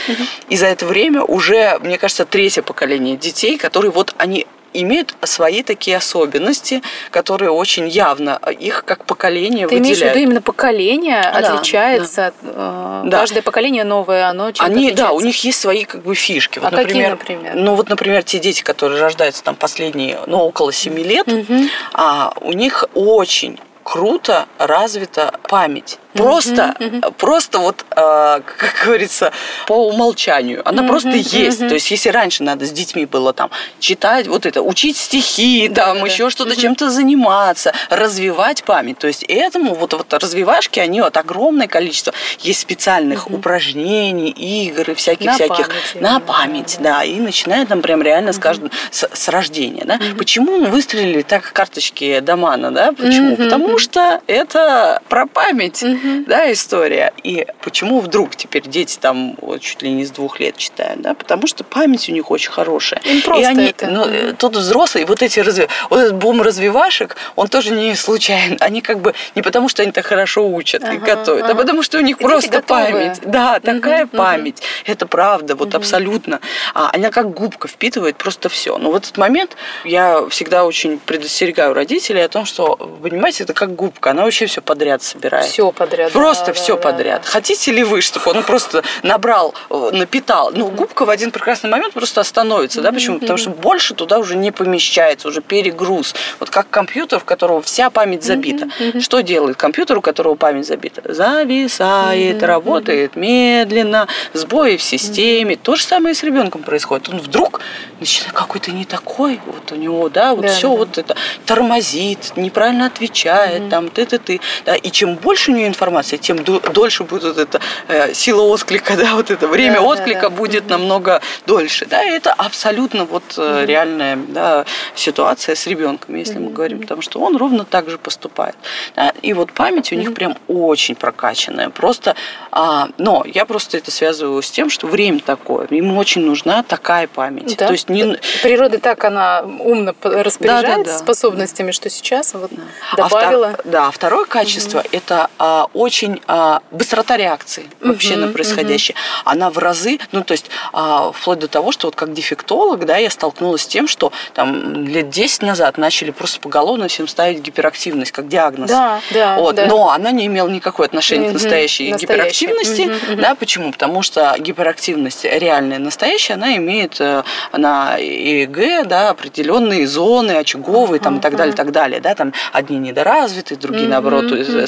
И 0.49 0.57
за 0.57 0.67
это 0.67 0.87
время 0.87 1.23
уже, 1.23 1.79
мне 1.81 1.99
кажется, 1.99 2.25
третье 2.25 2.63
поколение 2.63 3.17
детей, 3.17 3.57
которые 3.59 3.91
вот 3.91 4.15
они 4.19 4.47
имеют 4.75 5.15
свои 5.23 5.63
такие 5.63 5.97
особенности, 5.97 6.83
которые 7.11 7.51
очень 7.51 7.89
явно 7.89 8.39
их 8.61 8.85
как 8.85 9.07
поколение 9.07 9.67
Ты 9.67 9.77
выделяют. 9.77 9.87
имеешь 9.87 9.99
в 9.99 10.05
виду 10.05 10.19
именно 10.19 10.43
поколение 10.43 11.23
Да, 11.23 11.39
отличается? 11.55 12.33
э, 12.43 13.03
Да. 13.07 13.19
Каждое 13.21 13.41
поколение 13.43 13.85
новое, 13.85 14.29
оно 14.29 14.51
чем-то 14.53 14.71
Они, 14.71 14.93
да, 14.93 15.05
у 15.11 15.17
отличается? 15.17 15.27
них 15.27 15.45
есть 15.45 15.61
свои 15.61 15.85
как 15.85 16.03
бы 16.03 16.15
фишки. 16.15 16.59
Вот, 16.59 16.71
А 16.73 16.77
какие, 16.77 17.07
например? 17.07 17.55
Ну 17.55 17.75
вот, 17.77 17.89
например, 17.89 18.23
те 18.25 18.39
дети, 18.39 18.63
которые 18.63 19.01
рождаются 19.01 19.43
там 19.43 19.57
последние, 19.57 20.19
ну 20.27 20.39
около 20.39 20.71
7 20.71 20.99
лет, 20.99 21.27
Мгм. 21.27 21.71
а, 21.95 22.35
у 22.43 22.53
них 22.53 22.85
очень 22.95 23.59
круто 23.85 24.47
развита 24.59 25.33
память. 25.49 25.99
Просто, 26.23 26.75
просто 27.17 27.59
вот, 27.59 27.85
а, 27.91 28.41
как 28.59 28.83
говорится, 28.85 29.33
по 29.67 29.89
умолчанию. 29.89 30.63
Она 30.69 30.83
просто 30.83 31.11
есть. 31.11 31.59
То 31.61 31.75
есть, 31.75 31.91
если 31.91 32.11
раньше 32.11 32.43
надо 32.43 32.67
с 32.67 32.71
детьми 32.71 33.07
было 33.07 33.33
там 33.33 33.51
читать, 33.81 34.27
вот 34.27 34.47
это, 34.47 34.63
учить 34.63 34.97
стихи, 34.97 35.69
Да, 35.69 35.87
там 35.87 36.01
да, 36.01 36.07
еще 36.07 36.25
да. 36.25 36.31
что-то, 36.31 36.61
чем-то 36.61 36.91
заниматься, 36.91 37.73
развивать 37.91 38.65
память. 38.65 38.99
То 38.99 39.07
есть, 39.07 39.25
этому 39.29 39.75
вот, 39.75 39.93
вот 39.93 40.13
развивашки, 40.13 40.81
они 40.81 41.01
вот 41.01 41.17
огромное 41.17 41.69
количество. 41.69 42.13
Есть 42.41 42.61
специальных 42.61 43.31
упражнений, 43.31 44.31
игр 44.31 44.91
и 44.91 44.95
всяких 44.95 45.27
На 45.27 45.39
память 45.39 45.95
на 45.95 46.19
именно, 46.19 46.21
память, 46.21 46.77
да, 46.81 47.05
и 47.05 47.19
начинает 47.21 47.69
там 47.69 47.83
прям 47.83 48.03
реально 48.03 48.33
с 48.33 48.39
каждым 48.39 48.71
с, 48.91 49.09
с 49.13 49.29
рождения, 49.29 49.85
да. 49.85 49.99
Почему 50.17 50.59
мы 50.59 50.67
выстрелили 50.67 51.23
так 51.23 51.53
карточки 51.53 52.21
Домана, 52.21 52.71
да? 52.71 52.93
Почему? 52.93 53.37
Потому 53.37 53.79
что 53.79 54.21
это 54.27 55.01
про 55.09 55.27
память, 55.27 55.85
да, 56.27 56.53
история. 56.53 57.13
И 57.23 57.47
почему 57.63 58.01
вдруг 58.01 58.37
теперь 58.37 58.63
дети 58.67 58.99
там 59.01 59.37
вот, 59.41 59.61
чуть 59.61 59.83
ли 59.83 59.91
не 59.91 60.05
с 60.05 60.11
двух 60.11 60.41
лет 60.41 60.57
читают, 60.57 61.01
да? 61.01 61.15
Потому 61.15 61.47
что 61.47 61.65
память 61.65 62.09
у 62.09 62.13
них 62.13 62.31
очень 62.31 62.51
хорошая. 62.51 63.01
Им 63.05 63.23
просто 63.23 63.43
и 63.43 63.47
они, 63.47 63.67
это. 63.67 63.87
ну, 63.87 64.05
э, 64.05 64.33
тут 64.37 64.57
взрослые, 64.57 65.07
вот 65.07 65.23
эти 65.23 65.41
разви... 65.41 65.69
вот 65.91 66.01
этот 66.01 66.17
бум 66.17 66.43
развивашек, 66.43 67.17
он 67.37 67.49
тоже 67.49 67.71
не 67.73 67.95
случайен. 67.95 68.57
Они 68.61 68.81
как 68.81 69.01
бы 69.01 69.15
не 69.35 69.43
потому, 69.43 69.69
что 69.69 69.83
они 69.83 69.93
так 69.93 70.07
хорошо 70.07 70.49
учат 70.49 70.83
и 70.83 70.87
Ага, 70.87 70.99
готовят, 70.99 71.45
а 71.45 71.47
ага. 71.47 71.55
потому 71.55 71.83
что 71.83 71.99
у 71.99 72.01
них 72.01 72.19
Дети 72.19 72.27
просто 72.27 72.63
память. 72.63 73.21
Да, 73.23 73.61
такая 73.61 74.07
Мгм, 74.07 74.17
память. 74.17 74.63
Это 74.85 75.07
правда, 75.07 75.55
вот 75.55 75.75
абсолютно. 75.75 76.41
А, 76.75 76.91
она 76.93 77.11
как 77.11 77.31
губка 77.33 77.69
впитывает 77.69 78.17
просто 78.17 78.49
все. 78.49 78.79
Но 78.79 78.91
в 78.91 78.97
этот 78.97 79.17
момент 79.17 79.57
я 79.85 80.29
всегда 80.29 80.65
очень 80.65 80.99
предостерегаю 80.99 81.75
родителей 81.75 82.25
о 82.25 82.29
том, 82.29 82.45
что, 82.45 82.77
понимаете, 83.03 83.45
это 83.45 83.53
как 83.53 83.75
губка, 83.75 84.11
она 84.11 84.25
вообще 84.25 84.47
все 84.47 84.61
подряд 84.61 85.03
собирает. 85.03 85.47
Все 85.47 85.71
подряд. 85.73 85.88
Просто 86.13 86.47
да, 86.47 86.53
все 86.53 86.77
да, 86.77 86.83
подряд. 86.83 87.23
да. 87.25 87.31
Хотите 87.31 87.73
ли 87.73 87.85
вы, 87.85 88.01
чтобы 88.01 88.31
он 88.31 88.43
просто 88.43 88.83
набрал, 89.03 89.55
э, 89.71 89.91
напитал? 89.93 90.51
Ну, 90.55 90.69
губка 90.69 91.05
в 91.05 91.11
один 91.11 91.31
прекрасный 91.31 91.71
момент 91.71 91.95
просто 91.95 92.21
остановится, 92.21 92.81
да? 92.81 92.93
Почему? 92.93 93.19
Потому 93.19 93.39
что 93.39 93.51
больше 93.51 93.95
туда 93.95 94.19
уже 94.19 94.37
не 94.37 94.51
помещается, 94.51 95.29
уже 95.29 95.41
перегруз. 95.41 96.15
Вот 96.41 96.51
как 96.51 96.71
компьютер, 96.71 97.21
в 97.21 97.25
которого 97.25 97.63
вся 97.63 97.91
память 97.91 98.25
забита. 98.25 98.69
Что 99.01 99.21
делает 99.21 99.57
компьютер, 99.57 99.99
у 99.99 100.01
которого 100.01 100.35
память 100.35 100.67
забита? 100.67 101.03
Зависает, 101.13 102.43
работает 102.43 103.17
медленно, 103.17 104.07
сбои 104.33 104.77
в 104.77 104.83
системе. 104.83 105.57
То 105.57 105.77
же 105.77 105.83
самое 105.85 106.13
и 106.13 106.17
с 106.17 106.23
ребенком 106.23 106.63
происходит. 106.63 107.09
Он 107.09 107.19
вдруг 107.19 107.61
начинает 108.01 108.33
какой-то 108.33 108.71
не 108.73 108.85
такой, 108.85 109.41
вот 109.47 109.73
у 109.73 109.77
него, 109.77 110.09
да, 110.09 110.35
вот 110.35 110.49
все 110.49 110.69
вот 110.69 110.99
это 110.99 111.17
тормозит, 111.47 112.33
неправильно 112.37 112.87
отвечает, 112.87 113.69
там 113.69 113.89
ты-ты-ты. 113.89 114.41
Да, 114.65 114.75
и 114.75 114.91
чем 114.91 115.17
больше 115.17 115.51
у 115.51 115.55
нее 115.55 115.67
информации, 115.67 115.78
тем 116.21 116.43
ду- 116.45 116.61
дольше 116.73 117.05
будет 117.05 117.39
эта 117.39 117.61
э, 117.89 118.13
сила 118.15 118.43
отклика, 118.43 118.97
да, 118.97 119.15
вот 119.15 119.31
это 119.31 119.47
время 119.49 119.75
Да, 119.77 119.81
да, 119.81 119.87
отклика 119.87 120.21
да. 120.23 120.31
будет 120.31 120.69
намного 120.69 121.21
дольше. 121.47 121.87
Да, 121.87 122.03
и 122.03 122.11
это 122.11 122.33
абсолютно 122.33 123.05
вот 123.05 123.23
э, 123.37 123.65
реальная 123.67 124.17
да, 124.17 124.65
ситуация 124.95 125.55
с 125.55 125.67
ребенком, 125.67 126.15
если 126.17 126.39
мы 126.39 126.51
говорим, 126.51 126.81
потому 126.81 127.03
что 127.03 127.21
он 127.21 127.37
ровно 127.37 127.65
так 127.65 127.89
же 127.91 127.99
поступает. 127.99 128.55
Да, 128.97 129.13
и 129.23 129.33
вот 129.33 129.53
память 129.53 129.93
у 129.93 129.95
них 129.95 130.15
прям 130.15 130.37
очень 130.49 130.95
прокачанная. 130.95 131.71
Просто, 131.71 132.15
а, 132.51 132.89
но 132.99 133.25
я 133.27 133.45
просто 133.45 133.77
это 133.79 133.91
связываю 133.91 134.43
с 134.43 134.51
тем, 134.51 134.71
что 134.71 134.87
время 134.87 135.21
такое, 135.21 135.67
им 135.67 135.97
очень 135.97 136.23
нужна 136.23 136.63
такая 136.63 137.07
память. 137.07 137.57
Да. 137.57 137.67
То 137.67 137.73
есть 137.73 137.89
не, 137.89 138.19
Природа 138.43 138.79
так, 138.79 139.05
она 139.05 139.43
умно 139.43 139.95
распоряжается 140.03 140.93
да. 140.95 140.99
способностями, 140.99 141.71
что 141.73 141.91
сейчас 141.91 142.35
вот 142.35 142.51
А 142.93 142.97
добавила. 142.97 143.51
втор- 143.51 143.61
да, 143.65 143.91
второе 143.91 144.25
качество 144.25 144.83
это 144.93 145.31
а, 145.39 145.68
очень 145.75 146.21
а, 146.27 146.61
быстрота 146.71 147.17
реакции 147.17 147.67
вообще 147.81 148.17
на 148.17 148.29
происходящее. 148.29 148.97
Она 149.25 149.51
в 149.51 149.59
разы, 149.59 149.99
ну 150.13 150.23
то 150.25 150.33
есть 150.33 150.47
а, 150.73 151.13
вплоть 151.13 151.39
до 151.39 151.49
того, 151.49 151.73
что 151.73 151.89
вот 151.89 151.97
как 151.97 152.13
дефектолог, 152.13 152.85
да, 152.85 152.97
я 152.97 153.11
столкнулась 153.11 153.63
с 153.63 153.67
тем, 153.67 153.89
что 153.89 154.13
там 154.35 154.87
лет 154.87 155.11
10 155.11 155.43
назад 155.43 155.79
начали 155.79 156.11
просто 156.11 156.41
поголовно 156.41 156.89
всем 156.89 157.09
ставить 157.09 157.41
гиперактивность 157.41 158.13
как 158.13 158.29
диагноз. 158.29 158.71
Да, 158.71 159.01
да, 159.13 159.37
Вот, 159.37 159.57
да. 159.57 159.67
но 159.67 159.91
она 159.91 160.11
не 160.11 160.27
имела 160.27 160.49
никакой 160.49 160.87
отношения 160.87 161.25
к 161.25 161.29
Мгм, 161.29 161.35
настоящей 161.35 161.91
настоящей. 161.93 162.47
гиперактивности. 162.47 162.83
Мгм, 162.83 163.13
мгм. 163.13 163.23
Да, 163.23 163.35
почему? 163.35 163.73
Потому 163.73 164.03
что 164.03 164.35
гиперактивность 164.39 165.25
реальная, 165.25 165.79
настоящая, 165.79 166.35
она 166.35 166.57
имеет 166.57 167.01
э, 167.01 167.23
на 167.53 167.97
ЕЭГ 167.97 168.87
да, 168.87 169.11
определенные 169.11 169.87
зоны 169.87 170.33
очаговые 170.33 171.01
там, 171.01 171.19
и 171.19 171.21
так 171.21 171.37
далее, 171.37 171.53
и 171.53 171.57
так 171.57 171.73
далее. 171.73 172.01
Да, 172.01 172.15
там 172.15 172.33
одни 172.53 172.79
недоразвитые, 172.79 173.59
другие, 173.59 173.85
Мгм, 173.85 173.91
наоборот, 173.91 174.31
мгм. 174.31 174.67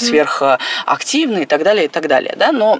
Сверхактивные 1.00 1.42
и 1.42 1.46
так 1.46 1.62
далее, 1.62 1.84
и 1.84 1.88
так 1.88 2.08
далее. 2.08 2.34
Да? 2.36 2.52
Но, 2.52 2.78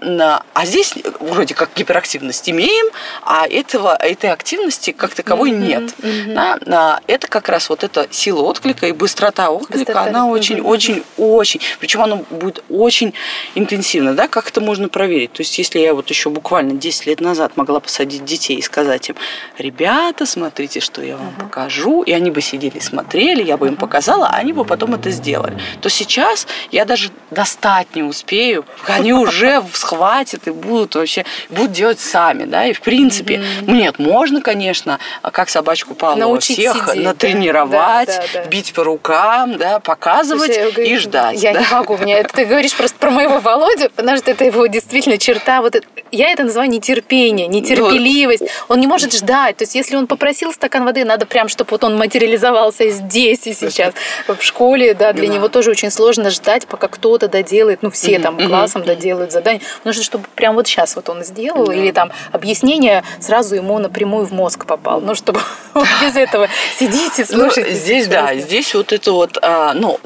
а 0.55 0.67
здесь 0.67 0.95
вроде 1.21 1.55
как 1.55 1.71
гиперактивность 1.75 2.49
имеем, 2.51 2.87
а 3.23 3.47
этого, 3.47 3.97
этой 3.97 4.31
активности 4.31 4.93
как 4.93 5.15
таковой 5.15 5.53
Мгм, 5.53 5.61
нет. 5.61 5.95
Да? 6.35 6.59
А 6.67 7.01
Это 7.07 7.29
как 7.29 7.49
раз 7.49 7.69
вот 7.69 7.85
эта 7.85 8.07
сила 8.11 8.43
отклика 8.43 8.87
и 8.87 8.93
быстрота 8.93 9.51
отклика, 9.51 9.79
Быстрота, 9.79 10.03
она 10.03 10.25
мгм, 10.25 10.33
очень, 10.33 10.57
мгм. 10.57 10.67
очень, 10.67 11.03
очень, 11.17 11.61
причем 11.79 12.03
она 12.03 12.17
будет 12.31 12.65
очень 12.69 13.15
интенсивно, 13.55 14.15
да, 14.15 14.29
как 14.29 14.49
это 14.49 14.61
можно 14.61 14.89
проверить? 14.89 15.33
То 15.33 15.43
есть, 15.43 15.59
если 15.59 15.79
я 15.79 15.95
вот 15.95 16.11
еще 16.11 16.31
буквально 16.31 16.73
10 16.73 17.07
лет 17.07 17.21
назад 17.21 17.57
могла 17.57 17.81
посадить 17.81 18.25
детей 18.25 18.57
и 18.57 18.63
сказать 18.63 19.09
им, 19.09 19.17
ребята, 19.59 20.27
смотрите, 20.27 20.81
что 20.81 21.03
я 21.03 21.17
вам 21.17 21.35
покажу, 21.39 22.03
и 22.03 22.13
они 22.13 22.31
бы 22.31 22.41
сидели 22.41 22.79
и 22.79 22.81
смотрели, 22.81 23.43
я 23.43 23.57
бы 23.57 23.69
им 23.69 23.77
показала, 23.77 24.27
а 24.27 24.37
они 24.37 24.53
бы 24.53 24.65
потом 24.65 24.95
это 24.95 25.11
сделали, 25.11 25.59
то 25.81 25.89
сейчас 25.89 26.47
я 26.71 26.85
даже 26.85 27.11
достать 27.31 27.95
не 27.95 28.00
успею, 28.03 28.65
они 28.87 29.13
уже 29.13 29.63
схватят 29.73 30.47
и 30.47 30.51
будут 30.51 30.95
вообще, 30.95 31.25
будут 31.49 31.73
делать 31.73 32.01
сами, 32.01 32.45
да, 32.45 32.67
и 32.67 32.73
в 32.73 32.81
принципе, 32.81 33.43
нет, 33.63 33.99
можно, 33.99 34.41
конечно, 34.41 34.99
как 35.33 35.49
собачку 35.51 35.95
Павлова 35.95 36.21
Научить 36.21 36.59
всех 36.59 36.89
сидеть, 36.91 37.05
натренировать, 37.05 38.09
Да, 38.09 38.23
да, 38.33 38.43
да. 38.43 38.45
бить 38.47 38.73
по 38.73 38.85
рукам, 38.85 39.57
да, 39.59 39.81
показывать 39.81 40.55
Слушай, 40.55 40.73
говорю, 40.73 40.91
и 40.91 40.97
ждать. 40.97 41.43
Я 41.43 41.53
да. 41.55 41.61
не 41.61 41.67
могу. 41.71 41.97
Мне 41.99 42.15
это 42.19 42.35
ты 42.35 42.45
говоришь 42.45 42.75
просто 42.75 42.97
про 42.99 43.11
моего 43.11 43.39
Володю, 43.41 43.91
потому 43.95 44.17
что 44.17 44.31
это 44.31 44.45
его 44.45 44.67
действительно 44.67 45.19
черта. 45.19 45.61
Вот 45.63 45.77
это- 45.77 45.87
я 46.11 46.31
это 46.31 46.45
называю 46.45 46.71
нетерпение, 46.71 47.47
нетерпеливость. 47.47 48.45
Он 48.69 48.81
не 48.81 48.87
может 48.87 49.13
ждать. 49.13 49.57
То 49.57 49.63
есть, 49.65 49.75
если 49.75 49.97
он 49.97 50.07
попросил 50.07 50.53
стакан 50.53 50.85
воды, 50.85 51.05
надо 51.05 51.27
прям, 51.27 51.49
чтобы 51.49 51.71
вот 51.73 51.85
он 51.85 51.97
материализовался 51.97 52.89
здесь 52.91 53.47
и 53.47 53.53
сейчас. 53.53 53.95
В 54.27 54.43
школе, 54.43 54.95
да, 54.95 55.13
для 55.13 55.29
Да. 55.29 55.35
него 55.35 55.49
тоже 55.49 55.71
очень 55.71 55.91
сложно 55.91 56.31
ждать, 56.31 56.67
пока 56.67 56.89
кто-то 56.89 57.29
доделает, 57.29 57.83
ну, 57.83 57.90
все 57.91 58.19
Мгм, 58.19 58.23
там 58.23 58.49
классом 58.49 58.85
доделают 58.85 59.33
задание. 59.33 59.63
Нужно, 59.85 60.03
чтобы 60.03 60.25
прям 60.35 60.55
вот 60.55 60.67
сейчас 60.67 60.97
вот 60.97 61.09
он 61.09 61.25
сделал, 61.25 61.67
Да. 61.67 61.75
или 61.75 61.91
там 61.91 62.11
объяснение 62.33 63.03
сразу 63.21 63.55
ему 63.55 63.79
напрямую 63.79 64.27
в 64.27 64.33
мозг 64.33 64.67
попал. 64.67 65.01
Ну, 65.01 65.15
чтобы 65.15 65.41
без 66.03 66.17
этого 66.17 66.49
сидите, 66.77 67.25
Ну, 67.31 67.51
слушайте. 67.51 67.75
здесь, 67.75 68.07
да, 68.09 68.35
здесь 68.37 68.75
вот 68.75 68.93
это 68.93 69.13
вот, 69.13 69.39
а, 69.43 69.73
ну, 69.75 69.99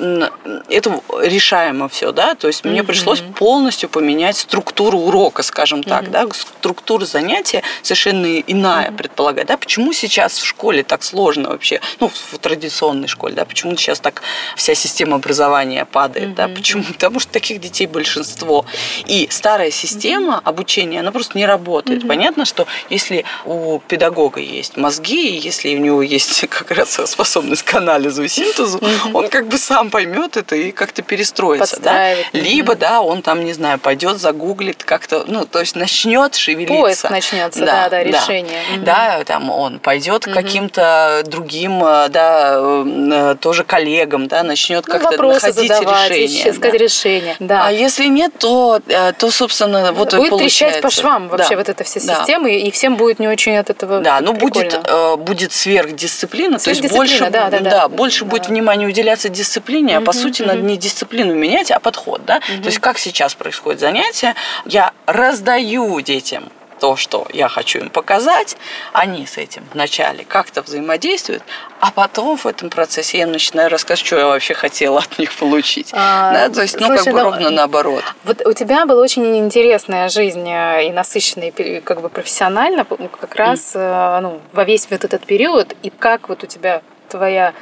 это 0.68 1.00
решаемо 1.22 1.88
все, 1.88 2.12
да, 2.12 2.34
то 2.34 2.46
есть 2.46 2.64
мне 2.64 2.84
пришлось 2.84 3.20
полностью 3.20 3.88
поменять 3.88 4.36
структуру 4.36 4.98
урока, 4.98 5.42
скажем 5.42 5.82
так, 5.82 6.10
да, 6.10 6.26
структура 6.32 7.04
занятия 7.04 7.62
совершенно 7.82 8.38
иная 8.40 8.92
предполагает, 8.92 9.48
да, 9.48 9.56
почему 9.56 9.92
сейчас 9.92 10.38
в 10.38 10.44
школе 10.46 10.82
так 10.84 11.02
сложно 11.02 11.48
вообще, 11.50 11.80
ну, 12.00 12.08
в 12.08 12.38
традиционной 12.38 13.08
школе, 13.08 13.34
да, 13.34 13.44
почему 13.44 13.76
сейчас 13.76 13.98
так 14.00 14.22
вся 14.56 14.74
система 14.74 15.16
образования 15.16 15.84
падает, 15.84 16.34
да, 16.34 16.46
почему? 16.48 16.84
Потому 16.84 17.18
что 17.18 17.32
таких 17.32 17.60
детей 17.60 17.73
большинство. 17.82 18.64
И 19.06 19.28
старая 19.30 19.70
система 19.70 20.40
обучения, 20.44 21.00
она 21.00 21.12
просто 21.12 21.36
не 21.36 21.46
работает. 21.46 22.06
Понятно, 22.06 22.44
что 22.44 22.66
если 22.90 23.24
у 23.44 23.80
педагога 23.80 24.40
есть 24.40 24.76
мозги, 24.76 25.36
и 25.36 25.40
если 25.40 25.74
у 25.74 25.78
него 25.78 26.02
есть 26.02 26.46
как 26.48 26.70
раз 26.70 27.00
способность 27.06 27.62
к 27.62 27.74
анализу 27.74 28.22
и 28.22 28.28
синтезу, 28.28 28.80
он 29.12 29.28
как 29.28 29.48
бы 29.48 29.58
сам 29.58 29.90
поймет 29.90 30.36
это 30.36 30.56
и 30.56 30.70
как-то 30.70 31.02
перестроится. 31.02 31.80
Да? 31.80 32.14
Либо, 32.32 32.74
да, 32.76 33.00
он 33.00 33.22
там, 33.22 33.44
не 33.44 33.52
знаю, 33.52 33.78
пойдет, 33.78 34.18
загуглит 34.18 34.84
как-то, 34.84 35.24
ну, 35.26 35.44
то 35.44 35.60
есть 35.60 35.76
начнет 35.76 36.34
шевелиться. 36.34 36.74
Поиск 36.74 37.10
начнется, 37.10 37.64
да, 37.64 37.88
да, 37.88 38.02
решение. 38.02 38.60
Мгм. 38.74 38.84
Да, 38.84 39.24
там 39.24 39.50
он 39.50 39.78
пойдет 39.78 40.24
к 40.24 40.32
каким-то 40.32 41.22
другим, 41.26 41.82
э, 41.84 42.08
да, 42.08 42.56
э, 42.60 43.36
тоже 43.40 43.64
коллегам, 43.64 44.28
да, 44.28 44.42
начнет 44.42 44.86
Ну, 44.86 44.92
как-то 44.92 45.22
находить 45.22 45.54
задавать, 45.54 46.10
решение. 46.10 46.50
искать 46.50 46.74
решение. 46.74 47.36
Да, 47.38 47.63
А 47.64 47.72
если 47.72 48.06
нет, 48.06 48.32
то, 48.38 48.80
э, 48.86 49.12
то 49.12 49.30
собственно, 49.30 49.92
вот 49.92 50.14
будет 50.14 50.30
получается. 50.30 50.38
трещать 50.66 50.82
по 50.82 50.90
швам 50.90 51.28
вообще 51.28 51.50
Да. 51.50 51.56
вот 51.56 51.68
эта 51.70 51.82
вся 51.84 52.00
Да. 52.04 52.16
система, 52.16 52.50
и 52.50 52.70
всем 52.70 52.96
будет 52.96 53.18
не 53.18 53.26
очень 53.28 53.56
от 53.56 53.70
этого 53.70 54.00
Да, 54.00 54.20
ну 54.20 54.34
будет, 54.34 54.78
э, 54.84 55.16
будет 55.16 55.52
сверхдисциплина, 55.52 56.58
то 56.58 56.68
есть 56.68 56.80
Сверхдисциплина, 56.80 57.30
больше, 57.30 57.30
да, 57.30 57.48
да, 57.50 57.60
да. 57.60 57.88
больше 57.88 58.24
Да. 58.24 58.30
будет 58.30 58.48
внимания 58.48 58.86
уделяться 58.86 59.30
дисциплине, 59.30 59.96
а 59.96 60.00
по 60.02 60.12
сути 60.12 60.42
мгм. 60.42 60.48
надо 60.50 60.60
не 60.62 60.76
дисциплину 60.76 61.34
менять, 61.34 61.70
а 61.70 61.80
подход, 61.80 62.24
да. 62.26 62.40
То 62.40 62.66
есть 62.66 62.78
как 62.80 62.98
сейчас 62.98 63.34
происходит 63.34 63.80
занятие, 63.80 64.34
я 64.66 64.92
раздаю 65.06 66.00
детям 66.02 66.50
то, 66.80 66.96
что 66.96 67.26
я 67.32 67.48
хочу 67.48 67.78
им 67.78 67.90
показать, 67.90 68.56
они 68.92 69.26
с 69.26 69.38
этим 69.38 69.64
вначале 69.72 70.24
как-то 70.24 70.62
взаимодействуют, 70.62 71.42
а 71.80 71.90
потом 71.90 72.36
в 72.36 72.46
этом 72.46 72.68
процессе 72.70 73.18
я 73.18 73.26
начинаю 73.26 73.70
рассказывать, 73.70 74.06
что 74.06 74.16
я 74.18 74.26
вообще 74.26 74.54
хотела 74.54 74.98
от 75.00 75.18
них 75.18 75.32
получить. 75.34 75.90
А, 75.92 76.32
да, 76.32 76.48
то 76.50 76.62
есть, 76.62 76.78
ну, 76.80 76.86
слушай, 76.86 77.04
как 77.04 77.12
бы 77.14 77.18
ну, 77.20 77.24
ровно 77.30 77.50
наоборот. 77.50 78.02
Вот 78.24 78.44
у 78.46 78.52
тебя 78.52 78.86
была 78.86 79.02
очень 79.02 79.36
интересная 79.38 80.08
жизнь 80.08 80.48
э, 80.48 80.86
и 80.88 80.90
насыщенная 80.92 81.52
как 81.82 82.00
бы 82.00 82.08
профессионально, 82.08 82.84
п- 82.84 83.08
как 83.20 83.34
раз 83.36 83.72
э, 83.74 84.18
ну, 84.22 84.40
во 84.52 84.64
весь 84.64 84.86
вот 84.90 85.04
этот 85.04 85.24
период, 85.26 85.74
и 85.82 85.90
как 85.90 86.28
вот 86.28 86.42
у 86.44 86.46
тебя 86.46 86.82
твоя 87.08 87.54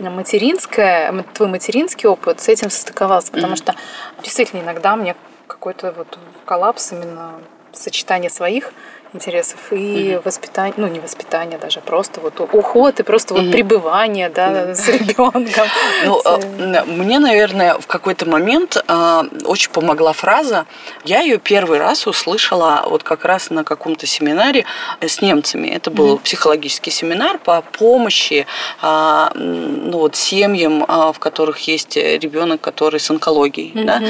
материнская, 0.00 1.24
твой 1.34 1.48
материнский 1.48 2.08
опыт 2.08 2.40
с 2.40 2.48
этим 2.48 2.70
состыковался, 2.70 3.28
потому 3.32 3.48
Мгм. 3.54 3.56
что 3.56 3.74
действительно 4.22 4.60
иногда 4.60 4.96
мне 4.96 5.14
какой-то 5.46 5.92
вот 5.92 6.18
коллапс 6.44 6.92
именно 6.92 7.34
сочетание 7.72 8.30
своих 8.30 8.72
интересов 9.14 9.58
и 9.72 10.20
воспитание, 10.24 10.74
ну 10.76 10.86
не 10.86 11.00
воспитание 11.00 11.58
даже, 11.58 11.80
просто 11.80 12.20
вот 12.20 12.40
уход 12.40 13.00
и 13.00 13.02
просто 13.02 13.34
вот 13.34 13.44
Мгм. 13.44 13.52
пребывание, 13.52 14.28
да, 14.28 14.74
с 14.74 14.88
ребенком. 14.88 15.42
Ну, 16.04 16.20
э, 16.24 16.84
мне, 16.84 17.18
наверное, 17.18 17.74
в 17.78 17.86
какой-то 17.86 18.26
момент 18.26 18.76
э, 18.86 19.22
очень 19.44 19.70
помогла 19.70 20.12
фраза. 20.12 20.66
Я 21.04 21.20
ее 21.20 21.38
первый 21.38 21.78
раз 21.78 22.06
услышала 22.06 22.84
вот 22.88 23.02
как 23.02 23.24
раз 23.24 23.50
на 23.50 23.64
каком-то 23.64 24.06
семинаре 24.06 24.64
э, 25.00 25.08
с 25.08 25.22
немцами. 25.22 25.68
Это 25.68 25.90
был 25.90 26.18
психологический 26.18 26.90
семинар 26.90 27.38
по 27.38 27.62
помощи 27.78 28.46
м, 28.82 29.90
ну, 29.90 29.98
вот, 29.98 30.16
семьям, 30.16 30.84
в 30.86 31.18
которых 31.18 31.60
есть 31.68 31.96
ребенок, 31.96 32.60
который 32.60 33.00
с 33.00 33.10
онкологией. 33.10 33.72
да. 33.84 34.02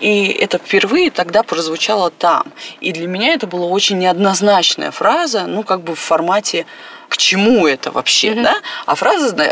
И 0.00 0.26
это 0.28 0.58
впервые 0.58 1.10
тогда 1.10 1.42
прозвучало 1.42 2.10
там. 2.10 2.44
И 2.80 2.92
для 2.92 3.06
меня 3.06 3.34
это 3.34 3.46
была 3.46 3.66
очень 3.66 3.98
неоднозначная 4.42 4.90
фраза, 4.90 5.46
ну, 5.46 5.62
как 5.62 5.82
бы 5.82 5.94
в 5.94 5.98
формате 5.98 6.66
к 7.12 7.18
чему 7.18 7.66
это 7.66 7.90
вообще, 7.90 8.34
да? 8.34 8.54
А 8.86 8.94
фраза 8.94 9.36
э, 9.36 9.46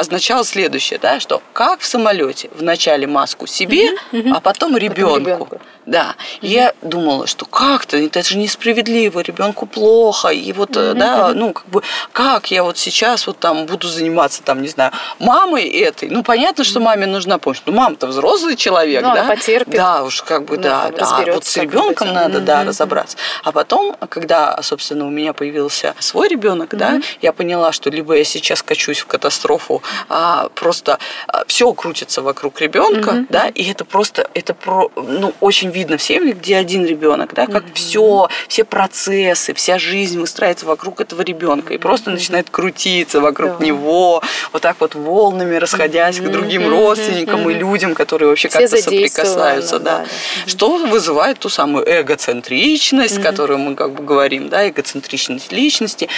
означала 0.00 0.44
следующее, 0.44 0.98
да, 1.00 1.20
что 1.20 1.40
как 1.52 1.78
в 1.78 1.86
самолете 1.86 2.50
вначале 2.58 3.06
маску 3.06 3.46
себе, 3.46 3.90
а 4.32 4.40
потом 4.40 4.76
ребенку. 4.76 5.18
ребенку. 5.20 5.60
Да. 5.86 6.14
И 6.40 6.48
я 6.48 6.72
думала, 6.82 7.26
что 7.26 7.44
как-то 7.44 7.96
это 7.98 8.22
же 8.22 8.38
несправедливо, 8.38 9.20
ребенку 9.20 9.66
плохо, 9.66 10.28
и 10.28 10.52
вот, 10.52 10.76
э, 10.76 10.94
да, 10.94 11.32
ну 11.34 11.52
как 11.52 11.66
бы 11.66 11.82
как 12.12 12.50
я 12.50 12.64
вот 12.64 12.78
сейчас 12.78 13.26
вот 13.28 13.38
там 13.38 13.66
буду 13.66 13.86
заниматься 13.86 14.42
там, 14.42 14.60
не 14.62 14.68
знаю, 14.68 14.90
мамой 15.20 15.68
этой. 15.68 16.08
Ну 16.08 16.22
понятно, 16.24 16.64
что 16.64 16.80
маме 16.80 17.06
нужна 17.06 17.38
помощь. 17.38 17.60
Ну 17.66 17.72
мама-то 17.74 18.06
взрослый 18.08 18.56
человек, 18.56 19.02
Ну, 19.02 19.10
она 19.10 19.22
да? 19.22 19.28
потерпит. 19.28 19.74
Да, 19.76 20.02
уж 20.02 20.22
как 20.22 20.46
бы 20.46 20.56
Ну, 20.56 20.62
да, 20.62 20.90
да. 20.96 21.06
А 21.06 21.32
Вот 21.32 21.44
с 21.44 21.56
ребенком 21.58 22.12
надо, 22.12 22.40
да, 22.40 22.60
Мгм. 22.60 22.68
разобраться. 22.70 23.16
А 23.44 23.52
потом, 23.52 23.94
когда, 24.08 24.58
собственно, 24.62 25.06
у 25.06 25.10
меня 25.10 25.32
появился 25.34 25.94
свой 25.98 26.28
ребенок, 26.28 26.70
да, 26.76 27.00
я 27.22 27.32
поняла, 27.32 27.72
что 27.72 27.90
либо 27.90 28.14
я 28.16 28.24
сейчас 28.24 28.62
качусь 28.62 29.00
в 29.00 29.06
катастрофу, 29.06 29.82
а 30.08 30.48
просто 30.54 30.98
все 31.46 31.72
крутится 31.72 32.22
вокруг 32.22 32.60
ребенка, 32.60 33.24
да, 33.28 33.48
и 33.48 33.64
это 33.70 33.84
просто, 33.84 34.28
это 34.34 34.54
про, 34.54 34.90
ну, 34.96 35.32
очень 35.40 35.70
видно 35.70 35.96
в 35.96 36.02
семье, 36.02 36.32
где 36.32 36.56
один 36.56 36.84
ребенок, 36.84 37.34
да, 37.34 37.46
как 37.46 37.64
все, 37.74 38.28
все 38.48 38.64
процессы, 38.64 39.54
вся 39.54 39.78
жизнь 39.78 40.18
выстраивается 40.18 40.66
вокруг 40.66 41.00
этого 41.00 41.22
ребенка 41.22 41.74
и 41.74 41.78
просто 41.78 42.10
начинает 42.10 42.50
крутиться 42.50 43.20
вокруг 43.20 43.58
Да. 43.58 43.64
него, 43.64 44.22
вот 44.52 44.62
так 44.62 44.76
вот 44.80 44.94
волнами 44.94 45.56
расходясь 45.56 46.18
к 46.20 46.28
другим 46.30 46.62
Мгм. 46.62 46.70
родственникам 46.70 47.40
и 47.50 47.54
Мгм. 47.54 47.58
людям, 47.60 47.94
которые 47.94 48.28
вообще 48.28 48.48
Все 48.48 48.60
как-то 48.60 48.76
соприкасаются, 48.76 49.78
да, 49.78 49.98
да, 49.98 50.04
да. 50.04 50.50
что 50.50 50.76
вызывает 50.78 51.38
ту 51.38 51.48
самую 51.48 51.84
эгоцентричность, 52.34 53.20
которую 53.22 53.58
мы 53.58 53.74
как 53.74 53.92
бы 53.92 54.02
говорим, 54.04 54.48
да, 54.48 54.68
эгоцентричность 54.68 55.52
личности, 55.52 56.08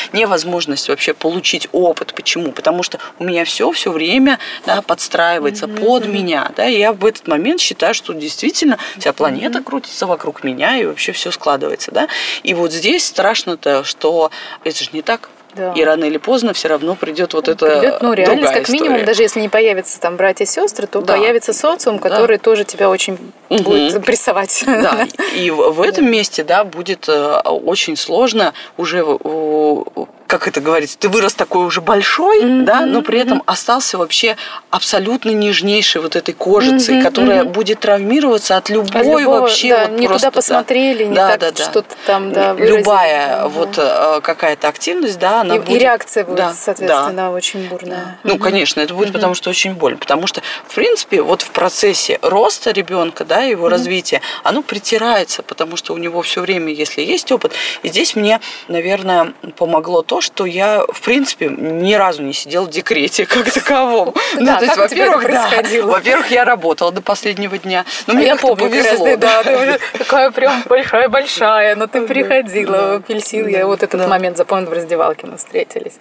невозможность 0.67 0.89
вообще 0.89 1.15
получить 1.15 1.69
опыт. 1.73 2.13
Почему? 2.15 2.53
Потому 2.53 2.83
что 2.83 2.99
у 3.19 3.25
меня 3.25 3.45
все 3.45 3.71
все 3.71 3.91
время 3.91 4.39
да, 4.67 4.83
подстраивается 4.83 5.69
под 5.69 6.07
меня, 6.07 6.51
да, 6.57 6.67
и 6.69 6.79
я 6.79 6.93
в 6.93 7.05
этот 7.05 7.29
момент 7.29 7.61
считаю, 7.61 7.95
что 7.95 8.13
действительно 8.13 8.79
вся 8.99 9.13
планета 9.13 9.63
крутится 9.63 10.07
вокруг 10.07 10.45
меня 10.45 10.79
и 10.79 10.87
вообще 10.87 11.13
все 11.13 11.31
складывается, 11.31 11.91
да. 11.93 12.09
И 12.43 12.55
вот 12.55 12.73
здесь 12.73 13.05
страшно-то, 13.07 13.85
что 13.85 14.31
это 14.65 14.83
же 14.85 14.91
не 14.93 15.03
так. 15.03 15.29
Да. 15.55 15.73
И 15.73 15.83
рано 15.85 16.05
или 16.05 16.19
поздно 16.19 16.53
все 16.53 16.69
равно 16.69 16.95
придет 16.97 17.33
вот 17.33 17.49
это 17.49 17.67
Придет, 17.81 18.03
ну, 18.03 18.13
реальность, 18.13 18.53
как 18.53 18.69
минимум, 18.69 18.97
история. 18.97 19.07
даже 19.07 19.23
если 19.23 19.41
не 19.41 19.49
появятся 19.49 19.99
там 19.99 20.17
братья 20.17 20.45
и 20.45 20.47
сестры, 20.47 20.87
то 20.87 21.01
Да. 21.01 21.15
появится 21.15 21.55
социум, 21.55 21.99
который 21.99 22.37
тоже 22.37 22.65
тебя 22.65 22.91
очень 22.91 23.17
Мгм. 23.49 23.63
будет 23.63 24.05
прессовать. 24.05 24.63
Да, 24.67 25.07
и 25.35 25.51
в 25.51 25.71
в 25.71 25.81
этом 25.81 26.11
месте, 26.11 26.45
да, 26.45 26.63
будет 26.63 27.09
э, 27.09 27.39
очень 27.47 27.97
сложно 27.97 28.53
уже, 28.77 28.99
э, 28.99 29.83
как 30.27 30.49
это 30.49 30.61
говорится, 30.61 30.99
ты 30.99 31.09
вырос 31.09 31.35
такой 31.35 31.65
уже 31.65 31.81
большой, 31.81 32.43
Мгм, 32.43 32.65
да, 32.65 32.81
но 32.87 33.03
при 33.03 33.21
этом 33.21 33.43
остался 33.47 33.99
вообще 33.99 34.37
абсолютно 34.71 35.31
нежнейшей 35.31 36.01
вот 36.01 36.17
этой 36.17 36.35
кожицей, 36.35 36.97
Мгм, 36.97 37.05
которая 37.05 37.45
мгм. 37.45 37.53
будет 37.53 37.81
травмироваться 37.81 38.57
от 38.57 38.69
любой 38.69 39.01
От 39.01 39.07
любого, 39.07 39.41
вообще 39.41 39.71
да, 39.77 39.87
вот 39.87 40.01
не 40.01 40.07
просто, 40.09 40.27
туда 40.27 40.31
да. 40.31 40.35
посмотрели, 40.35 41.05
не 41.05 41.15
Да, 41.15 41.29
так 41.31 41.41
да, 41.41 41.51
да. 41.53 41.65
что-то 41.65 41.95
там, 42.07 42.33
да, 42.33 42.55
выразили. 42.55 42.79
Любая 42.79 43.37
Ага. 43.37 43.49
вот 43.49 43.75
э, 43.79 44.21
какая-то 44.23 44.69
активность, 44.69 45.19
да, 45.19 45.43
она 45.43 45.55
И, 45.55 45.59
и 45.59 45.61
будет... 45.61 45.81
реакция 45.81 46.25
будет, 46.25 46.39
Да, 46.39 46.53
соответственно, 46.55 47.13
да. 47.13 47.31
очень 47.31 47.69
бурная. 47.69 48.19
Ну, 48.25 48.39
конечно, 48.39 48.81
это 48.81 48.95
будет 48.95 49.13
потому, 49.13 49.35
что 49.35 49.51
очень 49.51 49.75
больно. 49.75 49.99
Потому 49.99 50.27
что, 50.27 50.43
в 50.67 50.75
принципе, 50.75 51.23
вот 51.23 51.43
в 51.43 51.51
процессе 51.51 52.19
роста 52.23 52.71
ребенка, 52.73 53.25
да, 53.25 53.43
его 53.43 53.69
развития, 53.69 54.21
оно 54.43 54.63
притирается, 54.63 55.43
потому 55.43 55.77
что 55.77 55.95
у 55.95 55.99
него 55.99 56.23
все 56.23 56.41
время, 56.41 56.73
если 56.73 57.03
есть 57.03 57.31
опыт. 57.33 57.53
И 57.83 57.89
здесь 57.89 58.17
мне, 58.17 58.41
наверное, 58.69 59.33
помогло 59.57 60.03
то, 60.03 60.16
что 60.21 60.45
я, 60.45 60.85
в 60.89 61.01
принципе, 61.01 61.49
ни 61.49 61.95
разу 61.95 62.23
не 62.23 62.33
сидела 62.33 62.65
в 62.65 62.71
декрете 62.71 63.27
как 63.27 63.51
таковом. 63.51 64.15
Ну, 64.35 64.47
то 64.59 64.65
есть, 64.65 64.77
во-первых, 64.77 65.27
да, 65.31 65.49
во-первых, 65.83 66.31
я 66.31 66.45
работала 66.45 66.93
до 66.93 67.01
последнего 67.01 67.59
дня. 67.59 67.85
Но 68.07 68.15
А 68.15 68.17
мне 68.17 68.27
я 68.27 68.37
помню, 68.37 68.57
повезло. 68.69 69.17
да, 69.17 69.43
такая 69.99 70.31
прям 70.31 70.63
большая-большая, 70.69 71.77
но 71.77 71.87
ты 71.87 72.03
приходила 72.07 72.95
апельсин, 72.97 73.49
я 73.49 73.67
вот 73.67 73.83
этот 73.83 74.09
момент 74.09 74.37
запомнила 74.37 74.71
в 74.71 74.73
раздевалке, 74.73 75.27
мы 75.27 75.37
встретились. 75.37 75.95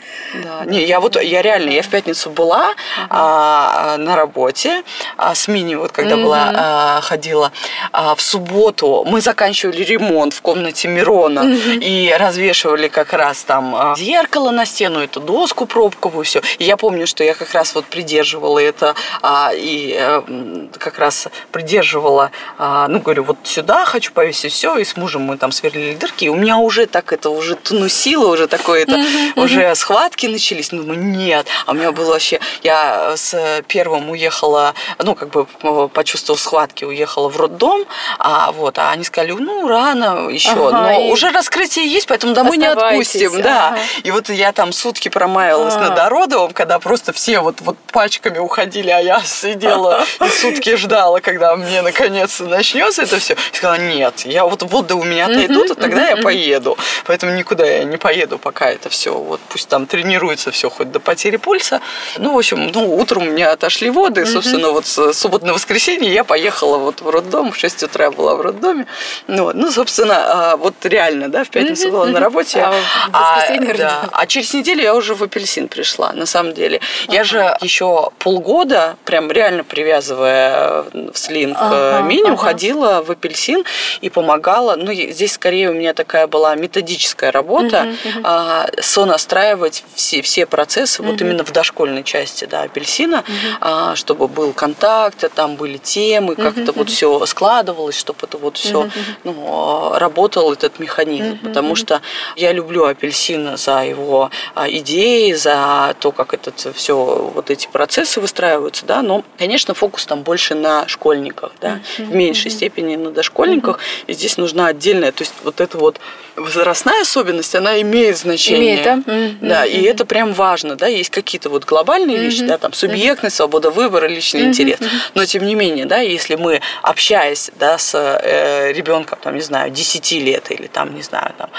Да. 0.44 0.66
Не, 0.66 0.84
я 0.84 1.00
вот, 1.00 1.22
я 1.22 1.42
реально, 1.42 1.70
я 1.72 1.82
в 1.82 1.88
пятницу 1.88 2.30
была 2.30 2.74
а, 3.10 3.98
на 3.98 4.16
работе, 4.16 4.84
а, 5.18 5.36
с 5.36 5.48
мини 5.48 5.76
вот 5.76 5.92
когда 5.92 6.16
была, 6.18 6.52
а, 6.56 7.02
ходила, 7.02 7.52
а, 7.92 8.16
в 8.16 8.22
субботу 8.22 9.04
мы 9.06 9.22
заканчивали 9.22 9.84
ремонт 9.84 10.34
в 10.34 10.42
комнате 10.42 10.88
Мирона 10.88 11.42
и 11.82 12.16
развешивали 12.18 12.88
как 12.88 13.14
раз 13.14 13.44
там 13.44 13.76
а, 13.76 13.96
зеркало 14.10 14.52
на 14.52 14.66
стену, 14.66 15.00
эту 15.00 15.20
доску 15.20 15.66
пробковую, 15.66 16.24
все. 16.26 16.42
И 16.60 16.64
я 16.64 16.78
помню, 16.78 17.08
что 17.08 17.24
я 17.24 17.34
как 17.34 17.54
раз 17.54 17.74
вот 17.76 17.86
придерживала 17.86 18.60
это 18.60 18.94
а, 19.22 19.52
и 19.54 19.94
м, 19.98 20.70
как 20.78 21.00
раз 21.00 21.28
придерживала, 21.52 22.32
а, 22.58 22.88
ну, 22.88 23.00
говорю, 23.00 23.24
вот 23.24 23.38
сюда 23.44 23.86
хочу 23.86 24.12
повесить 24.14 24.54
все, 24.54 24.78
и 24.78 24.84
с 24.84 24.96
мужем 24.98 25.24
мы 25.24 25.38
там 25.38 25.52
сверлили 25.52 25.96
дырки, 25.96 26.26
и 26.26 26.30
у 26.30 26.36
меня 26.36 26.58
уже 26.58 26.86
так 26.86 27.12
это 27.14 27.30
уже 27.30 27.56
тунусило, 27.56 28.32
уже 28.32 28.48
такое 28.48 28.84
это, 28.84 29.04
уже 29.36 29.74
схватки 29.76 30.28
начались, 30.28 30.72
ну, 30.72 30.84
думаю, 30.84 31.00
нет, 31.04 31.48
а 31.66 31.72
у 31.72 31.74
меня 31.74 31.92
было 31.92 32.12
вообще, 32.12 32.40
я 32.64 33.14
с 33.18 33.36
первым 33.68 34.10
уехала, 34.12 34.74
ну, 35.00 35.16
как 35.16 35.30
бы 35.30 35.46
почувствовав 35.90 36.40
схватки, 36.40 36.86
уехала 36.86 37.30
в 37.30 37.38
роддом, 37.38 37.86
а 38.20 38.52
вот, 38.52 38.78
а 38.78 38.92
они 38.92 39.04
сказали, 39.04 39.32
ну, 39.32 39.68
рано 39.68 40.30
еще, 40.30 40.52
Ага, 40.52 40.72
но 40.72 40.92
и- 41.08 41.12
уже 41.12 41.32
раскрытие 41.32 41.88
есть, 41.88 42.08
поэтому 42.08 42.34
домой 42.34 42.58
не 42.58 42.68
отпустим, 42.68 43.42
да. 43.42 43.70
ага. 43.70 43.80
И 44.04 44.12
вот 44.12 44.30
я 44.30 44.52
там 44.52 44.72
сутки 44.72 45.10
промаялась 45.10 45.76
А. 45.76 45.80
на 45.80 45.90
Дородовом, 45.90 46.52
когда 46.54 46.80
просто 46.80 47.14
все 47.14 47.40
вот, 47.40 47.62
вот 47.62 47.78
пачками 47.92 48.38
уходили, 48.38 48.90
а 48.90 49.00
я 49.00 49.22
сидела 49.22 50.06
и 50.22 50.30
сутки 50.30 50.76
ждала, 50.76 51.20
когда 51.20 51.56
мне 51.56 51.82
наконец 51.82 52.40
начнется 52.40 53.04
это 53.04 53.20
все. 53.20 53.36
И 53.54 53.56
сказала, 53.56 53.80
нет, 53.80 54.22
я 54.26 54.46
вот 54.46 54.64
вот 54.64 54.88
да 54.88 54.96
у 54.96 55.04
меня 55.04 55.26
отойдут, 55.26 55.72
а 55.72 55.76
тогда 55.76 56.10
я 56.10 56.18
поеду. 56.18 56.78
Поэтому 57.06 57.34
никуда 57.34 57.66
я 57.66 57.84
не 57.84 57.98
поеду, 57.98 58.38
пока 58.38 58.70
это 58.70 58.90
все, 58.90 59.14
вот 59.14 59.40
пусть 59.50 59.70
там 59.70 59.86
тренируется 59.86 60.52
все 60.52 60.70
хоть 60.70 60.92
до 60.92 61.00
потери 61.00 61.38
пульса. 61.38 61.82
Ну, 62.18 62.34
в 62.34 62.38
общем, 62.38 62.72
ну, 62.74 62.96
утром 62.96 63.24
у 63.24 63.32
меня 63.32 63.52
отошли 63.52 63.90
воды, 63.90 64.22
и, 64.22 64.26
собственно, 64.26 64.72
вот 64.72 64.86
с 64.86 65.14
субботы 65.14 65.46
на 65.46 65.54
воскресенье 65.54 66.12
я 66.12 66.24
поехала 66.24 66.78
вот 66.78 67.02
в 67.02 67.10
роддом, 67.10 67.52
в 67.52 67.58
6 67.58 67.84
утра 67.84 68.12
была 68.12 68.36
в 68.36 68.42
роддоме. 68.42 68.86
Ну, 69.28 69.52
ну 69.54 69.72
собственно, 69.72 70.16
а, 70.52 70.58
вот 70.58 70.74
реально, 70.84 71.30
да, 71.30 71.44
в 71.44 71.50
пятницу 71.50 71.90
была 71.92 72.06
на 72.06 72.20
работе. 72.20 72.60
А 72.62 72.72
в 73.10 73.40
воскресенье 73.40 73.74
да. 73.86 74.10
А 74.12 74.28
через 74.28 74.54
неделю 74.54 74.82
я 74.82 74.96
уже 74.96 75.16
в 75.16 75.24
апельсин 75.24 75.68
пришла, 75.68 76.12
на 76.14 76.26
самом 76.26 76.54
деле. 76.54 76.80
Я 77.10 77.24
же 77.24 77.56
еще 77.62 78.12
полгода, 78.20 78.98
прям 79.06 79.32
реально 79.32 79.64
привязывая 79.64 80.84
в 80.94 81.16
слинг 81.16 81.58
ага, 81.60 82.02
мини, 82.02 82.30
уходила 82.30 83.04
в 83.04 83.12
апельсин 83.12 83.64
и 84.02 84.10
помогала. 84.10 84.76
Ну, 84.76 84.94
здесь 84.94 85.34
скорее 85.34 85.70
у 85.70 85.74
меня 85.74 85.94
такая 85.94 86.28
была 86.28 86.56
методическая 86.56 87.32
работа. 87.32 87.88
А, 88.24 88.68
сонастраивать 88.82 89.84
все, 89.96 90.22
все 90.22 90.46
процессы 90.46 91.04
вот 91.04 91.22
именно 91.22 91.44
в 91.44 91.52
дошкольной 91.52 92.04
части 92.04 92.46
да, 92.46 92.64
апельсина, 92.64 93.24
а, 93.62 93.96
чтобы 93.96 94.28
был 94.28 94.54
контакт, 94.54 95.24
там 95.34 95.56
были 95.56 95.78
темы, 95.78 96.36
как 96.36 96.58
это 96.58 96.72
угу. 96.72 96.80
вот 96.80 96.90
все 96.90 97.26
складывалось, 97.26 97.98
чтобы 97.98 98.20
это 98.24 98.38
вот 98.38 98.58
все 98.58 98.90
ну, 99.24 99.94
работал 99.96 100.52
этот 100.52 100.80
механизм. 100.80 101.40
Потому 101.40 101.76
что 101.76 102.02
я 102.36 102.52
люблю 102.52 102.86
апельсин 102.86 103.58
за 103.58 103.75
его 103.84 104.30
а, 104.54 104.70
идеи, 104.70 105.34
за 105.34 105.96
то, 106.00 106.12
как 106.12 106.34
это 106.34 106.52
все, 106.74 106.96
вот 107.34 107.50
эти 107.50 107.68
процессы 107.68 108.20
выстраиваются, 108.22 108.86
да, 108.86 109.02
но, 109.02 109.24
конечно, 109.38 109.74
фокус 109.74 110.06
там 110.06 110.22
больше 110.22 110.56
на 110.56 110.88
школьниках, 110.88 111.52
да, 111.62 111.80
в 111.98 112.14
меньшей 112.14 112.52
степени 112.52 112.96
на 112.96 113.12
дошкольниках, 113.12 113.80
и 114.08 114.14
здесь 114.14 114.38
нужна 114.38 114.68
отдельная, 114.68 115.12
то 115.12 115.24
есть 115.24 115.34
вот 115.44 115.62
эта 115.62 115.78
вот 115.78 116.00
возрастная 116.36 117.02
особенность, 117.02 117.56
она 117.56 117.82
имеет 117.82 118.18
значение. 118.18 118.84
Имеет, 118.84 119.06
да? 119.06 119.32
Да, 119.42 119.66
и 119.66 119.82
это 119.84 120.06
прям 120.06 120.34
важно, 120.34 120.76
да, 120.76 120.88
есть 120.88 121.10
какие-то 121.10 121.50
вот 121.50 121.66
глобальные 121.66 122.18
вещи, 122.18 122.46
да, 122.46 122.58
там 122.58 122.74
субъектность, 122.74 123.36
свобода 123.36 123.72
выбора, 123.72 124.08
личный 124.08 124.42
интерес, 124.42 124.80
но 125.14 125.26
тем 125.26 125.46
не 125.46 125.56
менее, 125.56 125.86
да, 125.86 126.00
если 126.00 126.36
мы, 126.36 126.62
общаясь, 126.82 127.52
да, 127.60 127.78
с 127.78 127.96
э, 127.96 128.72
ребенком, 128.74 129.18
там, 129.22 129.36
не 129.36 129.42
знаю, 129.42 129.72
10 129.72 130.12
лет 130.14 130.52
или 130.52 130.68
там, 130.68 130.96
не 130.96 131.02
знаю, 131.02 131.34
там, 131.38 131.50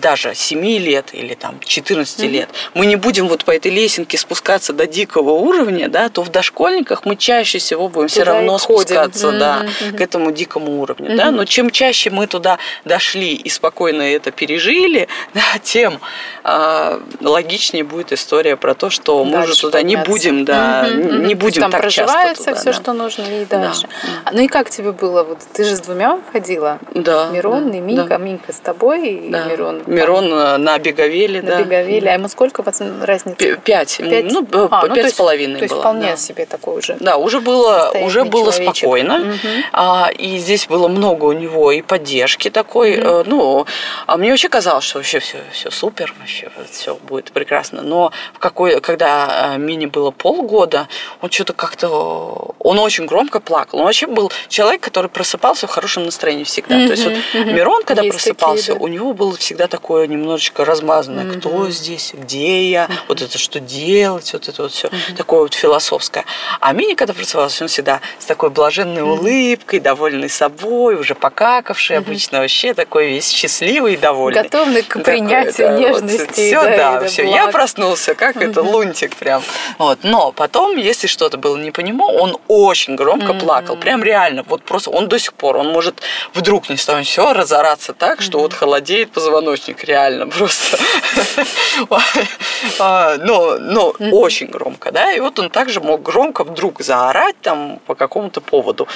даже 0.00 0.34
7 0.34 0.60
лет 0.78 1.10
или 1.12 1.34
там 1.40 1.58
14 1.60 2.20
лет, 2.24 2.48
мы 2.74 2.86
не 2.86 2.96
будем 2.96 3.28
вот 3.28 3.44
по 3.44 3.50
этой 3.50 3.70
лесенке 3.70 4.18
спускаться 4.18 4.72
до 4.72 4.86
дикого 4.86 5.30
уровня, 5.30 5.88
да, 5.88 6.08
то 6.08 6.22
в 6.22 6.30
дошкольниках 6.30 7.04
мы 7.04 7.16
чаще 7.16 7.58
всего 7.58 7.88
будем 7.88 8.08
все 8.08 8.22
равно 8.22 8.58
спускаться, 8.58 9.32
да, 9.32 9.66
к 9.96 10.00
этому 10.00 10.30
дикому 10.30 10.80
уровню, 10.80 11.16
да, 11.16 11.30
но 11.30 11.44
чем 11.44 11.70
чаще 11.70 12.10
мы 12.10 12.26
туда 12.26 12.58
дошли 12.84 13.34
и 13.34 13.48
спокойно 13.48 14.02
это 14.02 14.30
пережили, 14.30 15.08
да, 15.34 15.42
тем 15.62 16.00
э, 16.44 17.00
логичнее 17.20 17.84
будет 17.84 18.12
история 18.12 18.56
про 18.56 18.74
то, 18.74 18.90
что 18.90 19.24
дальше 19.24 19.36
мы 19.36 19.44
уже 19.44 19.60
туда 19.60 19.78
подняться. 19.78 20.10
не 20.10 20.12
будем, 20.12 20.44
да, 20.44 20.88
угу, 20.88 21.14
не 21.26 21.34
будем 21.34 21.62
Там 21.62 21.70
так 21.70 21.80
проживается 21.80 22.44
часто 22.44 22.50
туда, 22.50 22.60
все, 22.60 22.70
да. 22.70 22.72
что 22.72 22.92
нужно, 22.92 23.22
и 23.22 23.44
дальше. 23.44 23.88
Да. 24.24 24.32
Ну 24.32 24.40
и 24.40 24.46
как 24.46 24.70
тебе 24.70 24.92
было? 24.92 25.24
Вот 25.24 25.38
ты 25.52 25.64
же 25.64 25.76
с 25.76 25.80
двумя 25.80 26.18
ходила? 26.32 26.78
Да. 26.94 27.28
Мирон 27.30 27.70
да, 27.70 27.76
и 27.78 27.80
Минка. 27.80 28.08
Да. 28.08 28.18
Минка 28.18 28.52
с 28.52 28.60
тобой, 28.60 29.22
да. 29.28 29.46
и 29.46 29.50
Мирон. 29.50 29.82
Мирон 29.86 30.30
там, 30.30 30.58
на 30.58 30.78
Беговеле, 30.78 31.29
на 31.38 31.48
да. 31.48 31.58
На 31.58 31.62
Беговеле. 31.62 32.10
А 32.10 32.14
ему 32.14 32.28
сколько 32.28 32.62
разница? 32.62 33.56
Пять. 33.56 33.98
Пять? 33.98 34.32
Ну, 34.32 34.46
а, 34.70 34.86
ну, 34.86 34.94
пять 34.94 35.12
с 35.12 35.14
половиной 35.14 35.58
То 35.58 35.64
есть 35.64 35.74
было, 35.74 35.80
вполне 35.80 36.10
да. 36.10 36.16
себе 36.16 36.46
такой 36.46 36.78
уже. 36.78 36.96
Да, 37.00 37.16
уже 37.16 37.40
было, 37.40 37.92
уже 38.02 38.24
было 38.24 38.50
спокойно. 38.50 39.20
Угу. 39.20 39.48
А, 39.72 40.10
и 40.16 40.38
здесь 40.38 40.66
было 40.66 40.88
много 40.88 41.24
у 41.26 41.32
него 41.32 41.72
и 41.72 41.82
поддержки 41.82 42.50
такой. 42.50 42.98
Угу. 42.98 43.24
Ну, 43.26 43.66
а 44.06 44.16
мне 44.16 44.30
вообще 44.30 44.48
казалось, 44.48 44.84
что 44.84 44.98
вообще 44.98 45.20
все, 45.20 45.38
все 45.52 45.70
супер, 45.70 46.14
вообще 46.18 46.50
все 46.70 46.96
будет 46.96 47.32
прекрасно. 47.32 47.82
Но 47.82 48.12
в 48.34 48.38
какой, 48.38 48.80
когда 48.80 49.54
э, 49.54 49.58
Мини 49.58 49.86
было 49.86 50.10
полгода, 50.10 50.88
он 51.20 51.30
что-то 51.30 51.52
как-то, 51.52 52.54
он 52.58 52.78
очень 52.78 53.06
громко 53.06 53.40
плакал. 53.40 53.80
Он 53.80 53.84
вообще 53.86 54.06
был 54.06 54.32
человек, 54.48 54.80
который 54.80 55.08
просыпался 55.08 55.66
в 55.66 55.70
хорошем 55.70 56.04
настроении 56.04 56.44
всегда. 56.44 56.76
Mm-hmm, 56.76 56.86
То 56.86 56.92
есть 56.92 57.04
вот. 57.04 57.46
Мирон, 57.46 57.82
когда 57.84 58.02
есть 58.02 58.16
просыпался, 58.16 58.66
такие, 58.66 58.78
да. 58.78 58.84
у 58.84 58.88
него 58.88 59.12
было 59.12 59.36
всегда 59.36 59.66
такое 59.68 60.06
немножечко 60.06 60.64
размазанное, 60.64 61.09
mm-hmm. 61.18 61.40
кто 61.40 61.70
здесь, 61.70 62.12
где 62.14 62.70
я, 62.70 62.84
mm-hmm. 62.84 62.98
вот 63.08 63.22
это 63.22 63.38
что 63.38 63.60
делать, 63.60 64.32
вот 64.32 64.48
это 64.48 64.62
вот 64.62 64.72
все 64.72 64.88
mm-hmm. 64.88 65.16
такое 65.16 65.40
вот 65.40 65.54
философское. 65.54 66.24
А 66.60 66.72
Мини, 66.72 66.94
когда 66.94 67.12
просыпался, 67.12 67.64
он 67.64 67.68
всегда 67.68 68.00
с 68.18 68.24
такой 68.24 68.50
блаженной 68.50 69.02
mm-hmm. 69.02 69.18
улыбкой, 69.18 69.80
довольный 69.80 70.28
собой, 70.28 70.94
уже 70.94 71.14
покакавший 71.14 71.96
mm-hmm. 71.96 71.98
обычно 71.98 72.40
вообще 72.40 72.74
такой 72.74 73.08
весь 73.08 73.28
счастливый 73.28 73.94
и 73.94 73.96
довольный. 73.96 74.42
Готовный 74.42 74.82
к 74.82 75.00
принятию 75.00 75.68
такой, 75.68 75.68
да, 75.68 75.78
нежности. 75.78 76.20
Вот, 76.20 76.34
все, 76.34 76.62
да, 76.62 77.00
да 77.00 77.06
все. 77.06 77.24
Я 77.24 77.48
проснулся, 77.48 78.14
как 78.14 78.36
mm-hmm. 78.36 78.50
это 78.50 78.62
лунтик 78.62 79.16
прям. 79.16 79.42
Вот. 79.78 79.98
Но 80.02 80.32
потом, 80.32 80.76
если 80.76 81.06
что-то 81.06 81.38
было 81.38 81.56
не 81.56 81.70
по 81.70 81.80
нему, 81.80 82.04
он 82.06 82.36
очень 82.48 82.96
громко 82.96 83.32
mm-hmm. 83.32 83.40
плакал, 83.40 83.76
прям 83.76 84.02
реально, 84.02 84.44
вот 84.46 84.62
просто 84.62 84.90
он 84.90 85.08
до 85.08 85.18
сих 85.18 85.34
пор, 85.34 85.56
он 85.56 85.68
может 85.68 86.02
вдруг 86.34 86.68
не 86.68 86.76
ставить 86.76 87.06
все 87.06 87.32
разораться 87.32 87.92
так, 87.92 88.20
что 88.20 88.38
вот 88.38 88.54
холодеет 88.54 89.12
позвоночник 89.12 89.84
реально 89.84 90.26
просто. 90.38 90.78
А, 92.78 93.16
но 93.18 93.58
но 93.58 93.94
очень 94.12 94.46
громко, 94.46 94.92
да, 94.92 95.12
и 95.12 95.20
вот 95.20 95.38
он 95.38 95.50
также 95.50 95.80
мог 95.80 96.02
громко 96.02 96.44
вдруг 96.44 96.80
заорать 96.80 97.36
там 97.40 97.80
по 97.86 97.94
какому-то 97.94 98.40
поводу. 98.40 98.86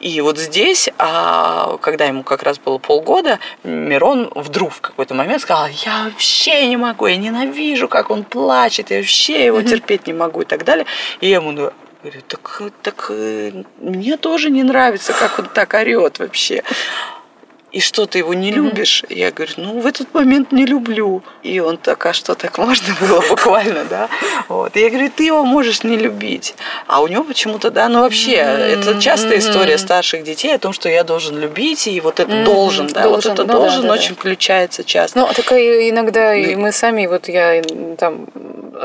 И 0.00 0.20
вот 0.20 0.38
здесь, 0.38 0.88
а, 0.98 1.78
когда 1.80 2.04
ему 2.04 2.22
как 2.22 2.42
раз 2.42 2.58
было 2.58 2.78
полгода, 2.78 3.38
Мирон 3.64 4.30
вдруг 4.34 4.72
в 4.72 4.80
какой-то 4.80 5.14
момент 5.14 5.42
сказал, 5.42 5.68
я 5.68 6.04
вообще 6.04 6.66
не 6.66 6.76
могу, 6.76 7.06
я 7.06 7.16
ненавижу, 7.16 7.88
как 7.88 8.10
он 8.10 8.24
плачет, 8.24 8.90
я 8.90 8.98
вообще 8.98 9.46
его 9.46 9.62
терпеть 9.62 10.06
не 10.06 10.12
могу 10.12 10.42
и 10.42 10.44
так 10.44 10.64
далее. 10.64 10.86
И 11.20 11.28
я 11.28 11.36
ему 11.36 11.52
говорю, 11.52 11.72
так, 12.28 12.62
так 12.82 13.06
э, 13.10 13.64
мне 13.78 14.16
тоже 14.16 14.50
не 14.50 14.62
нравится, 14.62 15.12
как 15.12 15.38
он 15.38 15.46
так 15.46 15.74
орет 15.74 16.18
вообще 16.18 16.62
и 17.76 17.80
что 17.80 18.06
ты 18.06 18.18
его 18.18 18.32
не 18.32 18.52
любишь? 18.52 19.04
Mm-hmm. 19.04 19.14
Я 19.14 19.30
говорю, 19.30 19.52
ну 19.58 19.80
в 19.80 19.86
этот 19.86 20.14
момент 20.14 20.50
не 20.50 20.64
люблю. 20.64 21.22
И 21.42 21.60
он 21.60 21.76
так, 21.76 22.06
а 22.06 22.14
что 22.14 22.34
так 22.34 22.56
можно 22.56 22.94
было 22.98 23.20
буквально, 23.28 23.84
да? 23.84 24.08
Вот. 24.48 24.76
Я 24.76 24.88
говорю, 24.88 25.10
ты 25.14 25.24
его 25.24 25.44
можешь 25.44 25.84
не 25.84 25.98
любить. 25.98 26.54
А 26.86 27.02
у 27.02 27.06
него 27.06 27.22
почему-то, 27.22 27.70
да, 27.70 27.90
ну 27.90 28.00
вообще, 28.00 28.36
mm-hmm. 28.36 28.80
это 28.80 29.00
частая 29.02 29.38
история 29.40 29.76
старших 29.76 30.24
детей 30.24 30.54
о 30.54 30.58
том, 30.58 30.72
что 30.72 30.88
я 30.88 31.04
должен 31.04 31.38
любить, 31.38 31.86
и 31.86 32.00
вот 32.00 32.18
это 32.18 32.32
mm-hmm. 32.32 32.44
должен, 32.44 32.86
да, 32.86 33.02
должен, 33.02 33.32
вот 33.32 33.40
это 33.40 33.52
ну, 33.52 33.60
должен 33.60 33.82
да, 33.82 33.88
да, 33.88 33.94
очень 33.94 34.14
да. 34.14 34.20
включается 34.20 34.82
часто. 34.82 35.18
Ну, 35.18 35.26
так 35.26 35.52
иногда 35.52 36.34
и 36.34 36.56
мы 36.56 36.72
сами, 36.72 37.06
вот 37.06 37.28
я 37.28 37.62
там 37.98 38.26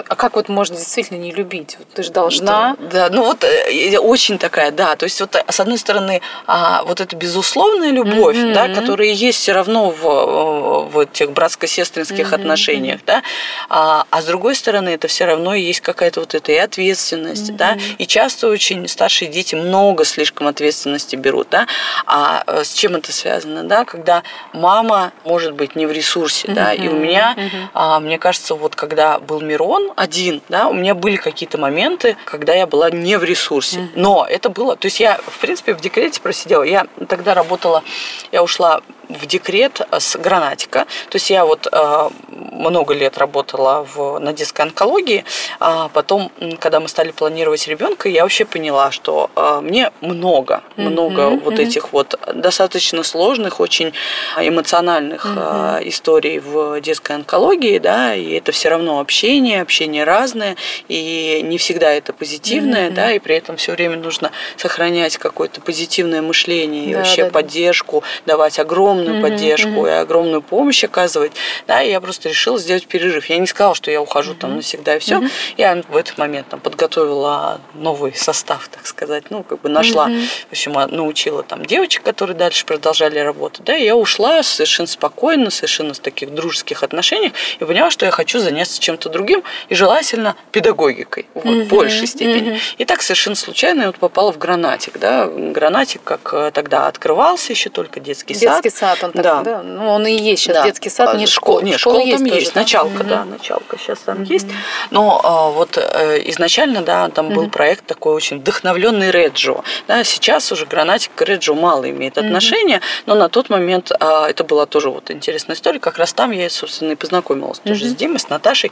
а 0.10 0.16
как 0.16 0.36
вот 0.36 0.50
можно 0.50 0.76
действительно 0.76 1.18
не 1.18 1.32
любить? 1.32 1.76
Вот 1.78 1.88
ты 1.94 2.04
же 2.04 2.12
должна. 2.12 2.76
Да, 2.80 3.08
да, 3.08 3.10
ну 3.12 3.24
вот 3.24 3.44
э, 3.44 3.98
очень 3.98 4.38
такая, 4.38 4.72
да. 4.72 4.96
То 4.96 5.06
есть 5.06 5.20
вот 5.20 5.36
с 5.36 5.60
одной 5.60 5.78
стороны 5.78 6.22
а, 6.48 6.84
вот 6.84 7.02
эта 7.02 7.16
безусловная 7.16 7.92
любовь, 7.92 8.38
mm-hmm. 8.38 8.54
да, 8.54 8.68
которая 8.82 9.08
есть 9.10 9.40
все 9.40 9.54
равно 9.54 9.90
в, 9.90 10.90
в 10.92 11.00
этих 11.00 11.32
братско-сестринских 11.32 12.32
mm-hmm. 12.32 12.36
отношениях, 12.36 13.00
да, 13.06 13.24
а, 13.70 14.06
а 14.10 14.22
с 14.22 14.26
другой 14.26 14.56
стороны 14.56 14.90
это 14.90 15.08
все 15.08 15.26
равно 15.26 15.56
есть 15.56 15.82
какая-то 15.82 16.20
вот 16.20 16.36
эта 16.36 16.52
и 16.52 16.58
ответственность, 16.58 17.50
mm-hmm. 17.50 17.56
да, 17.56 17.78
и 17.98 18.06
часто 18.06 18.48
очень 18.48 18.88
старшие 18.88 19.30
дети 19.30 19.56
много 19.56 20.06
слишком 20.06 20.48
ответственности 20.48 21.16
берут, 21.16 21.48
да, 21.50 21.68
а 22.06 22.44
э, 22.46 22.64
с 22.64 22.74
чем 22.74 22.96
это 22.96 23.12
связано, 23.12 23.64
да, 23.64 23.86
когда 23.86 24.24
мама 24.54 25.12
может 25.26 25.54
быть 25.54 25.76
не 25.76 25.86
в 25.86 25.92
ресурсе, 25.92 26.48
mm-hmm. 26.48 26.54
да, 26.54 26.74
и 26.74 26.88
у 26.88 26.96
меня, 26.96 27.36
mm-hmm. 27.36 27.68
а, 27.74 28.00
мне 28.00 28.18
кажется, 28.18 28.56
вот 28.56 28.76
когда 28.76 29.20
был 29.20 29.42
Мирон 29.42 29.72
он 29.72 29.94
один, 29.96 30.42
да, 30.50 30.68
у 30.68 30.74
меня 30.74 30.94
были 30.94 31.16
какие-то 31.16 31.58
моменты, 31.58 32.18
когда 32.26 32.54
я 32.54 32.68
была 32.68 32.90
не 32.92 33.18
в 33.18 33.24
ресурсе. 33.24 33.78
Mm-hmm. 33.78 33.90
Но 33.96 34.26
это 34.30 34.50
было, 34.50 34.76
то 34.76 34.86
есть 34.86 35.00
я, 35.00 35.18
в 35.26 35.40
принципе, 35.40 35.74
в 35.74 35.82
декрете 35.82 36.22
просидела. 36.22 36.64
Я 36.64 36.88
тогда 37.08 37.34
работала, 37.34 37.84
я 38.32 38.44
ушла 38.44 38.71
up. 38.72 39.01
В 39.20 39.26
декрет 39.26 39.82
с 39.92 40.16
гранатика. 40.18 40.86
То 41.10 41.16
есть 41.16 41.30
я 41.30 41.46
вот 41.46 41.68
э, 41.72 42.10
много 42.30 42.94
лет 42.94 43.18
работала 43.18 43.86
в, 43.94 44.20
на 44.20 44.34
детской 44.34 44.62
онкологии, 44.62 45.26
а 45.60 45.90
потом, 45.90 46.32
когда 46.60 46.80
мы 46.80 46.88
стали 46.88 47.12
планировать 47.12 47.68
ребенка, 47.68 48.10
я 48.10 48.24
вообще 48.24 48.46
поняла, 48.46 48.92
что 48.92 49.30
э, 49.36 49.60
мне 49.62 49.92
много, 50.02 50.62
много 50.78 51.22
mm-hmm. 51.24 51.44
вот 51.44 51.60
этих 51.60 51.94
вот 51.94 52.20
достаточно 52.34 53.04
сложных, 53.04 53.60
очень 53.60 53.94
эмоциональных 54.38 55.26
mm-hmm. 55.26 55.90
историй 55.90 56.40
в 56.40 56.80
детской 56.82 57.16
онкологии, 57.16 57.80
да, 57.80 58.16
и 58.16 58.32
это 58.34 58.52
все 58.52 58.70
равно 58.70 59.00
общение, 59.00 59.62
общение 59.62 60.04
разное, 60.04 60.56
и 60.88 61.42
не 61.44 61.58
всегда 61.58 61.92
это 61.92 62.14
позитивное, 62.14 62.90
mm-hmm. 62.90 62.94
да, 62.94 63.12
и 63.12 63.20
при 63.20 63.36
этом 63.36 63.58
все 63.58 63.74
время 63.74 63.98
нужно 63.98 64.32
сохранять 64.58 65.18
какое-то 65.18 65.62
позитивное 65.62 66.22
мышление 66.22 66.86
и 66.86 66.94
да, 66.94 67.00
вообще 67.00 67.26
да, 67.26 67.32
поддержку, 67.32 68.04
да. 68.26 68.34
давать 68.34 68.60
огромное 68.60 69.01
огромную 69.02 69.18
mm-hmm, 69.18 69.30
поддержку 69.30 69.70
mm-hmm. 69.70 69.88
и 69.88 69.92
огромную 69.92 70.42
помощь 70.42 70.84
оказывать, 70.84 71.34
да, 71.68 71.82
и 71.82 71.90
я 71.90 72.02
просто 72.02 72.30
решила 72.30 72.58
сделать 72.60 72.88
перерыв. 72.88 73.26
Я 73.26 73.38
не 73.38 73.48
сказала, 73.48 73.76
что 73.76 73.92
я 73.92 74.02
ухожу 74.02 74.34
mm-hmm. 74.34 74.38
там 74.38 74.56
навсегда 74.56 74.96
и 74.96 75.00
все. 75.00 75.16
Mm-hmm. 75.16 75.32
Я 75.58 75.84
в 75.90 75.98
этот 75.98 76.18
момент 76.18 76.48
там 76.50 76.60
подготовила 76.60 77.62
новый 77.74 78.14
состав, 78.14 78.68
так 78.70 78.86
сказать, 78.86 79.26
ну, 79.30 79.44
как 79.44 79.62
бы 79.62 79.70
нашла, 79.70 80.10
mm-hmm. 80.10 80.28
в 80.50 80.52
общем, 80.52 80.78
а, 80.78 80.88
научила 80.88 81.44
там 81.44 81.66
девочек, 81.66 82.04
которые 82.04 82.36
дальше 82.36 82.66
продолжали 82.66 83.20
работать, 83.20 83.66
да, 83.66 83.76
и 83.76 83.86
я 83.86 83.96
ушла 83.96 84.44
совершенно 84.44 84.88
спокойно, 84.88 85.50
совершенно 85.50 85.94
с 85.94 86.00
таких 86.00 86.34
дружеских 86.34 86.84
отношениях 86.84 87.34
и 87.60 87.66
поняла, 87.66 87.92
что 87.92 88.06
я 88.06 88.12
хочу 88.12 88.40
заняться 88.40 88.80
чем-то 88.80 89.10
другим 89.10 89.44
и 89.70 89.76
желательно 89.76 90.36
педагогикой, 90.52 91.28
вот, 91.34 91.46
mm-hmm. 91.46 91.64
в 91.64 91.68
большей 91.68 92.08
степени. 92.08 92.54
Mm-hmm. 92.54 92.76
И 92.78 92.86
так 92.86 93.02
совершенно 93.02 93.36
случайно 93.36 93.82
я 93.82 93.88
вот 93.88 93.98
попала 93.98 94.32
в 94.32 94.38
Гранатик, 94.38 95.00
да, 95.00 95.28
Гранатик 95.28 96.02
как 96.04 96.34
э, 96.34 96.52
тогда 96.54 96.88
открывался 96.88 97.52
еще 97.52 97.70
только 97.70 98.00
детский, 98.00 98.34
детский 98.34 98.70
сад, 98.70 98.80
сад, 98.80 98.81
он 99.04 99.12
так, 99.12 99.24
Да. 99.24 99.42
да. 99.42 99.62
Ну, 99.64 99.90
он 99.90 100.06
и 100.08 100.12
есть 100.12 100.44
сейчас 100.44 100.58
Да. 100.58 100.64
детский 100.66 100.90
сад, 100.90 101.10
А, 101.14 101.18
нет 101.18 101.30
школ- 101.30 101.58
школы. 101.60 101.64
Нет, 101.64 101.80
Школа 101.80 102.00
школа 102.02 102.12
там 102.18 102.28
тоже, 102.28 102.40
есть, 102.40 102.56
началка, 102.56 103.00
Мгм. 103.04 103.08
да, 103.08 103.26
началка 103.26 103.78
сейчас 103.78 104.00
там 104.00 104.24
есть. 104.24 104.48
Но 104.92 105.22
а, 105.24 105.50
вот 105.50 105.78
э, 105.78 106.22
изначально, 106.30 106.82
да, 106.82 107.10
там 107.10 107.30
был 107.30 107.50
проект 107.50 107.86
такой 107.86 108.14
очень 108.14 108.40
вдохновленный 108.40 109.12
Реджо. 109.12 109.64
Да, 109.88 110.04
сейчас 110.04 110.52
уже 110.52 110.66
гранатик 110.66 111.12
к 111.16 111.22
Реджо 111.22 111.54
мало 111.54 111.90
имеет 111.90 112.18
отношения, 112.18 112.82
но 113.06 113.16
на 113.16 113.30
тот 113.30 113.50
момент 113.50 113.92
а, 114.00 114.28
это 114.30 114.44
была 114.44 114.66
тоже 114.66 114.90
вот 114.90 115.12
интересная 115.12 115.56
история. 115.56 115.80
Как 115.80 115.98
раз 115.98 116.14
там 116.14 116.32
я, 116.32 116.50
собственно, 116.50 116.92
и 116.94 116.96
познакомилась 116.96 117.60
тоже 117.60 117.86
с 117.86 117.96
Димой, 117.96 118.20
с 118.20 118.30
Наташей. 118.30 118.72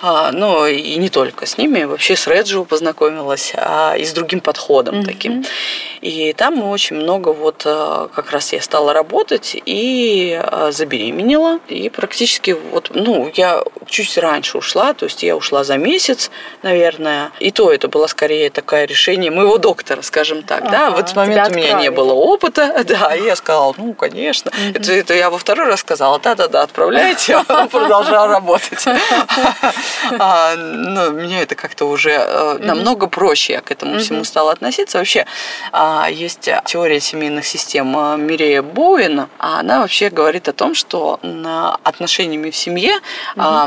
А, 0.00 0.30
но 0.32 0.66
и 0.66 0.96
не 0.96 1.08
только 1.08 1.46
с 1.46 1.58
ними, 1.58 1.84
вообще 1.84 2.16
с 2.16 2.26
Реджо 2.26 2.64
познакомилась, 2.64 3.52
а 3.56 3.94
и 3.96 4.04
с 4.04 4.12
другим 4.12 4.40
подходом 4.40 5.04
таким. 5.04 5.44
И 6.00 6.32
там 6.32 6.62
очень 6.62 6.96
много 6.96 7.30
вот 7.30 7.62
э, 7.64 8.08
как 8.14 8.30
раз 8.32 8.52
я 8.52 8.60
стала 8.60 8.92
работать 8.92 9.41
и 9.54 10.40
э, 10.42 10.70
забеременела. 10.72 11.60
И 11.68 11.88
практически 11.88 12.52
вот, 12.52 12.90
ну, 12.94 13.30
я 13.34 13.62
чуть 13.86 14.16
раньше 14.18 14.58
ушла, 14.58 14.94
то 14.94 15.06
есть 15.06 15.22
я 15.22 15.36
ушла 15.36 15.64
за 15.64 15.76
месяц, 15.76 16.30
наверное. 16.62 17.32
И 17.40 17.50
то 17.50 17.70
это 17.72 17.88
было 17.88 18.06
скорее 18.06 18.50
такое 18.50 18.84
решение 18.84 19.30
моего 19.30 19.58
доктора, 19.58 20.02
скажем 20.02 20.42
так. 20.42 20.70
да, 20.70 20.90
в 20.90 20.98
этот 20.98 21.16
момент 21.16 21.48
тебя 21.48 21.54
у 21.54 21.64
меня 21.64 21.80
не 21.80 21.90
было 21.90 22.12
опыта, 22.12 22.84
да, 22.88 23.14
и 23.14 23.24
я 23.24 23.36
сказала, 23.36 23.74
ну, 23.76 23.94
конечно. 23.94 24.50
Это, 24.74 24.92
это 24.92 25.14
я 25.14 25.30
во 25.30 25.38
второй 25.38 25.66
раз 25.66 25.80
сказала, 25.80 26.18
да-да-да, 26.18 26.62
отправляйте, 26.62 27.34
а 27.36 27.44
потом 27.44 27.68
продолжала 27.68 28.28
работать. 28.28 28.84
А, 30.18 30.56
Но 30.56 31.10
меня 31.10 31.42
это 31.42 31.54
как-то 31.54 31.86
уже 31.86 32.12
э, 32.12 32.58
намного 32.60 33.06
проще 33.06 33.54
я 33.54 33.60
к 33.60 33.70
этому 33.70 33.98
всему 33.98 34.24
стала 34.24 34.52
относиться. 34.52 34.98
Вообще 34.98 35.26
а, 35.72 36.08
есть 36.10 36.48
теория 36.64 37.00
семейных 37.00 37.46
систем 37.46 37.96
э, 37.96 38.16
Мирея 38.16 38.62
Боуэна, 38.62 39.28
а 39.38 39.60
она 39.60 39.80
вообще 39.80 40.10
говорит 40.10 40.48
о 40.48 40.52
том, 40.52 40.74
что 40.74 41.18
отношениями 41.82 42.50
в 42.50 42.56
семье 42.56 42.94
а, 43.36 43.66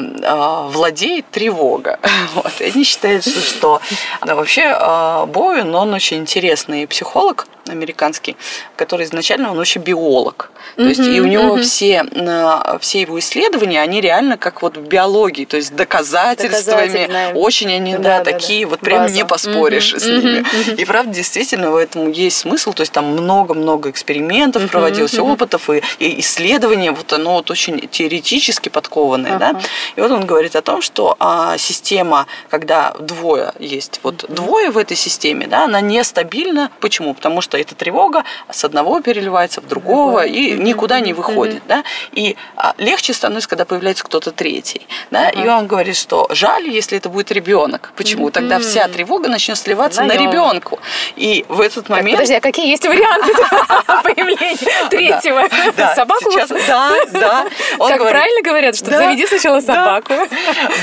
владеет 0.70 1.30
тревога. 1.32 2.00
Вот. 2.36 2.52
И 2.60 2.66
они 2.66 2.84
считают, 2.84 3.24
что- 3.26 3.42
что 3.42 3.82
да, 4.26 4.36
вообще 4.36 4.64
а, 4.78 5.26
Боуэн, 5.26 5.74
он 5.76 5.94
очень 5.94 6.18
интересный 6.18 6.88
психолог 6.88 7.48
американский, 7.68 8.36
который 8.76 9.06
изначально 9.06 9.52
он 9.52 9.58
вообще 9.58 9.80
биолог. 9.80 10.52
То 10.76 10.84
есть 10.84 11.02
и 11.02 11.20
у 11.22 11.26
него 11.26 11.58
все, 11.58 12.04
на- 12.04 12.78
все 12.80 13.02
его 13.02 13.18
исследования, 13.20 13.82
они 13.82 14.02
реально 14.02 14.38
как 14.38 14.62
вот 14.62 14.78
в 14.78 14.82
биологии, 14.82 15.46
то 15.46 15.58
есть 15.58 15.76
доказательствами. 15.76 17.34
Очень 17.34 17.72
они, 17.74 17.94
да, 17.94 18.00
Да, 18.00 18.18
да, 18.20 18.32
такие, 18.32 18.66
да. 18.66 18.70
вот 18.72 18.80
прям 18.82 19.04
База. 19.04 19.16
не 19.16 19.26
поспоришь 19.26 19.94
с 19.96 20.06
ними. 20.06 20.46
И 20.80 20.86
правда, 20.86 21.14
действительно, 21.14 21.72
в 21.72 21.76
этом 21.76 22.12
есть 22.12 22.38
смысл. 22.38 22.74
То 22.74 22.82
есть 22.82 22.92
там 22.92 23.06
много-много 23.08 23.90
экспериментов 23.90 24.70
проводилось, 24.70 25.18
опытов 25.18 25.70
и, 25.70 25.82
и 26.00 26.20
исследований. 26.20 26.90
Вот 26.90 27.12
оно 27.14 27.36
вот 27.36 27.52
очень 27.52 27.88
теоретически 27.88 28.70
подкованное, 28.70 29.38
да. 29.38 29.50
Ага. 29.50 29.62
И 29.96 30.02
вот 30.02 30.12
он 30.12 30.26
говорит 30.26 30.56
о 30.56 30.62
том, 30.62 30.82
что 30.82 31.16
а, 31.20 31.58
система, 31.58 32.28
когда 32.50 32.94
двое 33.00 33.54
есть, 33.60 34.00
вот 34.04 34.26
двое 34.30 34.72
в 34.72 34.78
этой 34.78 34.98
системе, 34.98 35.48
да, 35.48 35.66
она 35.66 35.82
нестабильна. 35.82 36.72
Почему? 36.80 37.14
Потому 37.14 37.42
что 37.42 37.55
эта 37.58 37.76
тревога 37.76 38.24
с 38.52 38.64
одного 38.64 39.00
переливается 39.02 39.62
в 39.62 39.68
другого 39.68 40.26
и 40.26 40.52
никуда 40.52 41.00
не 41.00 41.14
выходит, 41.14 41.64
да. 41.68 41.84
И 42.12 42.36
а, 42.56 42.74
легче 42.78 43.14
становится, 43.14 43.50
когда 43.50 43.66
появляется 43.66 44.04
кто-то 44.04 44.32
третий, 44.32 44.88
да. 45.12 45.30
И 45.30 45.48
он 45.48 45.68
говорит, 45.68 45.96
что 45.96 46.28
жаль, 46.30 46.68
если 46.70 46.98
это 46.98 47.10
будет 47.10 47.32
ребенок. 47.32 47.92
Почему? 47.96 48.32
Тогда 48.32 48.60
вся 48.60 48.88
тревога 48.88 49.30
начнет 49.30 49.58
сливаться 49.58 50.04
на 50.04 50.14
ребенку. 50.14 50.80
И 51.16 51.46
в 51.48 51.62
этот 51.62 51.88
Так, 51.88 51.98
момент 51.98 52.18
подожди, 52.18 52.36
а 52.36 52.42
какие 52.42 52.70
есть 52.70 52.86
варианты 52.86 53.34
появления 54.04 54.90
третьего? 54.90 55.48
Собаку? 55.96 56.32
да, 56.68 56.92
да. 57.12 57.46
Как 57.78 58.00
правильно 58.00 58.42
говорят, 58.42 58.76
что 58.76 58.86
заведи 58.86 59.26
сначала 59.28 59.60
собаку. 59.60 60.14